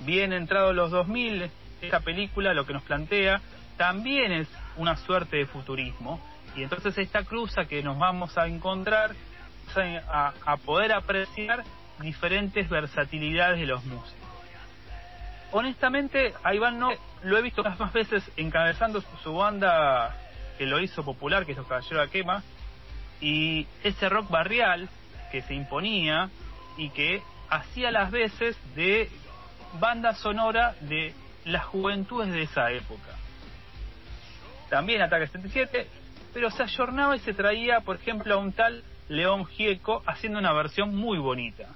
[0.00, 3.40] Bien entrados los 2000, esta película lo que nos plantea
[3.76, 6.20] también es una suerte de futurismo
[6.56, 9.14] y entonces esta cruza que nos vamos a encontrar
[10.08, 11.64] a, a poder apreciar
[12.00, 14.14] diferentes versatilidades de los músicos.
[15.50, 16.90] Honestamente, a Iván no
[17.22, 20.14] lo he visto más, veces encabezando su, banda
[20.58, 22.42] que lo hizo popular, que es Los Caballeros de Quema,
[23.20, 24.88] y ese rock barrial
[25.32, 26.30] que se imponía
[26.76, 29.08] y que hacía las veces de
[29.80, 33.16] banda sonora de las juventudes de esa época.
[34.68, 35.88] También Ataque 77,
[36.34, 40.52] pero se ayornaba y se traía, por ejemplo, a un tal León Gieco haciendo una
[40.52, 41.68] versión muy bonita.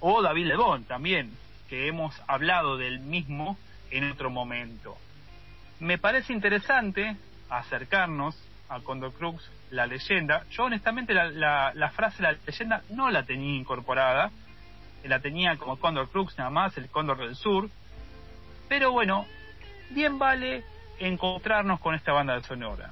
[0.00, 1.32] O David Lebón también,
[1.68, 3.58] que hemos hablado del mismo
[3.90, 4.96] en otro momento.
[5.80, 7.16] Me parece interesante
[7.48, 8.36] acercarnos
[8.68, 10.44] a Condor Crux, la leyenda.
[10.50, 14.30] Yo honestamente la, la, la frase la leyenda no la tenía incorporada,
[15.04, 17.70] la tenía como Condor Crux nada más, el Cóndor del Sur.
[18.68, 19.26] Pero bueno,
[19.90, 20.64] bien vale
[20.98, 22.90] encontrarnos con esta banda sonora.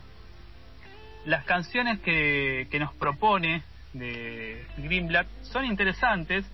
[1.24, 3.62] Las canciones que, que nos propone
[3.94, 6.44] de Greenblatt son interesantes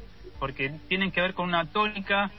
[0.41, 2.33] porque tienen que ver con una tónica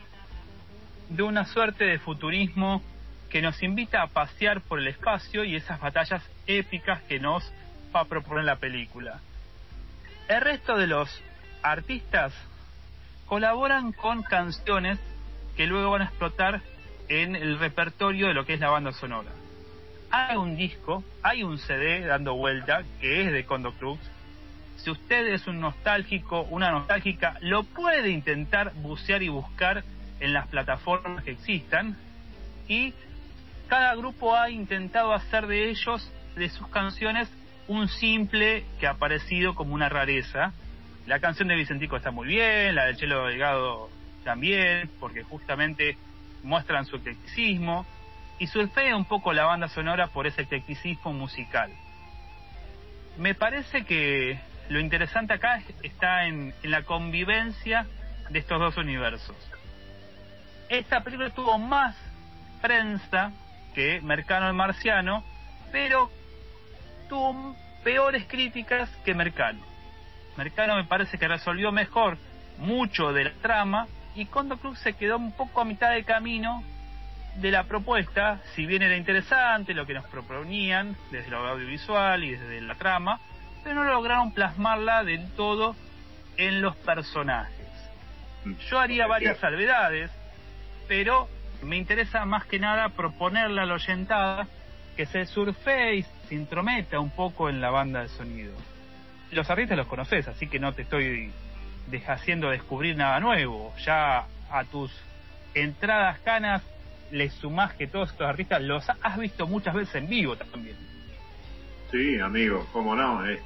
[1.08, 2.82] de una suerte de futurismo
[3.30, 7.50] que nos invita a pasear por el espacio y esas batallas épicas que nos
[7.96, 9.22] va a proponer la película.
[10.28, 11.10] El resto de los
[11.62, 12.34] artistas
[13.28, 15.00] colaboran con canciones
[15.56, 16.62] que luego van a explotar
[17.08, 19.30] en el repertorio de lo que es la banda sonora.
[20.10, 24.00] Hay un disco, hay un CD dando vuelta que es de Condo Cruz.
[24.84, 29.84] Si usted es un nostálgico, una nostálgica, lo puede intentar bucear y buscar
[30.20, 31.96] en las plataformas que existan.
[32.68, 32.94] Y
[33.68, 37.30] cada grupo ha intentado hacer de ellos, de sus canciones,
[37.68, 40.52] un simple que ha aparecido como una rareza.
[41.06, 43.90] La canción de Vicentico está muy bien, la del Chelo Delgado
[44.24, 45.96] también, porque justamente
[46.42, 47.86] muestran su eclecticismo
[48.40, 51.72] y surfea un poco la banda sonora por ese eclecticismo musical.
[53.20, 54.40] Me parece que
[54.72, 57.86] lo interesante acá está en, en la convivencia
[58.30, 59.36] de estos dos universos.
[60.70, 61.96] Esta película tuvo más
[62.62, 63.34] prensa
[63.76, 65.24] que Mercano el Marciano,
[65.72, 66.10] pero
[67.10, 69.60] tuvo peores críticas que Mercano.
[70.38, 72.18] Mercano me parece que resolvió mejor
[72.58, 76.64] mucho de la trama y Condo Club se quedó un poco a mitad de camino
[77.36, 82.32] de la propuesta, si bien era interesante lo que nos proponían desde lo audiovisual y
[82.32, 83.20] desde la trama,
[83.64, 85.76] pero no lograron plasmarla del todo
[86.38, 87.68] en los personajes.
[88.70, 90.10] Yo haría varias salvedades,
[90.88, 91.30] pero
[91.62, 94.48] me interesa más que nada proponerle a la oyentada
[94.96, 98.54] que se surfee y se intrometa un poco en la banda de sonido.
[99.32, 101.32] Los artistas los conoces, así que no te estoy
[102.08, 103.74] haciendo descubrir nada nuevo.
[103.86, 104.92] Ya a tus
[105.54, 106.64] entradas canas
[107.12, 110.76] le sumás que todos estos artistas los has visto muchas veces en vivo también.
[111.92, 113.26] Sí, amigo, cómo no.
[113.28, 113.42] eh.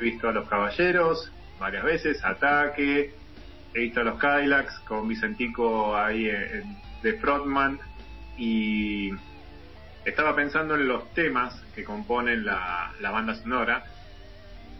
[0.00, 3.12] He visto a los Caballeros varias veces, Ataque,
[3.74, 7.78] he visto a los Cadillacs con Vicentico ahí en- en- de Frontman
[8.38, 9.10] y
[10.06, 13.84] estaba pensando en los temas que componen la, la banda sonora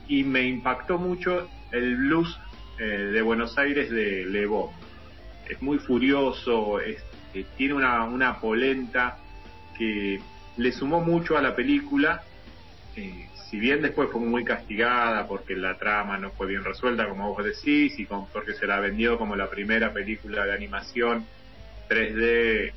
[0.09, 2.41] y me impactó mucho el blues
[2.79, 4.73] eh, de Buenos Aires de Levo.
[5.51, 7.05] Es muy furioso, es-
[7.35, 9.19] eh, tiene una, una polenta
[9.77, 10.19] que
[10.57, 12.23] le sumó mucho a la película
[12.97, 17.35] eh, si bien después fue muy castigada porque la trama no fue bien resuelta, como
[17.35, 21.27] vos decís, y con, porque se la vendió como la primera película de animación
[21.89, 22.73] 3D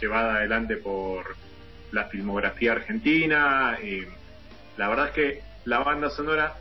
[0.00, 1.36] llevada adelante por
[1.92, 4.08] la filmografía argentina, eh,
[4.76, 6.56] la verdad es que la banda sonora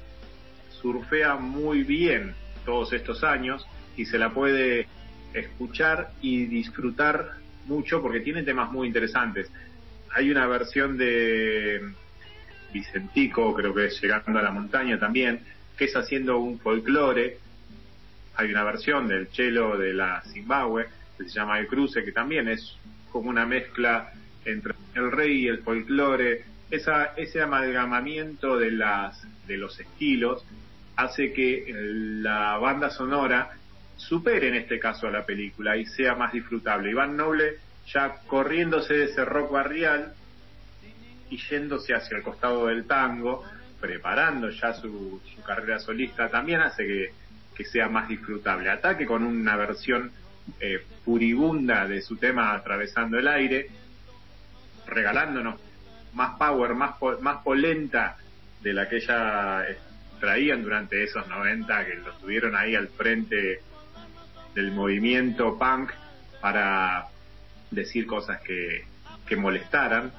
[0.69, 2.35] surfea muy bien
[2.65, 3.65] todos estos años
[3.97, 4.87] y se la puede
[5.33, 7.31] escuchar y disfrutar
[7.65, 9.51] mucho porque tiene temas muy interesantes.
[10.15, 11.81] Hay una versión de
[12.75, 15.39] Vicentico, creo que es Llegando a la Montaña también,
[15.77, 17.37] que es haciendo un folclore.
[18.35, 22.49] Hay una versión del chelo de la Zimbabue, que se llama El Cruce, que también
[22.49, 22.77] es
[23.13, 24.11] como una mezcla
[24.43, 26.43] entre el rey y el folclore.
[26.69, 30.43] Esa, ese amalgamamiento de, las, de los estilos
[30.97, 31.73] hace que
[32.21, 33.51] la banda sonora
[33.95, 36.91] supere en este caso a la película y sea más disfrutable.
[36.91, 40.13] Iván Noble ya corriéndose de ese rock barrial
[41.29, 43.43] y yéndose hacia el costado del tango,
[43.79, 47.13] preparando ya su, carrera solista, también hace que,
[47.55, 48.69] que sea más disfrutable.
[48.69, 50.11] Ataque con una versión
[50.59, 53.69] eh, furibunda de su tema Atravesando el aire,
[54.87, 55.59] regalándonos
[56.13, 58.17] más power, más, más polenta
[58.61, 59.77] de la que ella eh,
[60.19, 63.61] traían durante esos 90, que lo tuvieron ahí al frente
[64.53, 65.91] del movimiento punk
[66.41, 67.07] para
[67.71, 68.85] decir cosas que,
[69.27, 70.11] que molestaran,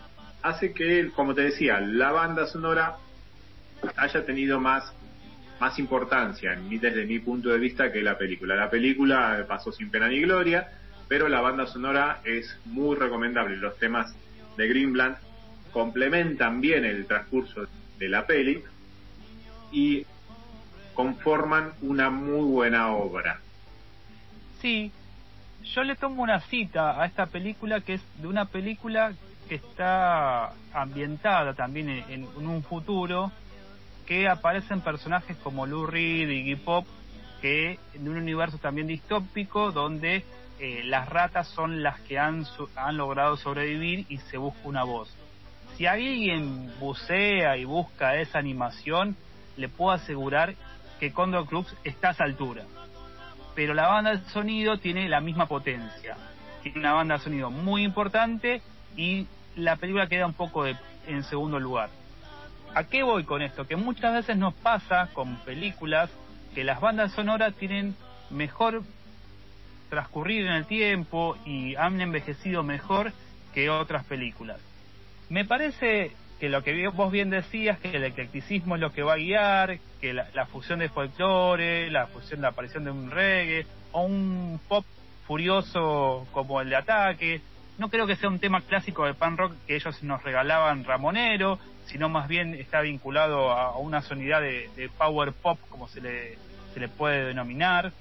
[0.49, 2.97] hace que, como te decía, la banda sonora
[3.97, 4.93] haya tenido más,
[5.61, 8.55] más importancia, desde mi punto de vista, que la película.
[8.55, 10.69] La película pasó sin pena ni gloria,
[11.09, 13.57] pero la banda sonora es muy recomendable.
[13.57, 14.15] Los temas
[14.57, 15.19] de Greenblatt
[15.73, 17.67] complementan bien el transcurso
[17.99, 18.63] de la peli
[19.73, 20.07] y
[20.95, 23.41] conforman una muy buena obra.
[24.61, 24.91] Sí,
[25.75, 29.13] yo le tomo una cita a esta película que es de una película
[29.49, 33.31] que está ambientada también en, en un futuro
[34.07, 36.87] que aparecen personajes como Lou Reed Iggy Pop
[37.41, 40.25] que en un universo también distópico donde
[40.59, 44.85] eh, las ratas son las que han, su- han logrado sobrevivir y se busca una
[44.85, 45.15] voz.
[45.77, 49.17] Si alguien bucea y busca esa animación,
[49.59, 50.55] le puedo asegurar
[50.99, 52.65] que Condor Crux está a esa altura
[53.55, 56.15] pero la banda de sonido tiene la misma potencia.
[56.63, 58.61] Tiene una banda de sonido muy importante
[58.99, 59.27] y
[59.57, 60.77] la película queda un poco de-
[61.07, 61.91] en segundo lugar.
[62.75, 63.67] ¿A qué voy con esto?
[63.67, 66.11] Que muchas veces nos pasa con películas
[66.55, 67.97] que las bandas sonoras tienen
[68.31, 68.83] mejor
[69.89, 73.13] transcurrir en el tiempo y han envejecido mejor
[73.55, 74.59] que otras películas.
[75.29, 79.15] Me parece que lo que vos bien decías, que el eclecticismo es lo que va
[79.15, 83.67] a guiar, que la, la fusión de folclore, la fusión, la aparición de un reggae,
[83.93, 84.85] o un pop
[85.27, 87.41] furioso como el de Ataque,
[87.79, 91.59] no creo que sea un tema clásico de pan rock que ellos nos regalaban Ramonero,
[91.87, 96.39] sino más bien está vinculado a, una sonidad de, power pop, como se le,
[96.75, 97.93] se le puede denominar.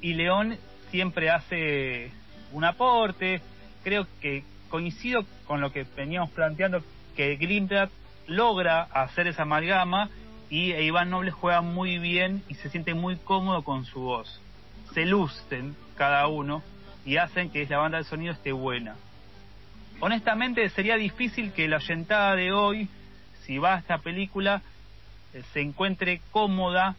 [0.00, 0.56] Y León
[0.90, 2.10] siempre hace
[2.52, 3.40] un aporte.
[3.82, 6.82] Creo que coincido con lo que veníamos planteando,
[7.16, 7.90] que Greenblatt
[8.26, 10.10] logra hacer esa amalgama
[10.50, 14.40] y Iván Noble juega muy bien y se siente muy cómodo con su voz.
[14.94, 16.62] Se lucen cada uno
[17.08, 18.94] y hacen que la banda de sonido esté buena.
[19.98, 22.86] Honestamente sería difícil que la oyentada de hoy,
[23.44, 24.60] si va a esta película,
[25.32, 26.96] eh, se encuentre cómoda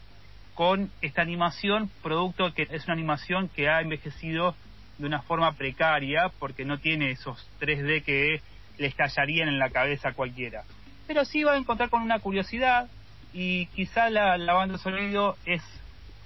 [0.56, 4.56] con esta animación, producto que es una animación que ha envejecido
[4.98, 8.42] de una forma precaria, porque no tiene esos 3D que
[8.80, 10.64] le estallarían en la cabeza a cualquiera.
[11.06, 12.90] Pero sí va a encontrar con una curiosidad
[13.32, 15.62] y quizá la, la banda de sonido es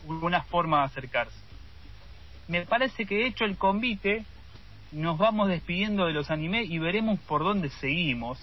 [0.08, 1.43] una forma de acercarse.
[2.48, 4.26] Me parece que hecho el convite,
[4.92, 8.40] nos vamos despidiendo de los animes y veremos por dónde seguimos.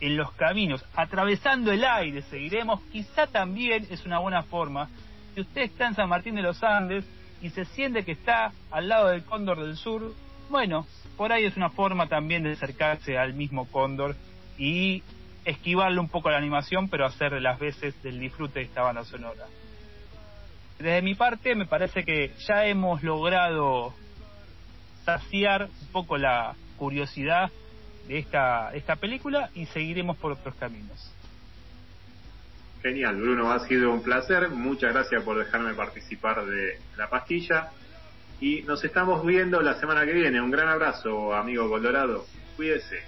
[0.00, 2.80] En los caminos, atravesando el aire, seguiremos.
[2.92, 4.88] Quizá también es una buena forma.
[5.34, 7.04] Si usted está en San Martín de los Andes
[7.42, 10.14] y se siente que está al lado del Cóndor del Sur,
[10.50, 14.14] bueno, por ahí es una forma también de acercarse al mismo Cóndor
[14.56, 15.02] y
[15.44, 19.46] esquivarle un poco la animación, pero hacer las veces del disfrute de esta banda sonora.
[20.78, 23.94] Desde mi parte, me parece que ya hemos logrado
[25.04, 27.50] saciar un poco la curiosidad
[28.06, 31.12] de esta, esta película y seguiremos por otros caminos.
[32.82, 34.50] Genial, Bruno, ha sido un placer.
[34.50, 37.70] Muchas gracias por dejarme participar de la pastilla.
[38.40, 40.40] Y nos estamos viendo la semana que viene.
[40.40, 42.24] Un gran abrazo, amigo Colorado.
[42.56, 43.02] Cuídese.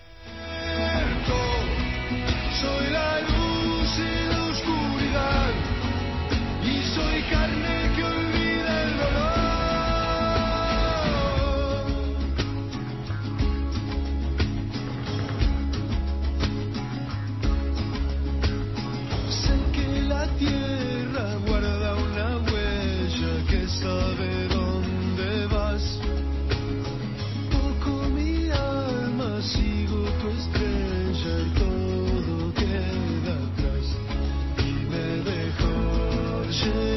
[36.63, 36.90] to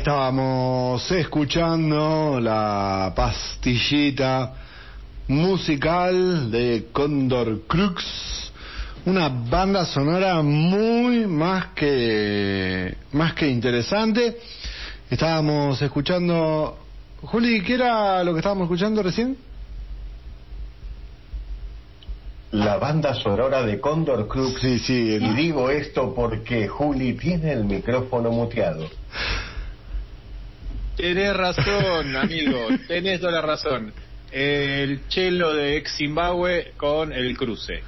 [0.00, 4.54] estábamos escuchando la pastillita
[5.28, 8.50] musical de Condor Crux,
[9.04, 14.38] una banda sonora muy más que más que interesante.
[15.10, 16.78] Estábamos escuchando
[17.20, 19.36] Juli, ¿qué era lo que estábamos escuchando recién?
[22.52, 24.60] la banda sonora de Condor Crux.
[24.60, 25.18] Sí, sí.
[25.20, 28.88] Y digo esto porque Juli tiene el micrófono muteado.
[31.00, 33.92] Tenés razón, amigo, tenés toda la razón.
[34.30, 37.82] El chelo de ex Zimbabue con el cruce,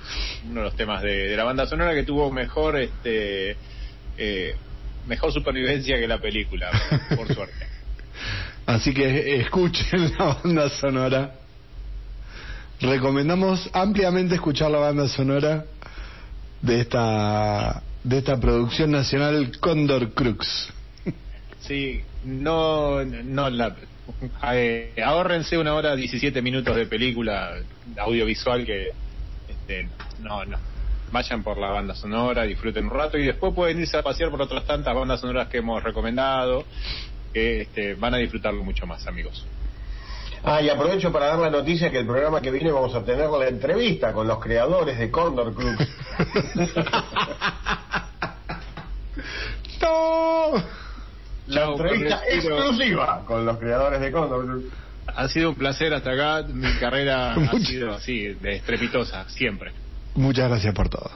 [0.48, 3.56] uno de los temas de, de la banda sonora que tuvo mejor este
[4.16, 4.56] eh,
[5.06, 6.70] mejor supervivencia que la película,
[7.14, 7.66] por suerte.
[8.66, 11.34] Así que escuchen la banda sonora.
[12.80, 15.64] Recomendamos ampliamente escuchar la banda sonora
[16.62, 20.72] de esta de esta producción nacional Condor Crux.
[21.62, 23.76] Sí, no, no la,
[24.52, 27.54] eh, ahórrense una hora 17 minutos de película
[27.98, 28.90] audiovisual que
[29.48, 29.88] este,
[30.20, 30.58] no, no.
[31.12, 34.40] Vayan por la banda sonora, disfruten un rato y después pueden irse a pasear por
[34.40, 36.64] otras tantas bandas sonoras que hemos recomendado,
[37.32, 39.46] que este, van a disfrutarlo mucho más, amigos.
[40.44, 43.28] Ah, y aprovecho para dar la noticia que el programa que viene vamos a tener
[43.28, 45.78] la entrevista con los creadores de Condor Crux.
[49.80, 50.54] ¡No!
[51.46, 54.62] La Chau, entrevista con exclusiva con los creadores de Condor.
[55.06, 59.72] Ha sido un placer hasta acá, mi carrera ha sido así, de estrepitosa, siempre.
[60.14, 61.10] Muchas gracias por todo.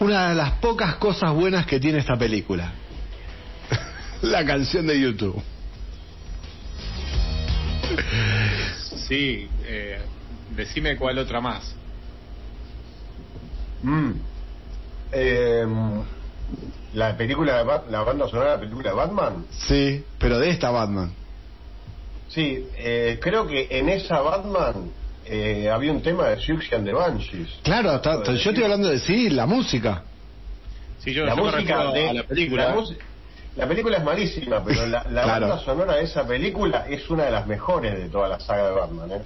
[0.00, 2.72] Una de las pocas cosas buenas que tiene esta película.
[4.22, 5.42] La canción de YouTube.
[9.08, 9.98] Sí, eh,
[10.56, 11.74] decime cuál otra más.
[13.82, 14.10] Mm.
[15.12, 15.66] Eh,
[16.94, 19.46] la película de Bat- la banda sonora de la película de Batman.
[19.50, 21.12] Sí, pero de esta Batman.
[22.28, 24.90] Sí, eh, creo que en esa Batman
[25.26, 27.48] eh, había un tema de Siouxsie and the Banshees.
[27.62, 30.04] Claro, está- está- yo estoy hablando de sí, la música.
[31.00, 32.74] Sí, yo, la yo música de a la película.
[32.74, 32.84] La,
[33.56, 35.48] la película es malísima, pero la, la Claro.
[35.48, 38.72] banda sonora de esa película es una de las mejores de toda la saga de
[38.74, 39.10] Batman.
[39.12, 39.22] ¿eh?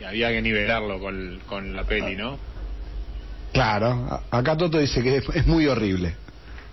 [0.00, 2.38] Y había que nivelarlo con, con la peli, ¿no?
[3.52, 6.14] Claro, a- acá Toto dice que es, es muy horrible.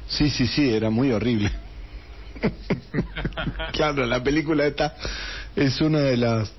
[0.07, 1.51] Sí, sí, sí, era muy horrible.
[3.73, 4.93] claro, la película esta
[5.55, 6.53] es una de las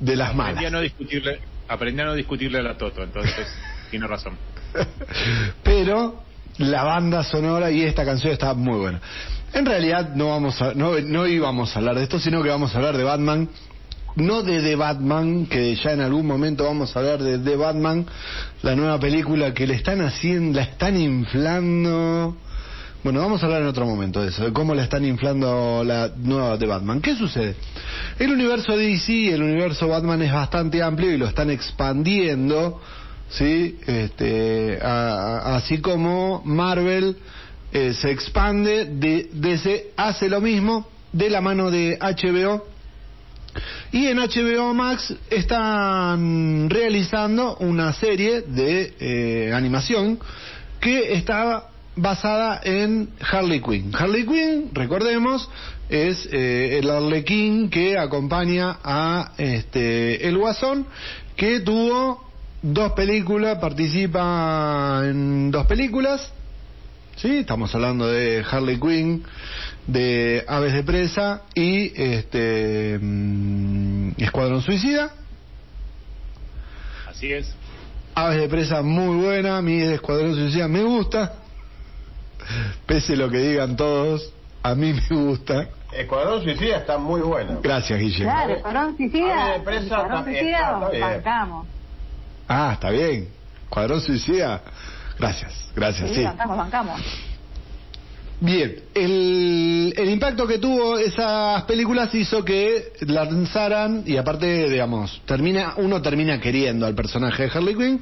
[0.00, 0.72] de las Aprendí a malas.
[0.72, 3.46] no discutirle, aprendí a no discutirle a la Toto, entonces
[3.90, 4.38] tiene razón.
[5.62, 6.27] Pero
[6.58, 9.00] la banda sonora y esta canción está muy buena.
[9.52, 12.74] En realidad no vamos a, no, no íbamos a hablar de esto, sino que vamos
[12.74, 13.48] a hablar de Batman.
[14.16, 18.04] No de The Batman, que ya en algún momento vamos a hablar de The Batman,
[18.62, 22.36] la nueva película que le están haciendo, la están inflando.
[23.04, 26.10] Bueno, vamos a hablar en otro momento de eso, de cómo la están inflando la
[26.16, 27.00] nueva de Batman.
[27.00, 27.54] ¿Qué sucede?
[28.18, 32.80] El universo DC, el universo Batman es bastante amplio y lo están expandiendo,
[33.30, 33.78] ¿sí?
[33.86, 37.16] Este, a- así como Marvel
[37.72, 42.66] eh, se expande, de, DC hace lo mismo de la mano de HBO.
[43.92, 50.18] Y en HBO Max están realizando una serie de eh, animación
[50.80, 51.64] que está
[51.96, 53.90] basada en Harley Quinn.
[53.94, 55.48] Harley Quinn, recordemos,
[55.88, 60.86] es eh, el arlequín que acompaña a este el Guasón,
[61.34, 62.27] que tuvo
[62.62, 66.32] dos películas, participa en dos películas.
[67.16, 69.24] Sí, estamos hablando de Harley Quinn,
[69.86, 75.10] de Aves de Presa y este mm, Escuadrón Suicida.
[77.08, 77.52] Así es.
[78.14, 81.34] Aves de Presa muy buena, de Escuadrón Suicida me gusta.
[82.86, 84.32] Pese a lo que digan todos,
[84.62, 85.68] a mí me gusta.
[85.92, 87.58] Escuadrón Suicida está muy buena.
[87.62, 88.32] Gracias, Guillermo.
[88.32, 89.42] Claro, Escuadrón Suicida.
[89.44, 91.77] Ave de Presa Escuadrón Suicida, está- está bien.
[92.48, 93.28] Ah, está bien.
[93.64, 94.62] Escuadrón Suicida.
[95.18, 96.24] Gracias, gracias, Sí, sí.
[96.24, 97.00] bancamos, bancamos.
[98.40, 105.74] Bien, el, el impacto que tuvo esas películas hizo que lanzaran, y aparte, digamos, termina
[105.76, 108.00] uno termina queriendo al personaje de Harley Quinn,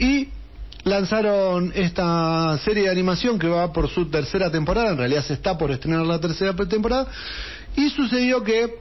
[0.00, 0.28] y
[0.82, 5.56] lanzaron esta serie de animación que va por su tercera temporada, en realidad se está
[5.56, 7.06] por estrenar la tercera temporada,
[7.76, 8.80] y sucedió que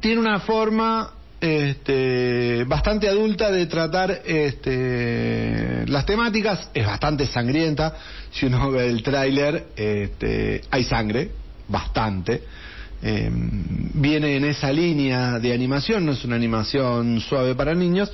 [0.00, 1.10] tiene una forma
[1.44, 7.94] este, bastante adulta de tratar este, las temáticas, es bastante sangrienta,
[8.30, 11.30] si uno ve el tráiler este, hay sangre,
[11.68, 12.42] bastante,
[13.06, 18.10] Eh, viene en esa línea de animación, no es una animación suave para niños,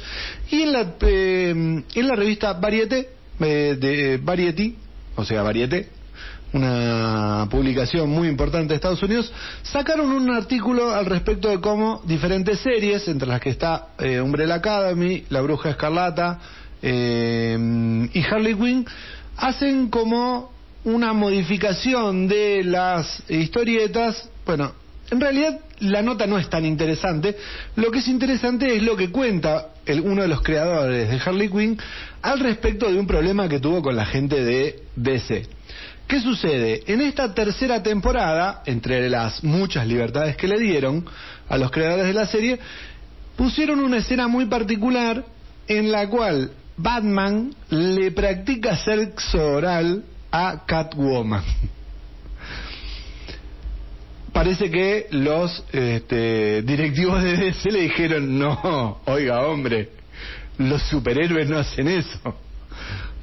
[0.50, 1.50] y en la, eh,
[1.94, 3.06] en la revista Variety,
[3.38, 4.74] eh, de Variety,
[5.14, 5.86] o sea, Variety,
[6.52, 9.32] una publicación muy importante de Estados Unidos,
[9.62, 14.54] sacaron un artículo al respecto de cómo diferentes series, entre las que está eh, Umbrella
[14.54, 16.38] Academy, La Bruja Escarlata
[16.82, 18.86] eh, y Harley Quinn,
[19.36, 20.52] hacen como
[20.84, 24.28] una modificación de las historietas.
[24.44, 24.72] Bueno,
[25.10, 27.36] en realidad la nota no es tan interesante.
[27.76, 31.48] Lo que es interesante es lo que cuenta el, uno de los creadores de Harley
[31.48, 31.78] Quinn
[32.22, 35.46] al respecto de un problema que tuvo con la gente de DC.
[36.06, 36.82] ¿Qué sucede?
[36.86, 41.04] En esta tercera temporada, entre las muchas libertades que le dieron
[41.48, 42.58] a los creadores de la serie,
[43.36, 45.24] pusieron una escena muy particular
[45.68, 51.44] en la cual Batman le practica sexo oral a Catwoman.
[54.32, 59.90] Parece que los este, directivos de DC le dijeron, no, oiga hombre,
[60.58, 62.36] los superhéroes no hacen eso.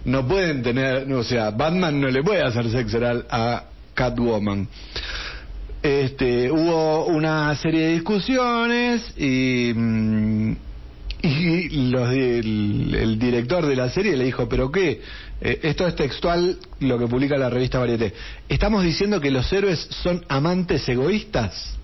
[0.06, 3.64] No pueden tener, o sea, Batman no le puede hacer sexo oral a
[3.94, 4.68] Catwoman.
[5.82, 10.56] Este, hubo una serie de discusiones y, mm,
[11.28, 15.02] y los, el, el director de la serie le dijo, pero qué,
[15.40, 18.12] Eh, esto es textual lo que publica la revista Varieté.
[18.49, 21.76] ¿Estamos diciendo que los héroes son amantes egoístas?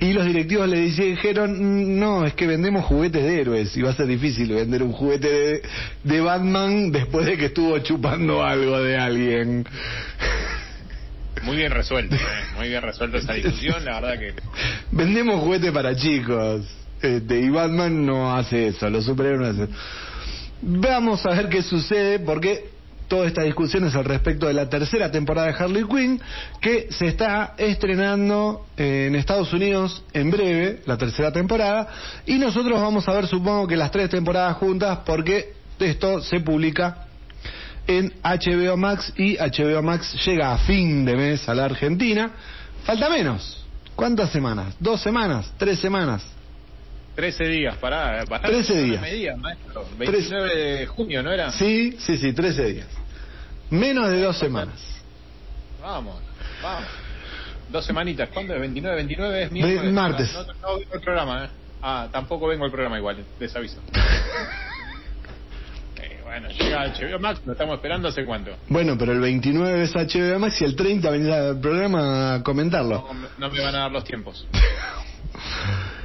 [0.00, 3.90] Y los directivos le dijeron, "Mm, no, es que vendemos juguetes de héroes y va
[3.90, 5.62] a ser difícil vender un juguete de,
[6.04, 9.64] de Batman después de que estuvo chupando algo de alguien.
[11.42, 12.18] Muy bien resuelto, eh,
[12.58, 14.34] muy bien resuelto esa discusión, la verdad que
[14.90, 16.66] Vendemos juguetes para chicos.
[17.02, 19.74] Este, y Batman no hace eso, los superhéroes no hacen.
[20.62, 22.70] Vamos a ver qué sucede porque
[23.08, 26.20] toda esta discusión es al respecto de la tercera temporada de Harley Quinn
[26.60, 31.88] que se está estrenando en Estados Unidos en breve, la tercera temporada,
[32.26, 37.06] y nosotros vamos a ver supongo que las tres temporadas juntas porque esto se publica
[37.86, 42.30] en HBO Max y HBO Max llega a fin de mes a la Argentina.
[42.84, 43.64] Falta menos.
[43.96, 44.74] ¿Cuántas semanas?
[44.78, 45.50] ¿Dos semanas?
[45.58, 46.22] ¿Tres semanas?
[47.20, 49.02] 13 días, pará, pará 13 días.
[49.02, 49.86] Medida, maestro.
[49.98, 51.52] 29 de junio, ¿no era?
[51.52, 52.86] Sí, sí, sí, 13 días.
[53.68, 54.80] Menos de dos semanas.
[55.82, 56.18] Vamos,
[56.62, 56.88] vamos.
[57.68, 58.60] Dos semanitas, ¿cuándo es?
[58.60, 59.92] 29, 29 es miércoles.
[59.92, 60.32] martes.
[60.32, 61.48] No, no, no vengo al programa, ¿eh?
[61.82, 63.80] Ah, tampoco vengo al programa igual, les aviso.
[66.02, 68.52] Eh, bueno, llega HBO Max, lo estamos esperando hace cuánto.
[68.68, 73.06] Bueno, pero el 29 es HBO Max y el 30 venís al programa a comentarlo.
[73.12, 74.46] No, no me van a dar los tiempos.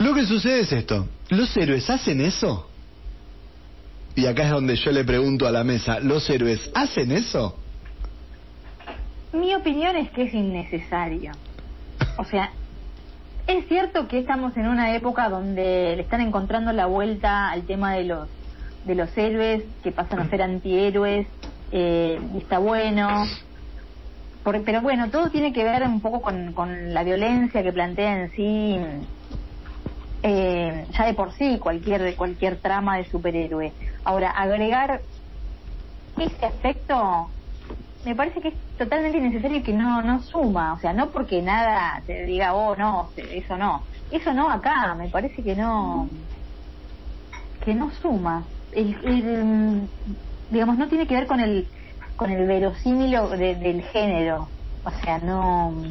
[0.00, 1.06] Lo que sucede es esto.
[1.28, 2.66] ¿Los héroes hacen eso?
[4.14, 7.58] Y acá es donde yo le pregunto a la mesa, ¿los héroes hacen eso?
[9.34, 11.32] Mi opinión es que es innecesario.
[12.16, 12.50] O sea,
[13.46, 17.92] es cierto que estamos en una época donde le están encontrando la vuelta al tema
[17.92, 18.28] de los
[18.86, 21.26] de los héroes que pasan a ser antihéroes
[21.72, 23.26] eh, y está bueno.
[24.64, 28.30] Pero bueno, todo tiene que ver un poco con, con la violencia que plantea en
[28.30, 28.78] sí,
[30.22, 33.76] eh, ya de por sí, cualquier cualquier trama de superhéroe.
[34.04, 35.02] Ahora, agregar
[36.16, 37.36] ese aspecto
[38.04, 41.42] me parece que es totalmente innecesario y que no no suma, o sea, no porque
[41.42, 46.10] nada te diga, oh, no, eso no, eso no acá, me parece que no,
[47.60, 48.50] que no suma.
[48.70, 49.90] El,
[50.48, 51.70] digamos, no tiene que ver con el
[52.16, 55.82] con el verosímil de- del género, o sea, no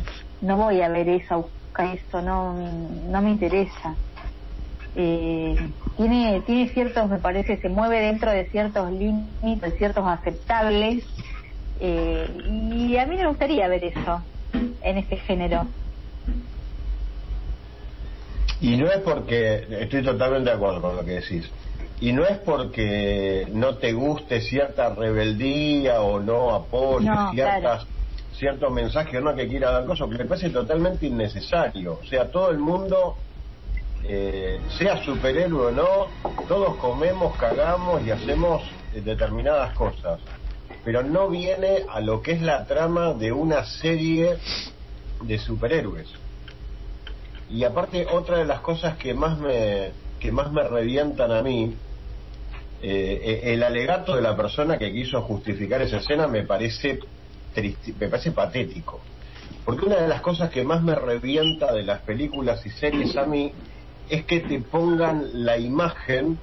[0.41, 3.99] no voy a ver eso, a buscar eso, no no me interesa.
[4.95, 5.55] Eh,
[5.97, 11.03] tiene tiene ciertos, me parece, se mueve dentro de ciertos límites, de ciertos aceptables
[11.79, 14.25] eh, y a mí me gustaría ver eso
[14.81, 15.67] en este género.
[18.61, 21.49] Y no es porque, estoy totalmente de acuerdo con lo que decís,
[22.01, 27.87] y no es porque no te guste cierta rebeldía o no apoyes No, ciertas, claro.
[28.33, 31.99] ciertos mensajes o no que quiera dar cosas, que me parece totalmente innecesario.
[32.01, 33.15] O sea, todo el mundo,
[34.03, 36.07] eh, sea superhéroe o no,
[36.47, 38.63] todos comemos, cagamos y hacemos
[38.93, 40.19] eh, determinadas cosas.
[40.83, 44.37] Pero no viene a lo que es la trama de una serie
[45.21, 46.07] de superhéroes.
[47.49, 51.75] Y aparte, otra de las cosas que más me, que más me revientan a mí,
[52.81, 56.99] eh, eh, el alegato de la persona que quiso justificar esa escena me parece
[57.53, 59.01] tristi- me parece patético.
[59.65, 63.25] Porque una de las cosas que más me revienta de las películas y series a
[63.25, 63.51] mí
[64.09, 66.37] es que te pongan la imagen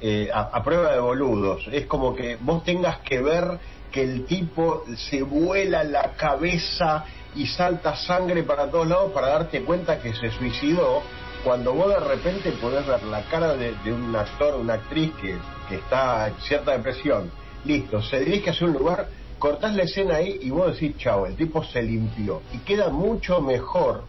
[0.00, 1.66] eh, a, prueba de boludos.
[1.72, 3.58] Es como que vos tengas que ver
[3.90, 7.04] que el tipo se vuela la cabeza
[7.34, 11.02] y salta sangre para todos lados para darte cuenta que se suicidó,
[11.44, 15.36] cuando vos de repente podés ver la cara de, un actor una actriz que,
[15.68, 17.30] que está en cierta depresión.
[17.64, 19.08] Listo, se dirige hacia un lugar
[19.38, 22.42] cortás la escena ahí y vos decís, chao, el tipo se limpió.
[22.52, 24.04] Y queda mucho mejor,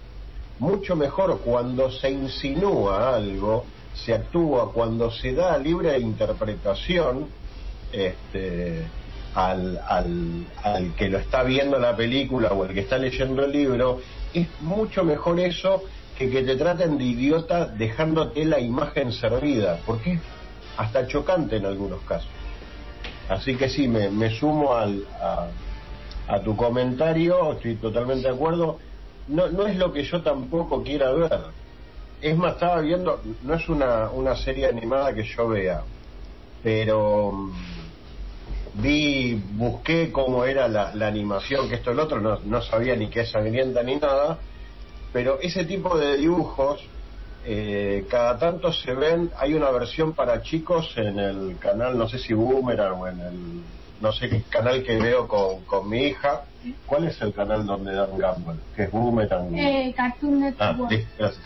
[0.59, 7.27] mucho mejor cuando se insinúa algo, se actúa, cuando se da libre interpretación
[7.91, 8.83] este,
[9.35, 13.51] al, al, al que lo está viendo la película o el que está leyendo el
[13.51, 14.01] libro,
[14.33, 15.83] es mucho mejor eso
[16.17, 20.19] que que te traten de idiota dejándote la imagen servida, porque es
[20.77, 22.29] hasta chocante en algunos casos.
[23.29, 25.47] Así que sí, me, me sumo al, a,
[26.27, 28.79] a tu comentario, estoy totalmente de acuerdo.
[29.27, 31.53] No, no es lo que yo tampoco quiera ver.
[32.19, 35.83] Es más, estaba viendo, no es una, una serie animada que yo vea,
[36.63, 42.95] pero mm, vi, busqué cómo era la, animación, que esto el otro, no, no sabía
[42.95, 44.39] ni qué es sangrienta ni nada,
[45.11, 46.81] pero ese tipo de dibujos
[47.43, 52.17] eh, cada tanto se ven, hay una versión para chicos en el canal, no sé
[52.17, 53.63] si Boomerang o en el,
[53.99, 56.43] no sé qué canal que veo con, con mi hija.
[56.85, 58.61] ¿Cuál es el canal donde dan Gumball?
[58.75, 59.55] Que es Boomerang.
[59.57, 60.91] Eh, Cartoon Ah, Network.
[60.91, 61.45] listo, gracias.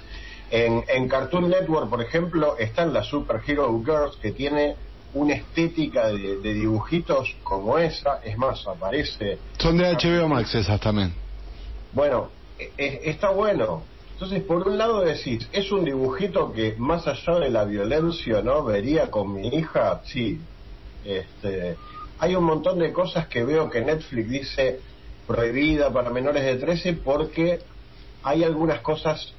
[0.49, 4.75] En, en Cartoon Network, por ejemplo, están las Super Hero Girls que tiene
[5.13, 8.19] una estética de, de dibujitos como esa.
[8.23, 9.39] Es más, aparece.
[9.59, 11.13] Son de HBO Max esas también.
[11.91, 13.87] Bueno, e- e- está bueno.
[14.13, 18.63] Entonces, por un lado decís, es un dibujito que más allá de la violencia, ¿no?
[18.63, 20.39] Vería con mi hija, sí.
[21.03, 21.77] Este,
[22.21, 24.79] hay un montón de cosas que veo que Netflix dice
[25.25, 27.59] prohibida para menores de 13 porque
[28.21, 29.33] hay algunas cosas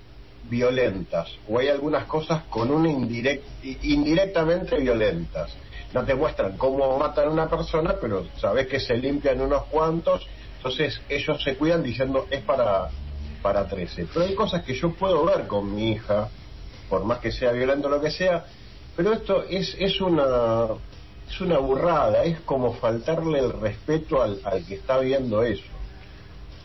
[0.51, 3.45] violentas o hay algunas cosas con una indirect,
[3.85, 5.53] indirectamente violentas.
[5.95, 10.27] No te muestran cómo matan a una persona, pero sabes que se limpian unos cuantos,
[10.57, 12.89] entonces ellos se cuidan diciendo es para
[13.43, 14.09] para 13.
[14.13, 16.31] Pero hay cosas que yo puedo ver con mi hija,
[16.89, 18.45] por más que sea violento lo que sea,
[18.97, 20.67] pero esto es, es una
[21.33, 25.65] es una burrada, es como faltarle el respeto al, al que está viendo eso.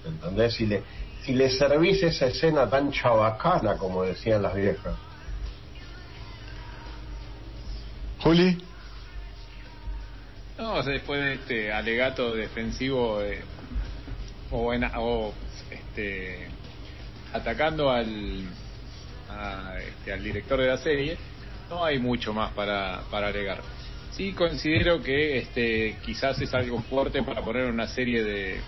[0.06, 0.54] ¿Entendés?
[0.56, 0.84] Si le,
[1.24, 4.96] si le servís esa escena tan chabacana, como decían las viejas.
[8.20, 8.58] Juli,
[10.58, 13.44] No, o sea, después de este alegato defensivo eh,
[14.52, 15.32] o, en- o,
[15.70, 16.48] este,
[17.32, 18.44] atacando al,
[19.30, 21.18] a, este, al director de la serie,
[21.70, 23.62] no hay mucho más para, para alegar.
[24.18, 28.60] Sí considero que este, quizás es algo fuerte para poner una serie de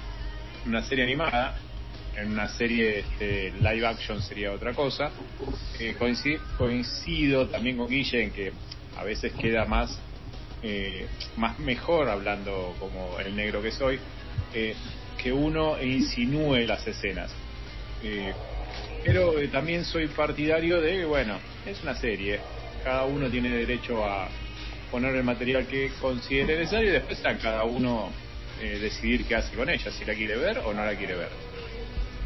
[0.67, 1.57] una serie animada,
[2.15, 5.09] en una serie este, live action sería otra cosa.
[5.79, 8.51] Eh, coincido, también con Guille en que
[8.95, 9.99] a veces queda más
[10.61, 13.99] eh, más mejor hablando como el negro que soy
[14.53, 14.75] eh,
[15.17, 17.31] que uno insinúe las escenas.
[18.03, 18.33] Eh,
[19.03, 22.39] pero eh, también soy partidario de bueno es una serie.
[22.83, 24.29] Cada uno tiene derecho a
[24.91, 28.09] poner el material que considere necesario y después a cada uno
[28.61, 31.29] eh, decidir qué hace con ella si la quiere ver o no la quiere ver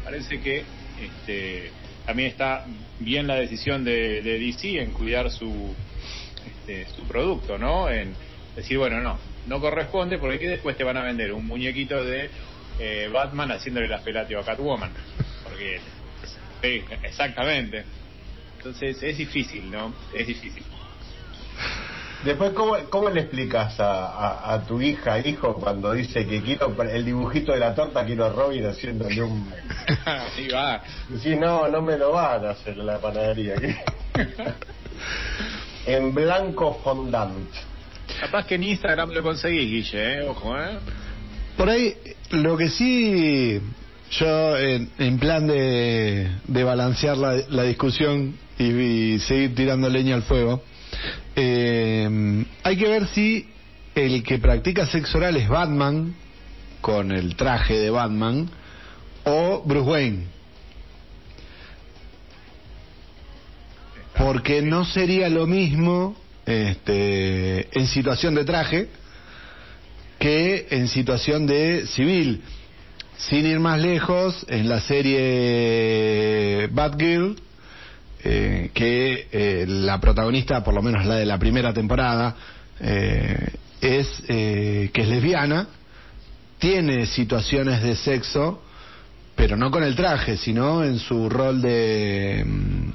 [0.04, 0.64] parece que
[1.00, 1.70] este,
[2.06, 2.66] también está
[3.00, 5.74] bien la decisión de, DC en cuidar su
[6.46, 7.88] este, su producto, ¿no?
[7.88, 8.14] En
[8.54, 12.28] decir, bueno, no, no corresponde porque después te van a vender un muñequito de
[12.78, 14.92] eh, Batman haciéndole las pelatio a Catwoman.
[15.42, 15.80] Porque,
[17.02, 17.84] exactamente.
[18.58, 19.94] Entonces es difícil, ¿no?
[20.14, 20.62] Es difícil.
[22.24, 26.74] Después, ¿cómo, cómo le explicas a, a, a tu hija, hijo, cuando dice que quiero
[26.82, 29.52] el dibujito de la torta, quiero a Robin haciéndole un...
[30.06, 30.82] Ahí va.
[31.22, 33.54] Sí, no, no me lo van a hacer en la panadería.
[35.86, 37.48] en blanco fondant.
[38.20, 40.28] Capaz que en Instagram lo conseguís, Guille, ¿eh?
[40.28, 40.78] Ojo, ¿eh?
[41.56, 41.94] por ahí
[42.30, 43.60] lo que sí
[44.10, 50.14] yo en, en plan de, de balancear la, la discusión y, y seguir tirando leña
[50.14, 50.62] al fuego,
[51.36, 53.46] eh, hay que ver si
[53.94, 56.14] el que practica sexo oral es Batman
[56.80, 58.50] con el traje de Batman
[59.24, 60.24] o Bruce Wayne.
[64.16, 66.16] Porque no sería lo mismo
[66.46, 68.88] este, en situación de traje
[70.18, 72.42] que en situación de civil.
[73.16, 77.36] Sin ir más lejos, en la serie Batgirl,
[78.24, 82.34] eh, que eh, la protagonista, por lo menos la de la primera temporada,
[82.80, 83.48] eh,
[83.80, 85.68] es eh, que es lesbiana,
[86.58, 88.62] tiene situaciones de sexo,
[89.36, 92.90] pero no con el traje, sino en su rol de mm,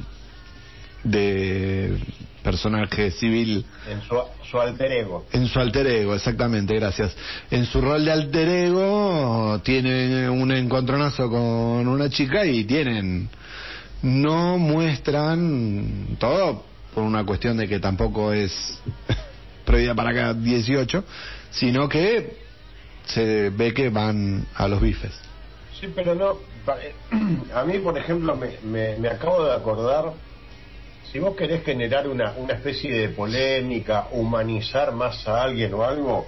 [1.04, 1.98] de
[2.44, 4.16] personaje civil En su,
[4.50, 5.26] su alter ego.
[5.32, 7.16] en su alter ego, exactamente, gracias.
[7.52, 13.30] En su rol de alter ego tiene un encontronazo con una chica y tienen,
[14.02, 16.64] no muestran todo
[16.94, 18.80] por una cuestión de que tampoco es
[19.66, 21.04] prohibida para acá 18,
[21.52, 22.38] sino que
[23.06, 25.12] se ve que van a los bifes.
[25.80, 26.38] Sí, pero no.
[26.82, 26.94] eh,
[27.54, 30.14] A mí, por ejemplo, me, me, me acabo de acordar.
[31.12, 36.28] Si vos querés generar una, una especie de polémica, humanizar más a alguien o algo,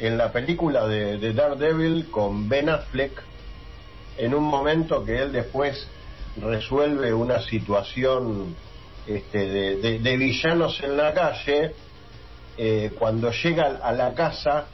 [0.00, 3.12] en la película de, de Daredevil con Ben Affleck,
[4.16, 5.86] en un momento que él después
[6.40, 8.54] resuelve una situación
[9.06, 11.72] este, de, de- villanos en la calle,
[12.56, 14.66] eh, cuando llega a la casa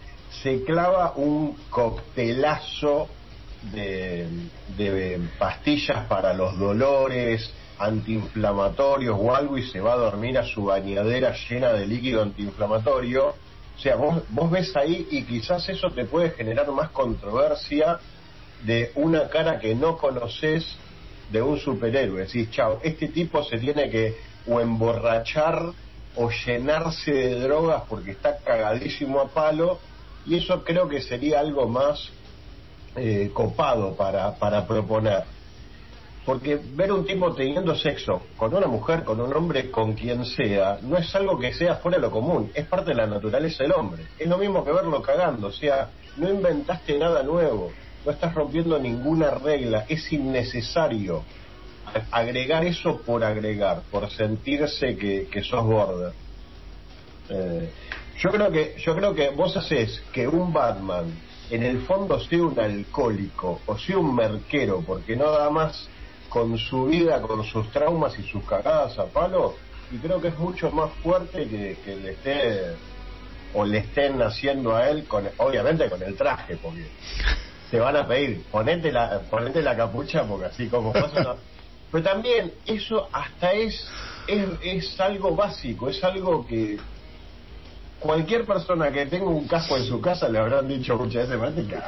[0.43, 3.09] se clava un coctelazo
[3.73, 4.27] de,
[4.77, 10.65] de pastillas para los dolores, antiinflamatorios o algo y se va a dormir a su
[10.65, 13.29] bañadera llena de líquido antiinflamatorio.
[13.29, 17.99] O sea, vos, vos ves ahí y quizás eso te puede generar más controversia
[18.65, 20.65] de una cara que no conoces
[21.35, 22.23] de un superhéroe.
[22.23, 24.17] Decís, chao, este tipo se tiene que
[24.47, 25.61] o emborrachar
[26.17, 29.81] o llenarse de drogas porque está cagadísimo a palo
[30.27, 32.11] y eso creo que sería algo más
[32.95, 35.25] eh, copado para, para proponer.
[36.25, 40.79] Porque ver un tipo teniendo sexo con una mujer, con un hombre, con quien sea,
[40.83, 43.73] no es algo que sea fuera de lo común, es parte de la naturaleza del
[43.73, 44.05] hombre.
[44.19, 47.73] Es lo mismo que verlo cagando, o sea, no inventaste nada nuevo,
[48.05, 51.25] no estás rompiendo ninguna regla, es innecesario
[52.11, 56.13] agregar eso por agregar, por sentirse que, que sos border.
[57.29, 57.71] Eh,
[58.19, 61.07] yo creo que yo creo que vos haces que un Batman
[61.51, 65.89] en el fondo sea un alcohólico o sea un merquero porque no da más
[66.29, 69.57] con su vida, con sus traumas y sus cagadas a palo
[69.91, 72.77] y creo que es mucho más fuerte que, que le esté
[73.53, 76.89] o le estén haciendo a él con obviamente con el traje porque
[77.75, 81.35] te van a pedir ponete la ponete la capucha porque así como pasa no.
[81.91, 83.85] pero también eso hasta es,
[84.29, 86.79] es es algo básico es algo que
[87.99, 91.67] cualquier persona que tenga un casco en su casa le habrán dicho muchas veces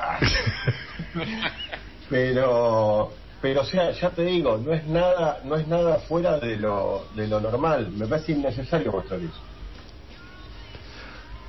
[2.11, 6.57] pero pero o sea ya te digo no es nada no es nada fuera de
[6.57, 9.41] lo de lo normal me parece innecesario mostrar eso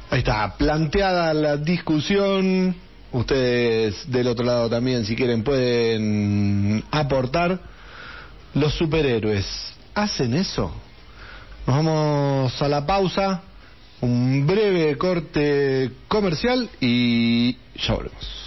[0.10, 2.87] Ahí está, planteada la discusión.
[3.12, 7.60] Ustedes del otro lado también, si quieren, pueden aportar.
[8.54, 9.46] Los superhéroes,
[9.94, 10.74] ¿hacen eso?
[11.66, 13.44] Nos vamos a la pausa,
[14.02, 18.47] un breve corte comercial y ya volvemos.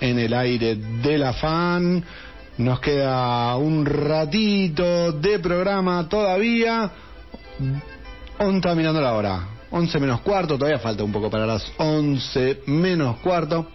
[0.00, 2.04] En el aire del afán.
[2.58, 6.90] Nos queda un ratito de programa todavía.
[8.38, 9.46] On está mirando la hora.
[9.70, 13.66] 11 menos cuarto, todavía falta un poco para las 11 menos cuarto.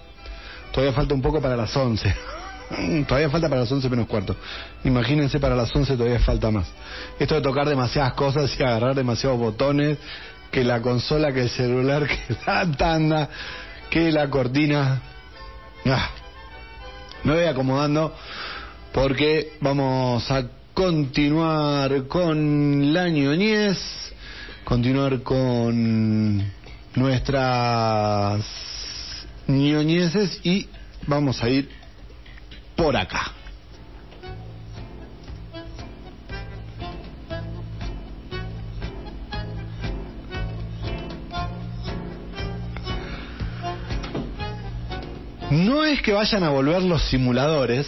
[0.71, 2.15] Todavía falta un poco para las 11.
[3.07, 4.35] todavía falta para las 11 menos cuarto.
[4.83, 6.67] Imagínense para las 11 todavía falta más.
[7.17, 9.97] Esto de tocar demasiadas cosas y agarrar demasiados botones,
[10.51, 13.29] que la consola, que el celular, que la tanda,
[13.89, 15.01] que la cortina.
[15.87, 16.09] Ah,
[17.23, 18.15] me voy acomodando
[18.91, 23.77] porque vamos a continuar con la ñoñez,
[24.63, 26.51] continuar con
[26.95, 28.45] nuestras
[29.45, 30.67] ñoñeces y
[31.05, 31.69] vamos a ir
[32.75, 33.44] por acá.
[45.51, 47.87] No es que vayan a volver los simuladores,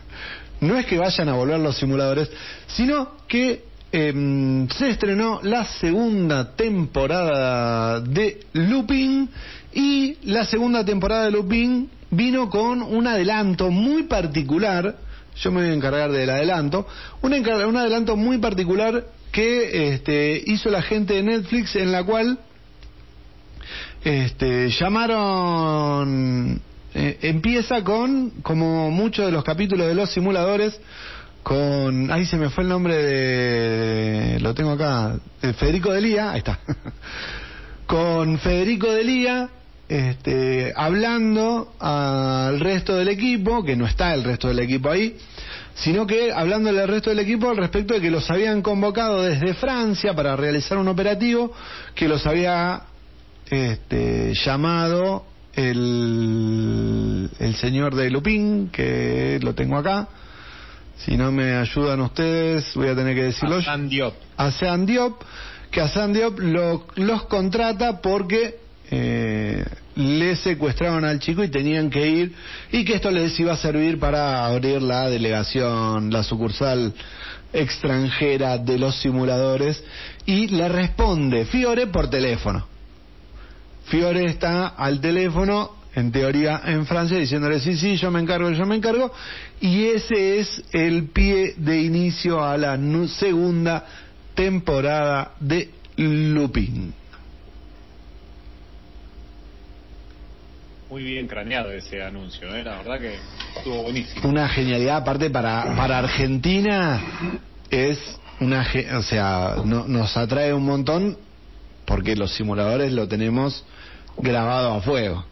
[0.60, 2.28] no es que vayan a volver los simuladores,
[2.66, 9.28] sino que em, se estrenó la segunda temporada de Lupin
[9.72, 14.96] y la segunda temporada de Lupin vino con un adelanto muy particular,
[15.36, 16.88] yo me voy a encargar del adelanto,
[17.22, 22.38] un, un adelanto muy particular que este, hizo la gente de Netflix en la cual
[24.02, 26.60] este, llamaron,
[26.94, 30.78] eh, empieza con, como muchos de los capítulos de los simuladores,
[31.42, 36.38] con, ahí se me fue el nombre de, lo tengo acá, eh, Federico Delía, ahí
[36.38, 36.58] está,
[37.86, 39.48] con Federico Delía,
[39.88, 45.16] este, hablando al resto del equipo, que no está el resto del equipo ahí,
[45.74, 49.54] sino que hablándole al resto del equipo al respecto de que los habían convocado desde
[49.54, 51.52] Francia para realizar un operativo,
[51.94, 52.82] que los había
[53.48, 55.29] este, llamado
[55.60, 60.08] el, el señor de Lupín, que lo tengo acá.
[60.96, 63.56] Si no me ayudan ustedes, voy a tener que decirlo.
[63.56, 64.14] Hassan Diop.
[64.36, 65.22] A Sean Diop,
[65.70, 68.58] que a Sean Diop lo- los contrata porque
[68.90, 69.64] eh,
[69.96, 72.34] le secuestraron al chico y tenían que ir
[72.72, 76.92] y que esto les iba a servir para abrir la delegación, la sucursal
[77.52, 79.82] extranjera de los simuladores
[80.26, 82.66] y le responde Fiore por teléfono.
[83.90, 88.64] Fiore está al teléfono, en teoría en Francia, diciéndole sí, sí, yo me encargo, yo
[88.64, 89.12] me encargo,
[89.60, 93.84] y ese es el pie de inicio a la segunda
[94.34, 96.94] temporada de Lupin.
[100.88, 102.64] Muy bien craneado ese anuncio, ¿eh?
[102.64, 103.14] la verdad que
[103.56, 104.28] estuvo buenísimo.
[104.28, 107.00] Una genialidad, aparte para, para Argentina,
[107.70, 107.98] es
[108.40, 111.16] una, o sea, no- nos atrae un montón
[111.86, 113.64] porque los simuladores lo tenemos
[114.22, 115.24] grabado a fuego.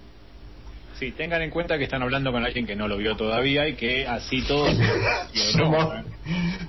[0.99, 3.75] Sí, tengan en cuenta que están hablando con alguien que no lo vio todavía y
[3.77, 4.75] que así todos
[5.53, 5.95] Somos,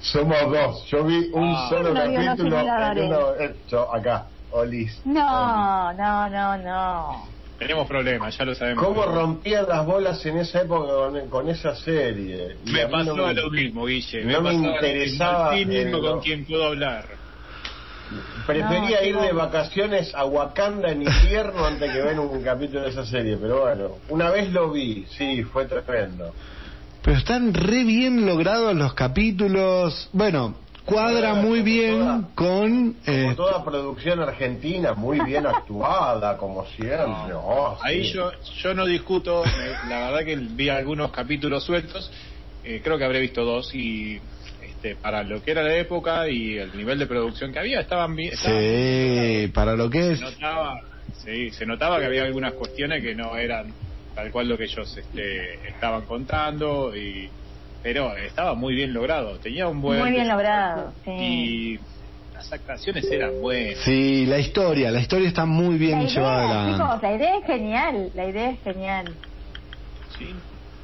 [0.01, 0.85] somos dos.
[0.87, 1.67] Yo vi un Ah.
[1.69, 2.59] solo No capítulo.
[2.59, 5.01] en uno- eh, yo acá, Olis.
[5.05, 7.29] No, no, no, no.
[7.57, 8.85] Tenemos problemas, ya lo sabemos.
[8.85, 12.55] ¿Cómo rompían las bolas en esa época con, con esa serie?
[12.65, 14.23] Y Me pasó no me- lo mismo, Guille.
[14.25, 15.71] no me interesaba, mismo.
[15.73, 16.21] El mismo con no.
[16.21, 17.18] quien puedo hablar.
[18.47, 22.89] Prefería No, ir de vacaciones a Wakanda en invierno antes que ver un capítulo de
[22.89, 26.33] esa serie, pero bueno, una vez lo vi, sí, fue tremendo.
[27.03, 30.09] Pero están re bien logrados los capítulos.
[30.11, 30.55] Bueno,
[30.85, 32.93] cuadra muy bien toda- con...
[32.93, 37.33] Como eh, toda producción argentina, muy bien actuada, como siempre.
[37.35, 38.13] Oh, Ahí sí.
[38.13, 38.31] yo
[38.63, 39.43] yo no discuto,
[39.87, 42.11] la verdad que vi algunos capítulos sueltos,
[42.63, 44.19] eh, creo que habré visto dos y
[44.79, 48.15] este, para lo que era la época y el nivel de producción que había estaban
[48.15, 48.31] bien.
[48.33, 50.19] Sí, para lo que es...
[50.19, 50.79] Se notaba,
[51.21, 53.73] sí, se notaba que había algunas cuestiones que no eran
[54.15, 57.29] tal cual lo que ellos este, estaban contando y
[57.83, 61.11] pero estaba muy bien logrado, tenía un buen Muy bien logrado, sí.
[61.11, 61.79] y
[62.33, 63.79] las actuaciones eran buenas.
[63.83, 67.45] Sí, la historia, la historia está muy bien La llevada idea, chicos, la idea es
[67.45, 69.13] genial, la idea es genial.
[70.17, 70.35] Sí,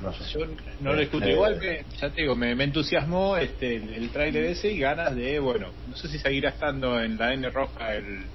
[0.02, 0.24] No sé.
[0.34, 0.46] Yo
[0.80, 1.26] no lo discuto.
[1.26, 4.80] Eh, Igual que, ya te digo, me, me entusiasmó este, el, el tráiler ese y
[4.80, 8.26] ganas de, bueno, no sé si seguirá estando en la N roja el,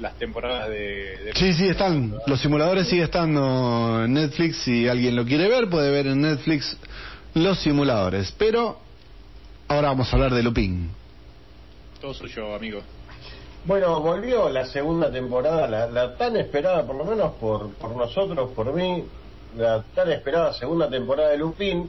[0.00, 0.76] las temporadas de...
[0.76, 2.14] de- Sí, sí, están.
[2.26, 4.56] Los simuladores siguen estando en Netflix.
[4.64, 6.76] Si alguien lo quiere ver, puede ver en Netflix
[7.34, 8.32] los simuladores.
[8.36, 8.78] Pero
[9.68, 10.90] ahora vamos a hablar de Lupin.
[12.00, 12.80] Todo suyo, amigo.
[13.64, 18.50] Bueno, volvió la segunda temporada, la, la tan esperada, por lo menos por, por nosotros,
[18.56, 19.04] por mí,
[19.56, 21.88] la tan esperada segunda temporada de Lupin,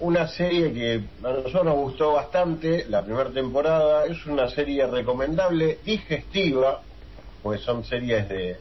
[0.00, 5.78] una serie que a nosotros nos gustó bastante, la primera temporada, es una serie recomendable,
[5.84, 6.82] digestiva,
[7.42, 8.56] pues son series de,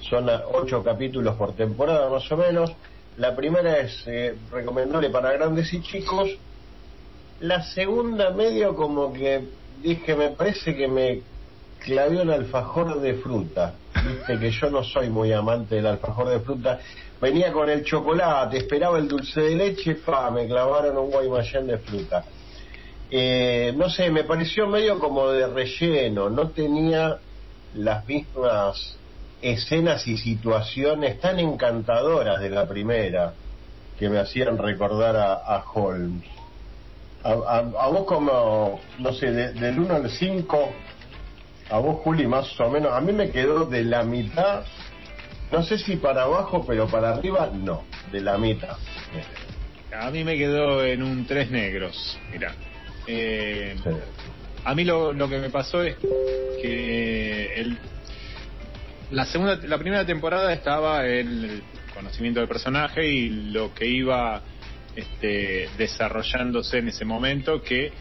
[0.00, 2.72] son ocho capítulos por temporada más o menos,
[3.16, 6.30] la primera es eh, recomendable para grandes y chicos,
[7.40, 9.44] la segunda medio como que
[9.82, 11.22] dije, me parece que me
[11.80, 13.74] clavé un alfajor de fruta.
[14.06, 16.80] Viste que yo no soy muy amante del alfajor de fruta.
[17.24, 21.78] Venía con el chocolate, esperaba el dulce de leche, pa, me clavaron un guaymallén de
[21.78, 22.22] fruta.
[23.10, 27.16] Eh, no sé, me pareció medio como de relleno, no tenía
[27.76, 28.98] las mismas
[29.40, 33.32] escenas y situaciones tan encantadoras de la primera
[33.98, 36.28] que me hacían recordar a, Holmes.
[37.22, 40.68] A vos como, no sé, de- del 1 al 5,
[41.70, 44.64] a vos Juli más o menos, a mí me quedó de la mitad,
[45.52, 48.76] no sé si para abajo, pero para arriba no, de la mitad.
[49.92, 52.54] A mí me quedó en un tres negros, mira.
[53.06, 53.90] Eh, Sí.
[54.64, 55.96] A mí lo, lo que me pasó es
[56.62, 57.76] que el,
[59.10, 61.62] la segunda, la primera temporada estaba en el
[61.92, 64.42] conocimiento del personaje y lo que iba
[64.96, 67.92] este, desarrollándose en ese momento que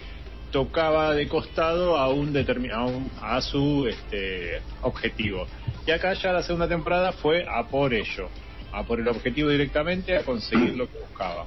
[0.52, 2.92] tocaba de costado a un determinado
[3.22, 5.48] a su este, objetivo.
[5.86, 8.30] Y acá ya la segunda temporada fue a por ello,
[8.72, 11.46] a por el objetivo directamente, a conseguir lo que buscaba.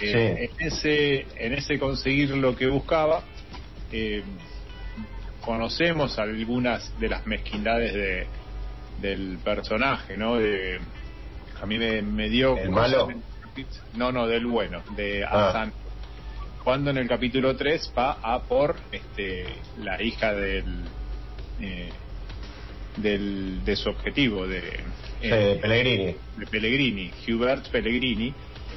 [0.00, 3.22] Eh, En ese en ese conseguir lo que buscaba
[3.92, 4.22] eh,
[5.40, 8.26] conocemos algunas de las mezquindades de
[9.00, 10.36] del personaje, ¿no?
[10.36, 10.80] De,
[11.62, 13.08] a mí me, me dio ¿El malo?
[13.94, 15.48] no, no, del bueno, de Ah.
[15.48, 15.72] Hassan.
[16.64, 19.46] cuando en el capítulo 3 va a por este
[19.82, 20.82] la hija del,
[21.60, 21.90] eh,
[22.96, 24.62] del de su objetivo de,
[25.22, 26.14] Eh, Pellegrini.
[26.36, 28.32] de Pellegrini, Hubert Pellegrini.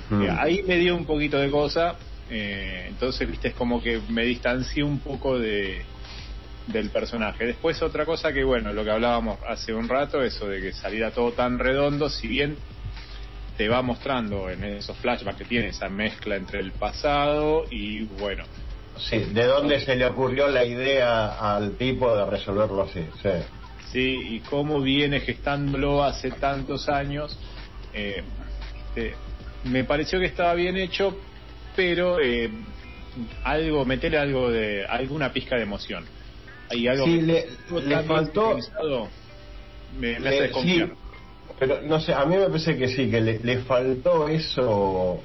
[0.10, 0.24] Mm.
[0.24, 1.96] Eh, ahí me dio un poquito de cosa,
[2.30, 5.82] eh, entonces viste es como que me distancié un poco de
[6.68, 7.46] del personaje.
[7.46, 11.10] Después otra cosa que bueno, lo que hablábamos hace un rato, eso de que saliera
[11.12, 12.58] todo tan redondo, si bien
[13.58, 18.44] te va mostrando en esos flashbacks que tiene esa mezcla entre el pasado y bueno,
[18.98, 23.00] Sí, ¿de dónde se le ocurrió la idea al tipo de resolverlo así?
[23.22, 23.30] Sí.
[23.92, 27.38] Sí, y cómo viene gestándolo hace tantos años,
[27.94, 28.24] eh,
[28.96, 29.16] este,
[29.66, 31.18] me pareció que estaba bien hecho,
[31.76, 32.50] pero eh,
[33.44, 36.06] algo, meterle algo de, alguna pizca de emoción.
[36.70, 37.46] Hay algo Sí, que le-
[37.88, 38.58] le faltó-
[39.98, 40.88] me, me hace Le- desconfiar.
[40.90, 40.94] sí,
[41.60, 45.22] pero no sé, a mí me parece que sí, que le, le faltó eso,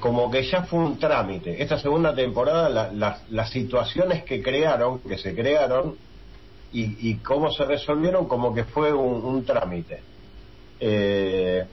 [0.00, 1.60] como que ya fue un trámite.
[1.60, 5.98] Esta segunda temporada, la- las- las situaciones que crearon, que se crearon,
[6.74, 10.00] y, y cómo se resolvieron, como que fue un, trámite.
[10.80, 11.64] Eh,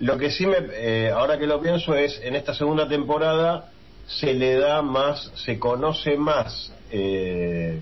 [0.00, 3.70] lo que sí me, eh, ahora que lo pienso es, en esta segunda temporada
[4.06, 7.80] se le da más, se conoce más eh,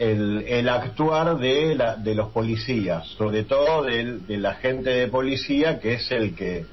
[0.00, 5.78] el, el actuar de, la, de los policías, sobre todo del, del agente de policía
[5.78, 6.66] que es el que,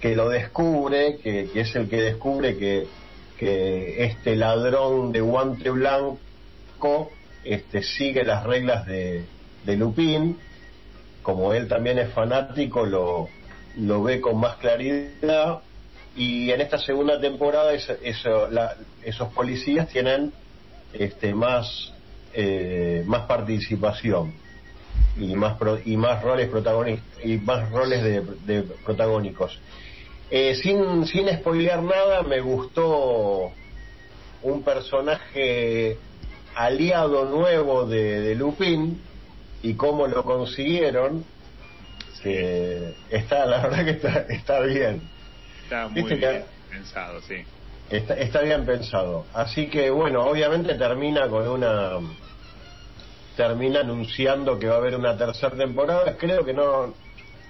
[0.00, 2.88] que lo descubre, que, que es el que descubre que,
[3.38, 6.18] que este ladrón de guante blanco
[7.44, 9.24] este, sigue las reglas de,
[9.64, 10.36] de Lupin,
[11.22, 13.28] como él también es fanático, lo,
[13.78, 15.60] lo ve con más claridad.
[16.16, 20.32] Y en esta segunda temporada eso- eso- la- esos policías tienen
[20.92, 21.92] este, más,
[22.34, 24.32] eh, más participación
[25.18, 26.48] y más, pro- y más roles
[27.24, 29.58] y más roles de, de protagónicos.
[30.30, 33.50] Eh, sin, sin spoilear nada, me gustó
[34.42, 35.96] un personaje
[36.56, 39.00] aliado nuevo de, de Lupin
[39.62, 41.24] y cómo lo consiguieron.
[42.22, 45.02] que está, la verdad que está, está bien.
[45.64, 47.44] Está muy que- bien pensado, sí.
[47.90, 49.26] Está, está bien pensado.
[49.34, 51.98] Así que bueno, obviamente termina con una...
[53.36, 56.16] Termina anunciando que va a haber una tercera temporada.
[56.16, 56.94] Creo que no...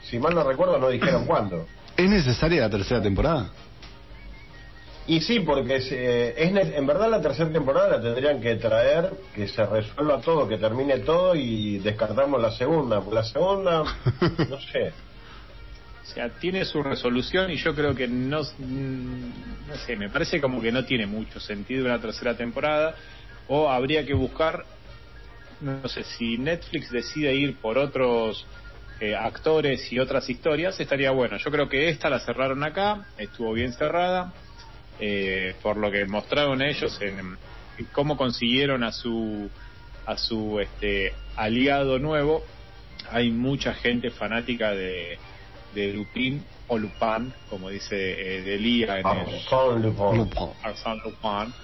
[0.03, 1.67] Si mal no recuerdo, no dijeron cuándo.
[1.97, 3.51] ¿Es necesaria la tercera temporada?
[5.07, 9.11] Y sí, porque se- es, ne- en verdad la tercera temporada la tendrían que traer,
[9.35, 13.01] que se resuelva todo, que termine todo y descartamos la segunda.
[13.01, 13.83] Porque la segunda,
[14.49, 14.93] no sé.
[16.03, 20.41] O sea, tiene su resolución y yo creo que no, mm, no sé, me parece
[20.41, 22.95] como que no tiene mucho sentido una tercera temporada
[23.49, 24.65] o habría que buscar,
[25.61, 28.47] no sé, si Netflix decide ir por otros
[29.01, 31.37] eh, actores y otras historias, estaría bueno.
[31.39, 34.33] Yo creo que esta la cerraron acá, estuvo bien cerrada,
[35.01, 39.51] eh, por lo que mostraron ellos en, en cómo consiguieron a su
[40.07, 42.45] a su este aliado nuevo.
[43.11, 45.19] Hay mucha gente fanática de
[45.75, 50.49] de Lupin o Lupin, como dice eh, Delia en el Arsène Lupin.
[50.63, 51.55] Arsène Lupin,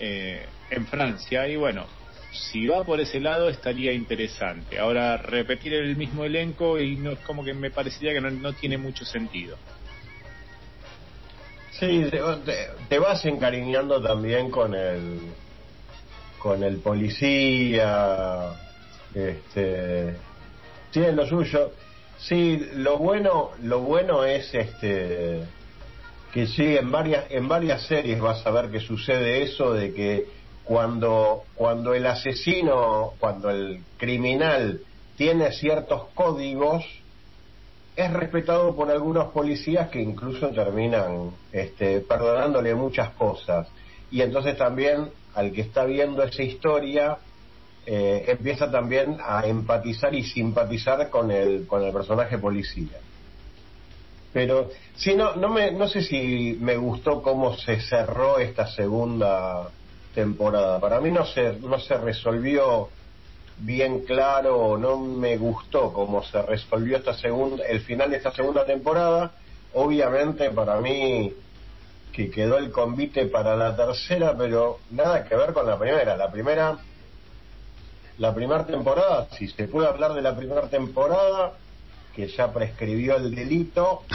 [0.00, 1.46] eh, en Francia.
[1.46, 1.86] Y bueno,
[2.32, 4.78] si va por ese lado estaría interesante.
[4.78, 8.78] Ahora, repetir el mismo elenco y no como que me parecería que no, no tiene
[8.78, 9.56] mucho sentido.
[11.72, 12.20] Sí, te,
[12.88, 15.20] te- vas encariñando también con el
[16.42, 18.52] con el policía,
[19.14, 20.16] este,
[20.92, 21.72] tiene lo suyo.
[22.20, 25.42] Sí, lo bueno, lo bueno es este
[26.32, 30.26] que sí en varias en varias series vas a ver que sucede eso de que
[30.64, 34.80] cuando cuando el asesino, cuando el criminal
[35.16, 36.84] tiene ciertos códigos
[37.98, 43.66] es respetado por algunos policías que incluso terminan este, perdonándole muchas cosas.
[44.12, 47.18] Y entonces también al que está viendo esa historia
[47.86, 52.98] eh, empieza también a empatizar y simpatizar con el, con el personaje policía.
[54.32, 59.70] Pero sí, no, no, me, no sé si me gustó cómo se cerró esta segunda
[60.14, 60.78] temporada.
[60.78, 62.90] Para mí no se, no se resolvió
[63.60, 68.64] bien claro, no me gustó cómo se resolvió esta segunda, el final de esta segunda
[68.64, 69.32] temporada.
[69.74, 71.32] Obviamente para mí
[72.12, 76.16] que quedó el convite para la tercera, pero nada que ver con la primera.
[76.16, 76.78] La primera,
[78.18, 81.52] la primera temporada, si se puede hablar de la primera temporada,
[82.14, 84.02] que ya prescribió el delito,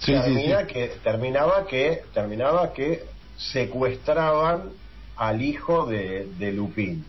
[0.00, 0.66] Sí, termina sí.
[0.68, 3.04] que terminaba que terminaba que
[3.36, 4.70] secuestraban
[5.16, 7.04] al hijo de, de Lupin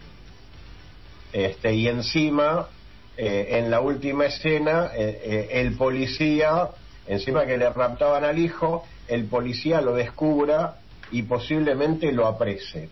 [1.34, 2.68] este y encima
[3.18, 6.70] eh, en la última escena eh, eh, el policía
[7.08, 10.76] encima que le raptaban al hijo el policía lo descubra
[11.12, 12.88] y posiblemente lo aprese.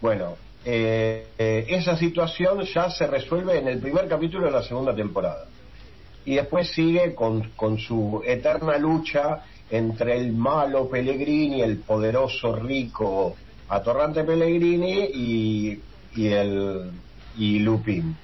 [0.00, 5.46] Bueno, esa situación ya se resuelve en el primer capítulo de la segunda temporada.
[6.24, 13.36] Y después sigue con, con su eterna lucha entre el malo Pellegrini, el poderoso rico
[13.68, 15.80] atorrante Pellegrini y,
[16.16, 16.90] y el
[17.36, 18.16] y Lupin.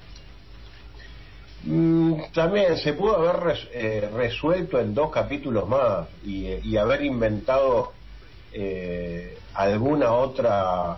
[1.65, 7.93] Mm, también se pudo haber eh, resuelto en dos capítulos más y, haber inventado
[8.51, 10.97] eh, alguna otra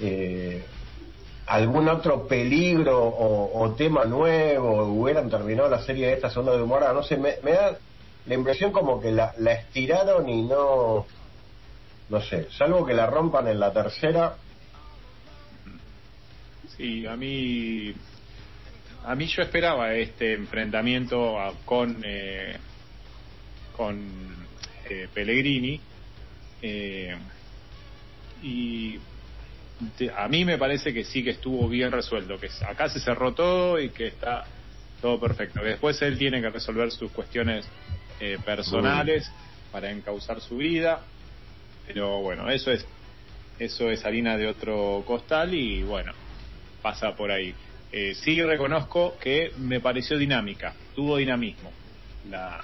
[0.00, 0.64] eh,
[1.46, 7.02] algún otro peligro o, tema nuevo hubieran terminado la serie de esta segunda temporada no
[7.02, 7.76] sé me, me da
[8.26, 11.06] la impresión como que la, la estiraron y no
[12.08, 14.36] no sé salvo que la rompan en la tercera
[16.76, 17.92] Sí, a mí,
[19.04, 22.58] a mí yo esperaba este enfrentamiento a- con eh,
[23.72, 24.48] con
[24.88, 25.80] eh, Pellegrini
[26.62, 27.16] eh,
[28.42, 28.98] y
[29.96, 33.34] te- a mí me parece que sí que estuvo bien resuelto, que acá se cerró
[33.34, 34.44] todo y que está
[35.00, 35.62] todo perfecto.
[35.62, 37.66] Después él tiene que resolver sus cuestiones
[38.20, 39.30] eh, personales
[39.70, 41.06] para encauzar su vida,
[41.86, 42.86] pero bueno, eso es
[43.58, 46.12] eso es harina de otro costal y bueno,
[46.82, 47.54] pasa por ahí.
[47.92, 51.72] Eh, sí reconozco que me pareció dinámica, tuvo dinamismo
[52.30, 52.60] la,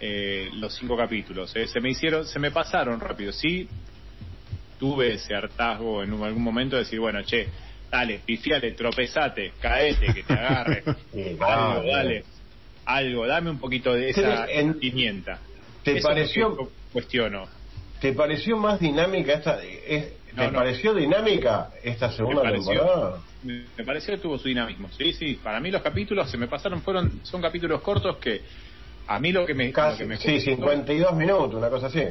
[0.00, 1.54] eh, los cinco capítulos.
[1.56, 1.66] eh.
[1.66, 3.32] Se me hicieron, se me pasaron rápido.
[3.32, 3.68] Sí
[4.78, 7.48] tuve ese hartazgo en un- algún momento de decir, bueno, che,
[7.90, 10.82] dale, pifiale, tropezate, caete, que te agarre,
[11.40, 12.24] algo, dale.
[12.84, 15.40] algo, dame un poquito de esa en- pimienta.
[15.82, 17.46] ¿Te Eso pareció- cuestiono.
[18.00, 20.58] ¿Te pareció más dinámica esta es- No, ¿Te no.
[20.58, 22.72] pareció dinámica esta segunda Me pareció.
[22.74, 23.18] temporada?
[23.42, 24.88] Me me pareció que tuvo su dinamismo.
[24.96, 28.42] Sí, sí, para mí los capítulos se me pasaron, fueron, son capítulos cortos que
[29.06, 32.02] a mí lo que me, Casi, que me sí, gustó- 52 minutos, una cosa así.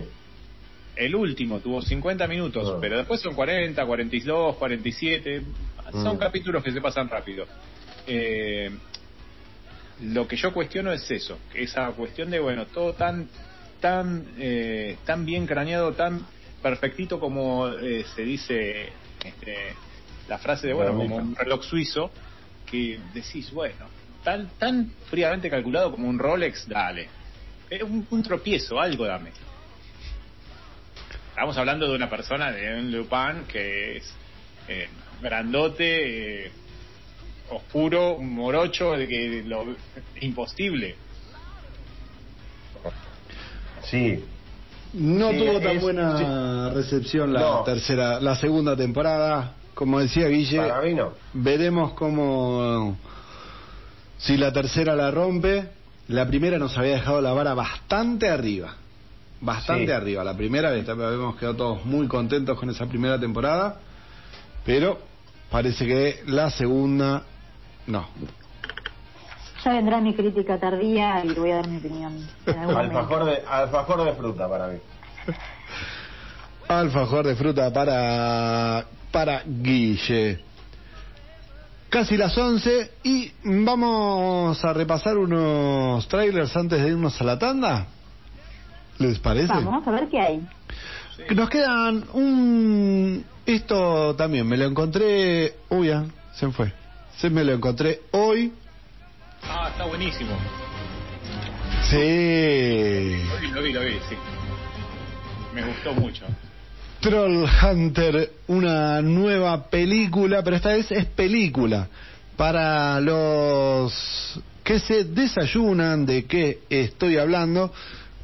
[0.96, 2.78] El último tuvo 50 minutos, Ah.
[2.82, 5.42] pero después son 40, 42, 47.
[5.92, 6.20] Son Mm.
[6.20, 7.46] capítulos que se pasan rápido.
[8.08, 8.72] Eh,
[10.04, 13.28] lo que yo cuestiono es eso, esa cuestión de, bueno, todo tan
[13.82, 16.26] tan eh, tan bien craneado, tan
[16.66, 18.90] perfectito como eh, se dice
[19.24, 19.76] este,
[20.28, 22.10] la frase de, bueno, como un reloj suizo,
[22.66, 23.86] que decís, bueno,
[24.24, 27.08] tan tan fríamente calculado como un Rolex, dale.
[27.84, 29.30] Un, un tropiezo, algo dame.
[31.30, 34.12] Estamos hablando de una persona, de un Lupin, que es
[34.68, 34.88] eh,
[35.22, 36.52] grandote, eh,
[37.52, 39.68] oscuro, morocho, de que lo
[40.20, 40.96] imposible.
[43.84, 44.24] Sí.
[44.96, 47.64] No Sí, tuvo tan es- buena recepción la No.
[47.64, 49.54] tercera, la segunda temporada.
[49.74, 51.12] Como decía Guille, Para mí no.
[51.34, 52.98] veremos cómo
[54.18, 55.70] si la tercera la rompe.
[56.08, 58.76] La primera nos había dejado la vara bastante arriba.
[59.42, 59.92] Bastante Sí.
[59.92, 60.24] arriba.
[60.24, 63.80] La primera vez habíamos quedado todos muy contentos con esa primera temporada.
[64.66, 65.00] Pero
[65.52, 67.24] parece que la segunda
[67.88, 68.08] no.
[69.66, 72.14] Ya vendrá mi crítica tardía y voy a dar mi opinión.
[72.46, 74.78] Alfajor de, alfajor de fruta para mí.
[76.68, 80.40] Alfajor de fruta para, para Guille.
[81.90, 87.88] Casi las 11 y vamos a repasar unos trailers antes de irnos a la tanda.
[89.00, 89.52] ¿Les parece?
[89.52, 90.48] Vamos a ver qué hay.
[91.34, 93.26] Nos quedan un...
[93.48, 95.56] Esto también me lo encontré...
[95.70, 96.06] Uy, ya,
[96.36, 96.72] se me fue.
[97.18, 98.54] Se me lo encontré hoy.
[99.50, 100.38] Ah, está buenísimo.
[101.90, 103.24] Sí.
[103.28, 104.16] Lo vi, lo vi, lo vi, sí.
[105.54, 106.26] Me gustó mucho.
[107.00, 111.88] Troll Hunter, una nueva película, pero esta vez es película
[112.36, 117.72] para los que se desayunan de qué estoy hablando.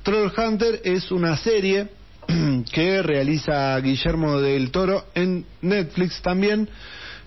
[0.02, 1.90] Troll Hunter es una serie
[2.74, 6.68] que realiza Guillermo del Toro en Netflix también.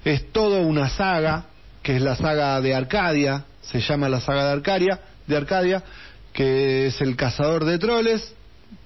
[0.05, 1.47] Es toda una saga,
[1.83, 5.83] que es la saga de Arcadia, se llama la saga de Arcadia, de Arcadia,
[6.33, 8.35] que es el cazador de troles.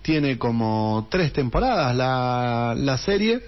[0.03, 3.41] Tiene como tres temporadas la, la serie.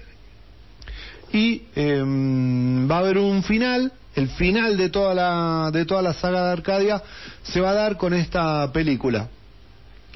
[1.31, 3.91] Y em, va a haber un final.
[4.15, 7.01] El final de toda la de toda la saga de Arcadia
[7.43, 9.29] se va a dar con esta película.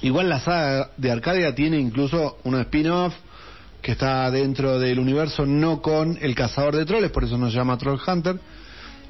[0.02, 3.14] Igual la saga de Arcadia tiene incluso un spin-off
[3.82, 7.56] que está dentro del universo, no con el cazador de troles, por eso no se
[7.56, 8.40] llama Troll Hunter,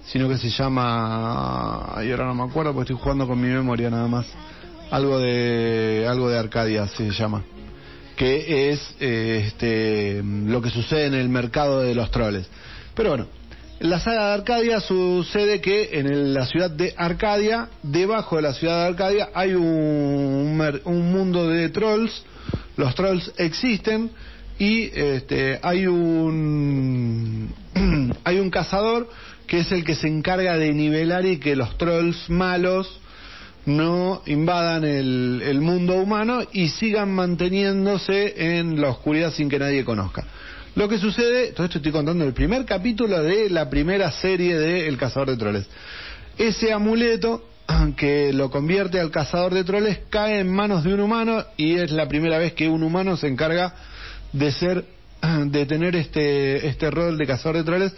[0.08, 3.90] sino que se llama, y ahora no me acuerdo porque estoy jugando con mi memoria
[3.90, 4.26] nada más,
[4.92, 7.44] algo de algo de Arcadia se llama,
[8.16, 12.48] que es eh, este lo que sucede en el mercado de los troles.
[12.94, 13.28] Pero bueno,
[13.80, 18.42] en la saga de Arcadia sucede que en el- la ciudad de Arcadia, debajo de
[18.44, 22.24] la ciudad de Arcadia, hay un, un mundo de trolls.
[22.78, 24.12] Los trolls existen
[24.60, 27.54] y este, hay un
[28.24, 29.10] hay un cazador
[29.48, 33.00] que es el que se encarga de nivelar y que los trolls malos
[33.66, 39.84] no invadan el, el mundo humano y sigan manteniéndose en la oscuridad sin que nadie
[39.84, 40.24] conozca.
[40.76, 44.88] Lo que sucede, todo esto estoy contando el primer capítulo de la primera serie de
[44.88, 45.68] El Cazador de Troles.
[46.38, 47.44] Ese amuleto
[47.98, 51.92] que lo convierte al cazador de troles cae en manos de un humano y es
[51.92, 53.74] la primera vez que un humano se encarga
[54.34, 54.86] de ser
[55.46, 57.94] de tener este este rol de cazador de troles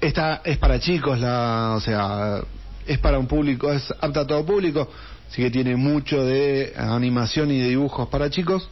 [0.00, 2.40] esta es para chicos la o sea
[2.86, 4.88] es para un público es apta a todo público
[5.28, 8.68] así que tiene mucho de animación y de dibujos para chicos.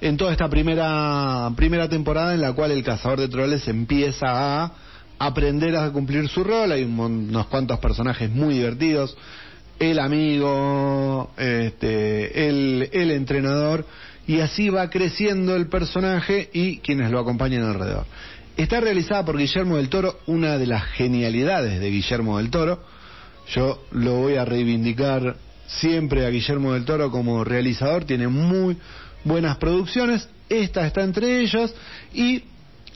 [0.00, 4.26] En toda esta primera primera temporada en la cual el cazador de troles empieza
[4.64, 4.72] a
[5.18, 9.16] aprender a cumplir su rol hay unos cuantos personajes muy divertidos
[9.78, 13.86] el amigo este el entrenador
[14.26, 18.04] y así va creciendo el personaje y quienes lo acompañan alrededor
[18.56, 22.80] está realizada por Guillermo del Toro una de las genialidades de Guillermo del Toro.
[23.48, 28.76] Yo lo voy a reivindicar siempre a Guillermo del Toro como realizador, tiene muy
[29.24, 31.74] buenas producciones, esta está entre ellas.
[32.14, 32.44] Y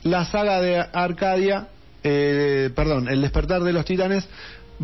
[0.03, 1.67] la saga de Arcadia,
[2.03, 4.27] eh, perdón, El despertar de los titanes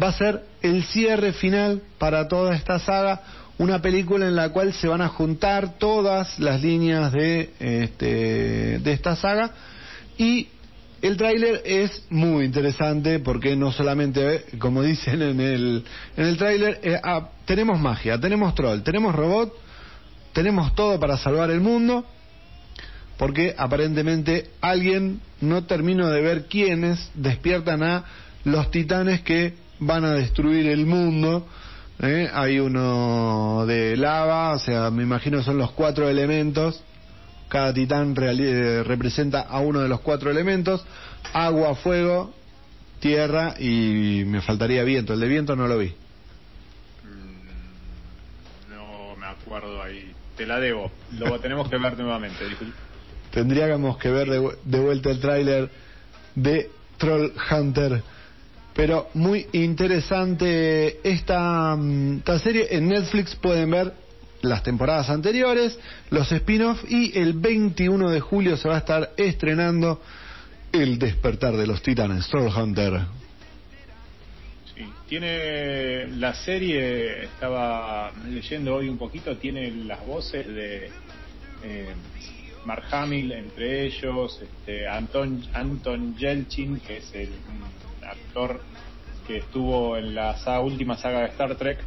[0.01, 3.21] va a ser el cierre final para toda esta saga,
[3.57, 8.93] una película en la cual se van a juntar todas las líneas de, este, de
[8.93, 9.51] esta saga.
[10.19, 10.49] Y
[11.01, 15.83] el tráiler es muy interesante porque no solamente, como dicen en el,
[16.15, 19.53] en el tráiler, eh, ah, tenemos magia, tenemos troll, tenemos robot,
[20.33, 22.05] tenemos todo para salvar el mundo,
[23.17, 28.05] porque aparentemente alguien, no termino de ver quiénes, despiertan a
[28.43, 31.47] los titanes que van a destruir el mundo.
[32.01, 32.29] ¿eh?
[32.33, 36.83] Hay uno de lava, o sea, me imagino son los cuatro elementos
[37.49, 40.85] cada titán reali- eh, representa a uno de los cuatro elementos,
[41.33, 42.33] agua, fuego,
[42.99, 45.13] tierra y me faltaría viento.
[45.13, 45.93] El de viento no lo vi.
[47.03, 50.13] Mm, No me acuerdo ahí.
[50.35, 50.91] Te la debo.
[51.17, 52.43] Lo tenemos que ver nuevamente.
[53.31, 55.69] Tendríamos que ver de vuelta el tráiler
[56.35, 58.01] de Troll Hunter.
[58.73, 62.67] Pero muy interesante esta, mm, esta serie.
[62.71, 63.93] En Netflix pueden ver
[64.41, 65.77] las temporadas anteriores,
[66.09, 70.01] los spin-off y el 21 de julio se va a estar estrenando
[70.71, 73.01] El despertar de los titanes, Troll Hunter.
[74.75, 74.85] Sí.
[75.07, 80.89] Tiene la serie, estaba leyendo hoy un poquito, tiene las voces de
[81.63, 81.93] eh,
[82.65, 87.29] Mark Hamill entre ellos, este, Anton, Anton Yelchin, que es el
[88.05, 88.61] actor
[89.25, 91.79] que estuvo en la última saga de Star Trek,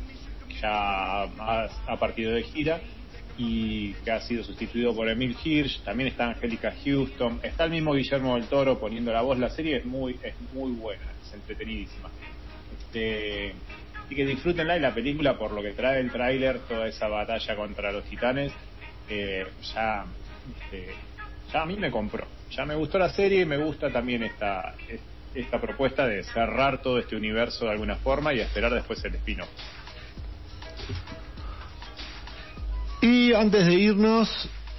[0.60, 2.80] ya ha, partido de gira
[3.36, 7.94] y que ha sido sustituido por Emil Hirsch, también está Angélica Houston, está el mismo
[7.94, 12.10] Guillermo del Toro poniendo la voz, la serie es muy, es muy buena, es entretenidísima.
[12.72, 13.54] Este,
[14.08, 17.56] y que disfrútenla y la película por lo que trae el tráiler, toda esa batalla
[17.56, 18.52] contra los titanes,
[19.08, 20.04] eh, ya,
[20.54, 20.94] este,
[21.52, 22.26] ya a mí me compró.
[22.50, 25.00] Ya me gustó la serie y me gusta también esta, es-
[25.34, 29.46] esta propuesta de cerrar todo este universo de alguna forma y esperar después el espino.
[33.02, 34.28] Y antes de irnos,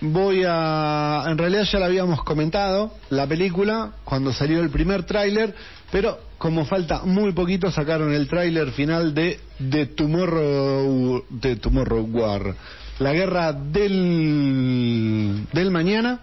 [0.02, 1.24] voy a...
[1.28, 5.56] En realidad ya la habíamos comentado, la película, cuando salió el primer tráiler,
[5.92, 12.56] pero como falta muy poquito, sacaron el tráiler final de The Tomorrow, The Tomorrow War,
[13.00, 16.22] la guerra del, del mañana,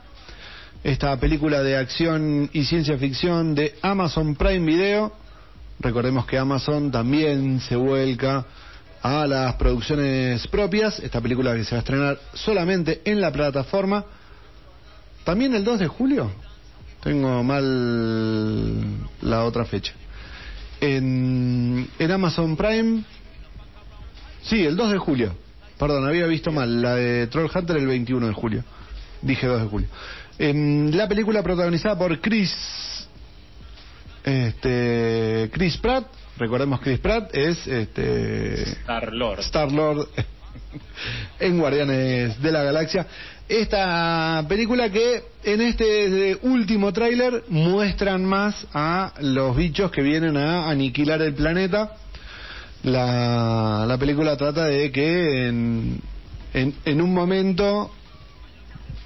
[0.84, 5.12] esta película de acción y ciencia ficción de Amazon Prime Video.
[5.80, 8.46] Recordemos que Amazon también se vuelca
[9.02, 10.98] a las producciones propias.
[11.00, 14.04] Esta película que se va a estrenar solamente en la plataforma.
[15.24, 16.30] También el 2 de julio.
[17.02, 18.84] Tengo mal
[19.22, 19.92] la otra fecha.
[20.80, 23.04] En, en Amazon Prime.
[24.42, 25.34] Sí, el 2 de julio.
[25.78, 26.82] Perdón, había visto mal.
[26.82, 28.64] La de Troll Hunter el 21 de julio.
[29.22, 29.88] Dije 2 de julio.
[30.38, 32.52] En la película protagonizada por Chris.
[34.24, 35.50] Este.
[35.52, 36.17] Chris Pratt.
[36.38, 38.62] Recordemos Chris Pratt es este.
[38.62, 39.40] Star Lord.
[39.40, 40.08] Star Lord
[41.40, 43.06] en Guardianes de la Galaxia.
[43.48, 50.70] Esta película que en este último tráiler muestran más a los bichos que vienen a
[50.70, 51.96] aniquilar el planeta.
[52.84, 56.00] La, la película trata de que en,
[56.54, 57.90] en, en un momento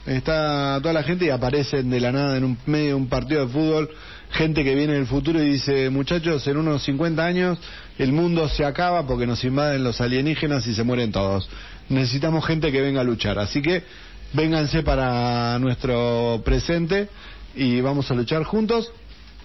[0.04, 3.46] está toda la gente y aparecen de la nada en un medio de un partido
[3.46, 3.90] de fútbol
[4.32, 7.58] gente que viene del futuro y dice muchachos en unos 50 años
[7.98, 11.48] el mundo se acaba porque nos invaden los alienígenas y se mueren todos.
[11.88, 13.38] Necesitamos gente que venga a luchar.
[13.38, 13.84] Así que
[14.32, 17.08] vénganse para nuestro presente
[17.54, 18.90] y vamos a luchar juntos.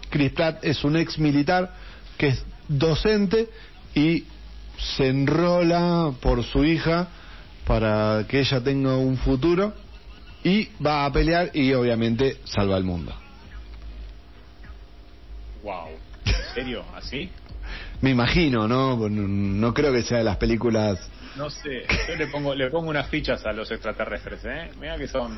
[0.10, 0.32] Chris
[0.62, 1.74] es un ex militar
[2.18, 3.50] que es docente
[3.94, 4.24] y
[4.96, 7.10] se enrola por su hija
[7.66, 9.74] para que ella tenga un futuro
[10.44, 13.27] y va a pelear y obviamente salva al mundo.
[15.68, 15.90] Wow.
[16.26, 16.86] ¿En serio?
[16.96, 17.30] ¿Así?
[18.00, 18.96] Me imagino, ¿no?
[18.96, 20.98] No, no creo que sea de las películas.
[21.36, 21.86] No sé.
[22.08, 24.72] Yo le pongo, le pongo unas fichas a los extraterrestres, ¿eh?
[24.80, 25.38] Mira que son,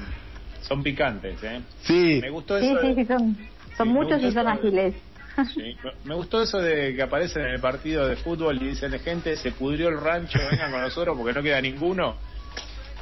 [0.61, 1.61] son picantes, ¿eh?
[1.81, 2.80] Sí, Me gustó Sí, eso.
[2.80, 3.38] sí, de- sí, son,
[3.76, 4.93] son Sí, muchos y son ágiles.
[5.51, 9.35] Sí, me gustó eso de que aparecen en el partido de fútbol y dicen, gente,
[9.35, 12.18] se pudrió el rancho, vengan con nosotros porque no queda ninguno.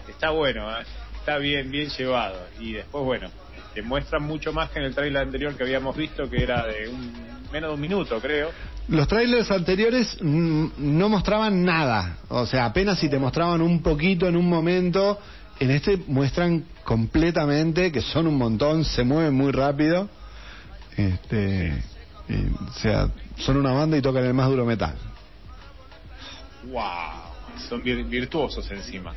[0.07, 0.83] Está bueno, ¿eh?
[1.19, 2.47] está bien, bien llevado.
[2.61, 3.29] Y después, bueno,
[3.77, 6.87] te muestran mucho más que en el trailer anterior que habíamos visto, que era de
[6.87, 7.13] un,
[7.53, 8.49] menos de un minuto, creo.
[8.87, 12.17] los trailers anteriores no mostraban nada.
[12.29, 15.19] O sea, apenas si te mostraban un poquito en un momento.
[15.59, 20.09] En este muestran completamente que son un montón, se mueven muy rápido.
[20.95, 24.95] Este, eh, o sea, son una banda y tocan el más duro metal.
[26.63, 26.81] ¡Wow!
[27.69, 29.13] Son vir- virtuosos encima.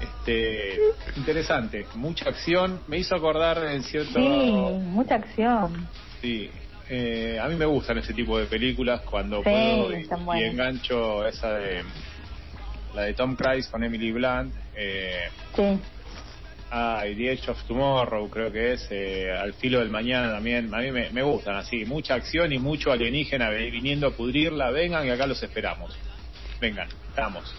[0.00, 0.78] Este,
[1.16, 2.80] interesante, mucha acción.
[2.86, 4.18] Me hizo acordar en cierto.
[4.18, 4.50] Sí,
[4.84, 5.88] mucha acción.
[6.20, 6.50] Sí,
[6.88, 11.26] eh, a mí me gustan ese tipo de películas cuando Sí, puedo y, y engancho
[11.26, 11.82] esa de
[12.94, 14.54] la de Tom Cruise con Emily Blunt.
[14.74, 15.78] Eh, Sí.
[16.70, 20.74] ah, y The Edge of Tomorrow creo que es eh, Al filo del mañana también.
[20.74, 24.70] A mí me, me gustan así, mucha acción y mucho alienígena viniendo a pudrirla.
[24.70, 25.96] Vengan y acá los esperamos.
[26.60, 27.54] Vengan, estamos.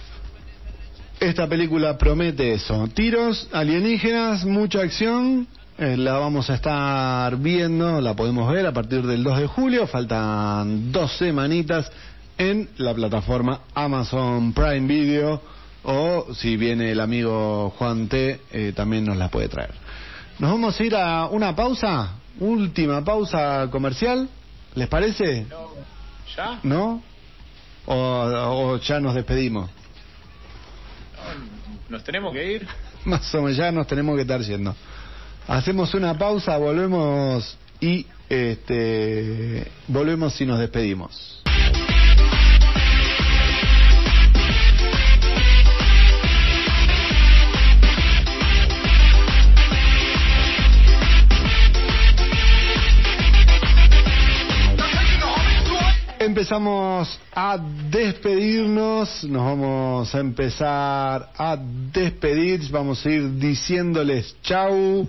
[1.20, 2.88] Esta película promete eso.
[2.94, 5.48] Tiros, alienígenas, mucha acción.
[5.80, 9.88] Eh, la vamos a estar viendo, la podemos ver a partir del 2 de julio.
[9.88, 11.92] Faltan dos semanitas
[12.38, 15.42] en la plataforma Amazon Prime Video.
[15.84, 19.74] O si viene el amigo Juan T, eh, también nos la puede traer.
[20.38, 24.30] Nos vamos a ir a una pausa, última pausa comercial.
[24.76, 25.48] ¿Les parece?
[26.36, 26.60] ¿Ya?
[26.62, 27.02] ¿No?
[27.88, 29.72] ¿O, o ya nos despedimos?
[31.90, 32.68] ¿Nos tenemos que ir?
[33.06, 34.76] Más o menos ya nos tenemos que estar yendo.
[35.48, 41.37] Hacemos una pausa, volvemos y este volvemos y nos despedimos.
[56.28, 57.58] Empezamos a
[57.90, 65.08] despedirnos, nos vamos a empezar a despedir, vamos a ir diciéndoles chau,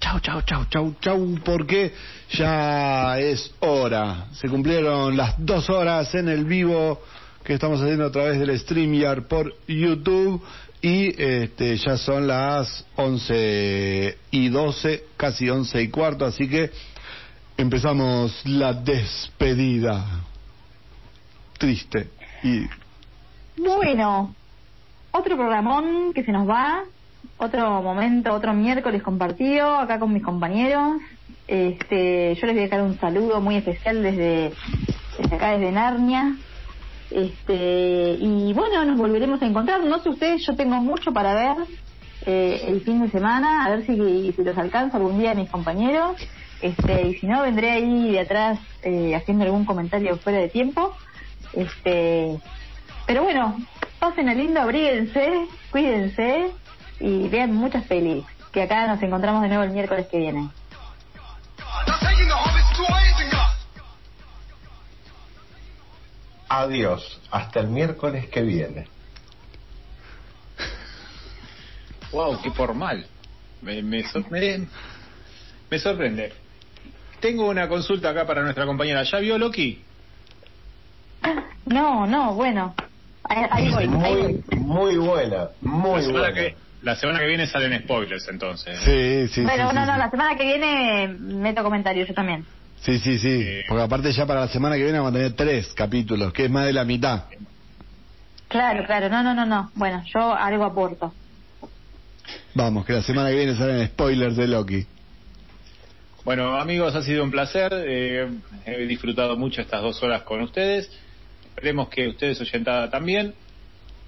[0.00, 1.92] chau, chau, chau, chau, chau, porque
[2.30, 4.28] ya es hora.
[4.32, 7.02] Se cumplieron las dos horas en el vivo
[7.44, 10.42] que estamos haciendo a través del StreamYard por YouTube.
[10.80, 16.70] Y este, ya son las 11 y 12, casi 11 y cuarto, así que
[17.58, 20.24] empezamos la despedida.
[21.58, 22.10] Triste
[22.42, 22.66] y
[23.56, 24.34] Bueno,
[25.12, 26.84] otro programón que se nos va,
[27.36, 31.00] otro momento, otro miércoles compartido acá con mis compañeros.
[31.46, 34.52] Este, yo les voy a dejar un saludo muy especial desde,
[35.18, 36.36] desde acá, desde Narnia.
[37.10, 39.84] Este, y bueno, nos volveremos a encontrar.
[39.84, 41.56] No sé ustedes, yo tengo mucho para ver
[42.26, 46.16] eh, el fin de semana, a ver si, si los alcanzo algún día mis compañeros.
[46.60, 50.94] Este, y si no, vendré ahí de atrás eh, haciendo algún comentario fuera de tiempo.
[51.56, 52.38] Este,
[53.06, 53.56] pero bueno,
[53.98, 56.50] pasen a lindo, abríguense, cuídense
[57.00, 58.24] y vean muchas pelis.
[58.52, 60.48] Que acá nos encontramos de nuevo el miércoles que viene.
[66.48, 68.86] Adiós, hasta el miércoles que viene.
[72.12, 73.06] Wow, qué formal.
[73.62, 74.68] Me, me, sor- me-
[75.70, 76.32] me sorprende.
[77.20, 79.02] Tengo una consulta acá para nuestra compañera.
[79.02, 79.83] ¿Ya vio Loki?
[81.66, 82.74] No, no, bueno.
[83.24, 84.58] Ahí, ahí voy, ahí Muy, voy.
[84.58, 86.34] muy buena, muy la, semana buena.
[86.34, 88.78] que, la semana que viene salen spoilers entonces.
[88.80, 89.98] Sí, sí, Bueno, sí, no, sí, no, sí.
[89.98, 92.44] la semana que viene meto comentarios yo también.
[92.82, 93.40] Sí, sí, sí.
[93.42, 93.64] Eh.
[93.66, 96.50] Porque aparte ya para la semana que viene vamos a tener tres capítulos, que es
[96.50, 97.24] más de la mitad.
[98.48, 99.70] Claro, claro, no, no, no, no.
[99.74, 101.12] Bueno, yo algo aporto.
[102.54, 104.86] Vamos, que la semana que viene salen spoilers de Loki.
[106.24, 107.72] Bueno, amigos, ha sido un placer.
[107.86, 108.28] eh,
[108.66, 110.90] he disfrutado mucho estas dos horas con ustedes.
[111.54, 113.32] Esperemos que ustedes oyentada también.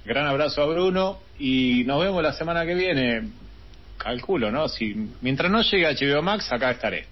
[0.05, 3.28] Gran abrazo a Bruno y nos vemos la semana que viene.
[3.98, 4.68] Calculo, ¿no?
[4.68, 7.06] Si mientras no llegue HBO Max, acá estaré.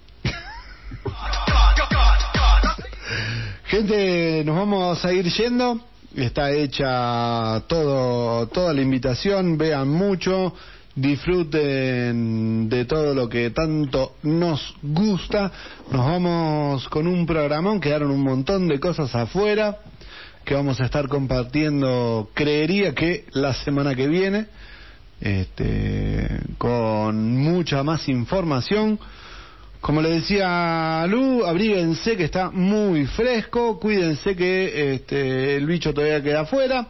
[3.63, 5.79] Gente, nos vamos a ir yendo.
[6.13, 9.57] Está hecha todo, toda la invitación.
[9.57, 10.53] Vean mucho,
[10.95, 15.49] disfruten de todo lo que tanto nos gusta.
[15.91, 17.79] Nos vamos con un programón.
[17.79, 19.79] Quedaron un montón de cosas afuera
[20.45, 22.29] que vamos a estar compartiendo.
[22.33, 24.45] Creería que la semana que viene,
[25.19, 28.99] este, con mucha más información.
[29.81, 36.23] Como le decía Lu, abríguense que está muy fresco, cuídense que este, el bicho todavía
[36.23, 36.87] queda afuera.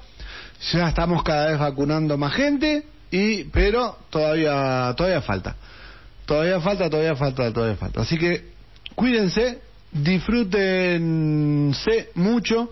[0.71, 5.55] Ya estamos cada vez vacunando más gente, y pero todavía todavía falta.
[6.25, 8.01] Todavía falta, todavía falta, todavía falta.
[8.01, 8.45] Así que
[8.95, 9.59] cuídense,
[9.91, 12.71] disfrútense mucho